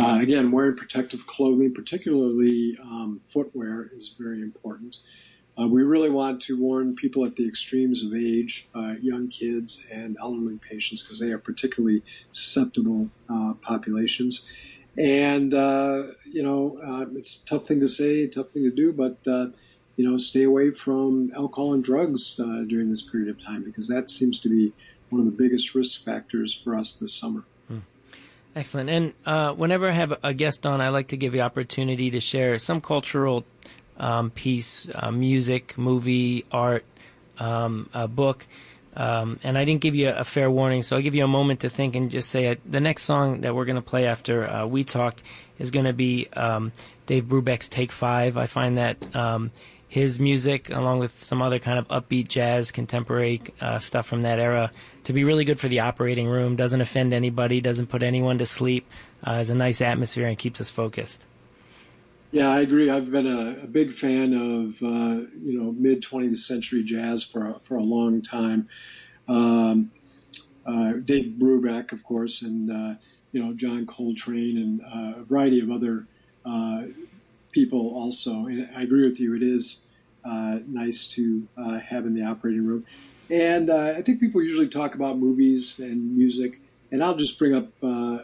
Uh, 0.00 0.18
again, 0.18 0.50
wearing 0.50 0.76
protective 0.76 1.26
clothing, 1.26 1.74
particularly 1.74 2.78
um, 2.80 3.20
footwear, 3.22 3.86
is 3.92 4.14
very 4.18 4.40
important. 4.40 4.96
Uh, 5.60 5.68
we 5.68 5.82
really 5.82 6.08
want 6.08 6.40
to 6.40 6.58
warn 6.58 6.96
people 6.96 7.26
at 7.26 7.36
the 7.36 7.46
extremes 7.46 8.02
of 8.02 8.14
age, 8.14 8.66
uh, 8.74 8.94
young 9.02 9.28
kids 9.28 9.84
and 9.92 10.16
elderly 10.18 10.58
patients, 10.58 11.02
because 11.02 11.18
they 11.18 11.32
are 11.32 11.38
particularly 11.38 12.02
susceptible 12.30 13.10
uh, 13.28 13.52
populations. 13.60 14.46
And 14.96 15.52
uh, 15.52 16.04
you 16.24 16.44
know, 16.44 16.80
uh, 16.82 17.04
it's 17.18 17.42
a 17.42 17.46
tough 17.46 17.66
thing 17.66 17.80
to 17.80 17.88
say, 17.88 18.26
tough 18.26 18.52
thing 18.52 18.62
to 18.64 18.70
do, 18.70 18.94
but 18.94 19.18
you 19.96 20.10
know, 20.10 20.16
stay 20.16 20.44
away 20.44 20.70
from 20.70 21.30
alcohol 21.36 21.74
and 21.74 21.84
drugs 21.84 22.36
during 22.36 22.88
this 22.88 23.02
period 23.02 23.28
of 23.28 23.44
time 23.44 23.64
because 23.64 23.88
that 23.88 24.08
seems 24.08 24.40
to 24.40 24.48
be 24.48 24.72
one 25.10 25.20
of 25.20 25.26
the 25.26 25.36
biggest 25.36 25.74
risk 25.74 26.02
factors 26.06 26.54
for 26.54 26.74
us 26.74 26.94
this 26.94 27.12
summer. 27.12 27.44
Excellent. 28.54 28.90
And 28.90 29.12
uh, 29.24 29.52
whenever 29.54 29.88
I 29.88 29.92
have 29.92 30.18
a 30.22 30.34
guest 30.34 30.66
on, 30.66 30.80
I 30.80 30.88
like 30.88 31.08
to 31.08 31.16
give 31.16 31.32
the 31.32 31.42
opportunity 31.42 32.10
to 32.10 32.20
share 32.20 32.58
some 32.58 32.80
cultural 32.80 33.44
um, 33.96 34.30
piece, 34.30 34.90
uh, 34.94 35.10
music, 35.12 35.78
movie, 35.78 36.44
art, 36.50 36.84
um, 37.38 37.88
a 37.94 38.08
book. 38.08 38.46
Um, 38.96 39.38
and 39.44 39.56
I 39.56 39.64
didn't 39.64 39.82
give 39.82 39.94
you 39.94 40.08
a 40.08 40.24
fair 40.24 40.50
warning, 40.50 40.82
so 40.82 40.96
I'll 40.96 41.02
give 41.02 41.14
you 41.14 41.22
a 41.22 41.28
moment 41.28 41.60
to 41.60 41.70
think 41.70 41.94
and 41.94 42.10
just 42.10 42.28
say 42.28 42.46
it. 42.46 42.60
The 42.70 42.80
next 42.80 43.02
song 43.02 43.42
that 43.42 43.54
we're 43.54 43.64
going 43.64 43.76
to 43.76 43.82
play 43.82 44.06
after 44.06 44.48
uh, 44.48 44.66
we 44.66 44.82
talk 44.82 45.22
is 45.58 45.70
going 45.70 45.86
to 45.86 45.92
be 45.92 46.26
um, 46.32 46.72
Dave 47.06 47.24
Brubeck's 47.24 47.68
Take 47.68 47.92
Five. 47.92 48.36
I 48.36 48.46
find 48.46 48.78
that 48.78 49.14
um, 49.14 49.52
his 49.90 50.20
music, 50.20 50.70
along 50.70 51.00
with 51.00 51.10
some 51.10 51.42
other 51.42 51.58
kind 51.58 51.76
of 51.76 51.88
upbeat 51.88 52.28
jazz, 52.28 52.70
contemporary 52.70 53.42
uh, 53.60 53.80
stuff 53.80 54.06
from 54.06 54.22
that 54.22 54.38
era, 54.38 54.70
to 55.02 55.12
be 55.12 55.24
really 55.24 55.44
good 55.44 55.58
for 55.58 55.66
the 55.66 55.80
operating 55.80 56.28
room. 56.28 56.54
Doesn't 56.54 56.80
offend 56.80 57.12
anybody, 57.12 57.60
doesn't 57.60 57.88
put 57.88 58.04
anyone 58.04 58.38
to 58.38 58.46
sleep. 58.46 58.88
Uh, 59.24 59.34
has 59.34 59.50
a 59.50 59.54
nice 59.56 59.80
atmosphere 59.80 60.28
and 60.28 60.38
keeps 60.38 60.60
us 60.60 60.70
focused. 60.70 61.26
Yeah, 62.30 62.48
I 62.48 62.60
agree. 62.60 62.88
I've 62.88 63.10
been 63.10 63.26
a, 63.26 63.64
a 63.64 63.66
big 63.66 63.92
fan 63.92 64.32
of 64.32 64.80
uh, 64.80 65.26
you 65.42 65.60
know 65.60 65.72
mid 65.72 66.02
20th 66.04 66.36
century 66.36 66.84
jazz 66.84 67.24
for 67.24 67.56
for 67.64 67.76
a 67.76 67.82
long 67.82 68.22
time. 68.22 68.68
Um, 69.26 69.90
uh, 70.64 70.92
Dave 71.04 71.34
Brubeck, 71.36 71.90
of 71.90 72.04
course, 72.04 72.42
and 72.42 72.70
uh, 72.70 72.94
you 73.32 73.42
know 73.42 73.54
John 73.54 73.86
Coltrane 73.86 74.56
and 74.56 74.80
uh, 74.82 75.20
a 75.22 75.24
variety 75.24 75.58
of 75.58 75.72
other 75.72 76.06
uh, 76.46 76.82
people 77.52 77.94
also. 77.94 78.46
And 78.46 78.68
I 78.76 78.82
agree 78.82 79.08
with 79.08 79.20
you. 79.20 79.34
It 79.36 79.42
is 79.42 79.84
uh, 80.24 80.58
nice 80.66 81.08
to 81.08 81.46
uh, 81.56 81.78
have 81.78 82.06
in 82.06 82.14
the 82.14 82.24
operating 82.24 82.66
room. 82.66 82.84
And 83.28 83.70
uh, 83.70 83.94
I 83.96 84.02
think 84.02 84.20
people 84.20 84.42
usually 84.42 84.68
talk 84.68 84.94
about 84.94 85.18
movies 85.18 85.78
and 85.78 86.16
music, 86.16 86.60
and 86.90 87.02
I'll 87.02 87.16
just 87.16 87.38
bring 87.38 87.54
up 87.54 87.68
uh, 87.82 88.18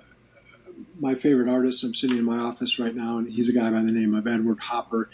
my 0.99 1.15
favorite 1.15 1.49
artist. 1.49 1.85
I'm 1.85 1.95
sitting 1.95 2.19
in 2.19 2.25
my 2.25 2.39
office 2.39 2.79
right 2.79 2.95
now, 2.95 3.19
and 3.19 3.31
he's 3.31 3.49
a 3.49 3.53
guy 3.53 3.71
by 3.71 3.83
the 3.83 3.93
name 3.93 4.15
of 4.15 4.27
Edward 4.27 4.59
Hopper. 4.59 5.09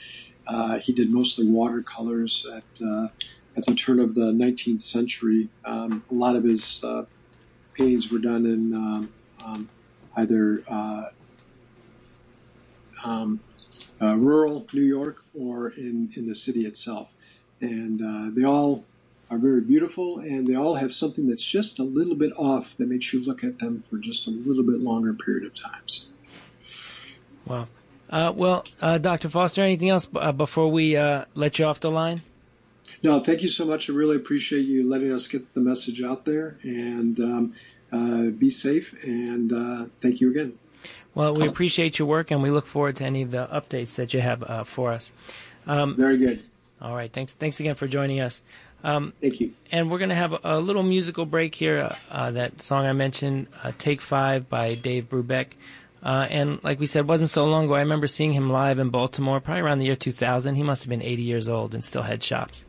Uh, 0.46 0.78
he 0.78 0.92
did 0.92 1.10
mostly 1.10 1.46
watercolors 1.46 2.46
at 2.52 2.64
uh, 2.84 3.08
at 3.54 3.66
the 3.66 3.74
turn 3.74 4.00
of 4.00 4.14
the 4.14 4.32
19th 4.32 4.80
century. 4.80 5.50
Um, 5.62 6.02
a 6.10 6.14
lot 6.14 6.36
of 6.36 6.42
his 6.42 6.82
paintings 7.74 8.10
were 8.10 8.18
done 8.18 8.46
in 8.46 8.74
um, 8.74 9.12
um, 9.44 9.68
either 10.16 10.64
um, 13.04 13.40
uh, 14.02 14.16
rural 14.16 14.66
New 14.72 14.82
York 14.82 15.24
or 15.38 15.68
in, 15.70 16.10
in 16.16 16.26
the 16.26 16.34
city 16.34 16.66
itself. 16.66 17.14
And 17.60 18.02
uh, 18.02 18.30
they 18.34 18.44
all 18.44 18.84
are 19.30 19.38
very 19.38 19.60
beautiful 19.60 20.18
and 20.18 20.46
they 20.46 20.56
all 20.56 20.74
have 20.74 20.92
something 20.92 21.26
that's 21.26 21.44
just 21.44 21.78
a 21.78 21.84
little 21.84 22.16
bit 22.16 22.32
off 22.36 22.76
that 22.76 22.88
makes 22.88 23.12
you 23.12 23.24
look 23.24 23.44
at 23.44 23.58
them 23.58 23.82
for 23.88 23.96
just 23.96 24.26
a 24.26 24.30
little 24.30 24.64
bit 24.64 24.80
longer 24.80 25.14
period 25.14 25.46
of 25.46 25.54
times. 25.54 26.08
Wow. 27.46 27.68
Uh, 28.10 28.32
well, 28.34 28.64
uh, 28.82 28.98
Dr. 28.98 29.30
Foster, 29.30 29.62
anything 29.62 29.88
else 29.88 30.04
b- 30.04 30.20
uh, 30.20 30.32
before 30.32 30.68
we 30.70 30.96
uh, 30.96 31.24
let 31.34 31.58
you 31.58 31.64
off 31.64 31.80
the 31.80 31.90
line? 31.90 32.20
No, 33.02 33.20
thank 33.20 33.42
you 33.42 33.48
so 33.48 33.64
much. 33.64 33.88
I 33.88 33.94
really 33.94 34.16
appreciate 34.16 34.66
you 34.66 34.88
letting 34.88 35.12
us 35.12 35.28
get 35.28 35.54
the 35.54 35.60
message 35.60 36.02
out 36.02 36.26
there 36.26 36.58
and 36.62 37.18
um, 37.20 37.52
uh, 37.90 38.30
be 38.30 38.50
safe. 38.50 38.94
And 39.02 39.52
uh, 39.52 39.86
thank 40.02 40.20
you 40.20 40.30
again. 40.30 40.58
Well, 41.14 41.34
we 41.34 41.46
appreciate 41.46 41.98
your 41.98 42.08
work 42.08 42.30
and 42.30 42.42
we 42.42 42.50
look 42.50 42.66
forward 42.66 42.96
to 42.96 43.04
any 43.04 43.22
of 43.22 43.30
the 43.30 43.46
updates 43.52 43.96
that 43.96 44.14
you 44.14 44.20
have 44.20 44.42
uh, 44.42 44.64
for 44.64 44.92
us. 44.92 45.12
Um, 45.66 45.96
Very 45.96 46.16
good. 46.16 46.42
all 46.80 46.94
right. 46.94 47.12
Thanks. 47.12 47.34
Thanks 47.34 47.60
again 47.60 47.74
for 47.74 47.86
joining 47.86 48.20
us. 48.20 48.42
Um, 48.84 49.12
Thank 49.20 49.40
you. 49.40 49.52
and 49.70 49.90
we're 49.90 49.98
going 49.98 50.08
to 50.08 50.16
have 50.16 50.32
a, 50.32 50.40
a 50.42 50.58
little 50.58 50.82
musical 50.82 51.24
break 51.26 51.54
here. 51.54 51.78
Uh, 51.78 51.94
uh, 52.10 52.30
that 52.32 52.60
song 52.60 52.84
I 52.86 52.92
mentioned, 52.92 53.46
uh, 53.62 53.72
Take 53.78 54.00
Five 54.00 54.48
by 54.48 54.74
Dave 54.74 55.08
Brubeck. 55.08 55.48
Uh, 56.02 56.26
and 56.30 56.64
like 56.64 56.80
we 56.80 56.86
said, 56.86 57.06
wasn't 57.06 57.30
so 57.30 57.44
long 57.44 57.66
ago. 57.66 57.74
I 57.74 57.80
remember 57.80 58.08
seeing 58.08 58.32
him 58.32 58.50
live 58.50 58.80
in 58.80 58.88
Baltimore, 58.90 59.38
probably 59.40 59.62
around 59.62 59.78
the 59.78 59.84
year 59.86 59.94
2000. 59.94 60.56
He 60.56 60.64
must 60.64 60.82
have 60.82 60.90
been 60.90 61.02
80 61.02 61.22
years 61.22 61.48
old 61.48 61.74
and 61.74 61.84
still 61.84 62.02
had 62.02 62.22
shops. 62.24 62.64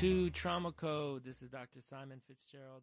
To 0.00 0.30
Trauma 0.30 0.72
Code. 0.72 1.24
This 1.26 1.42
is 1.42 1.50
Dr. 1.50 1.82
Simon 1.82 2.22
Fitzgerald. 2.26 2.78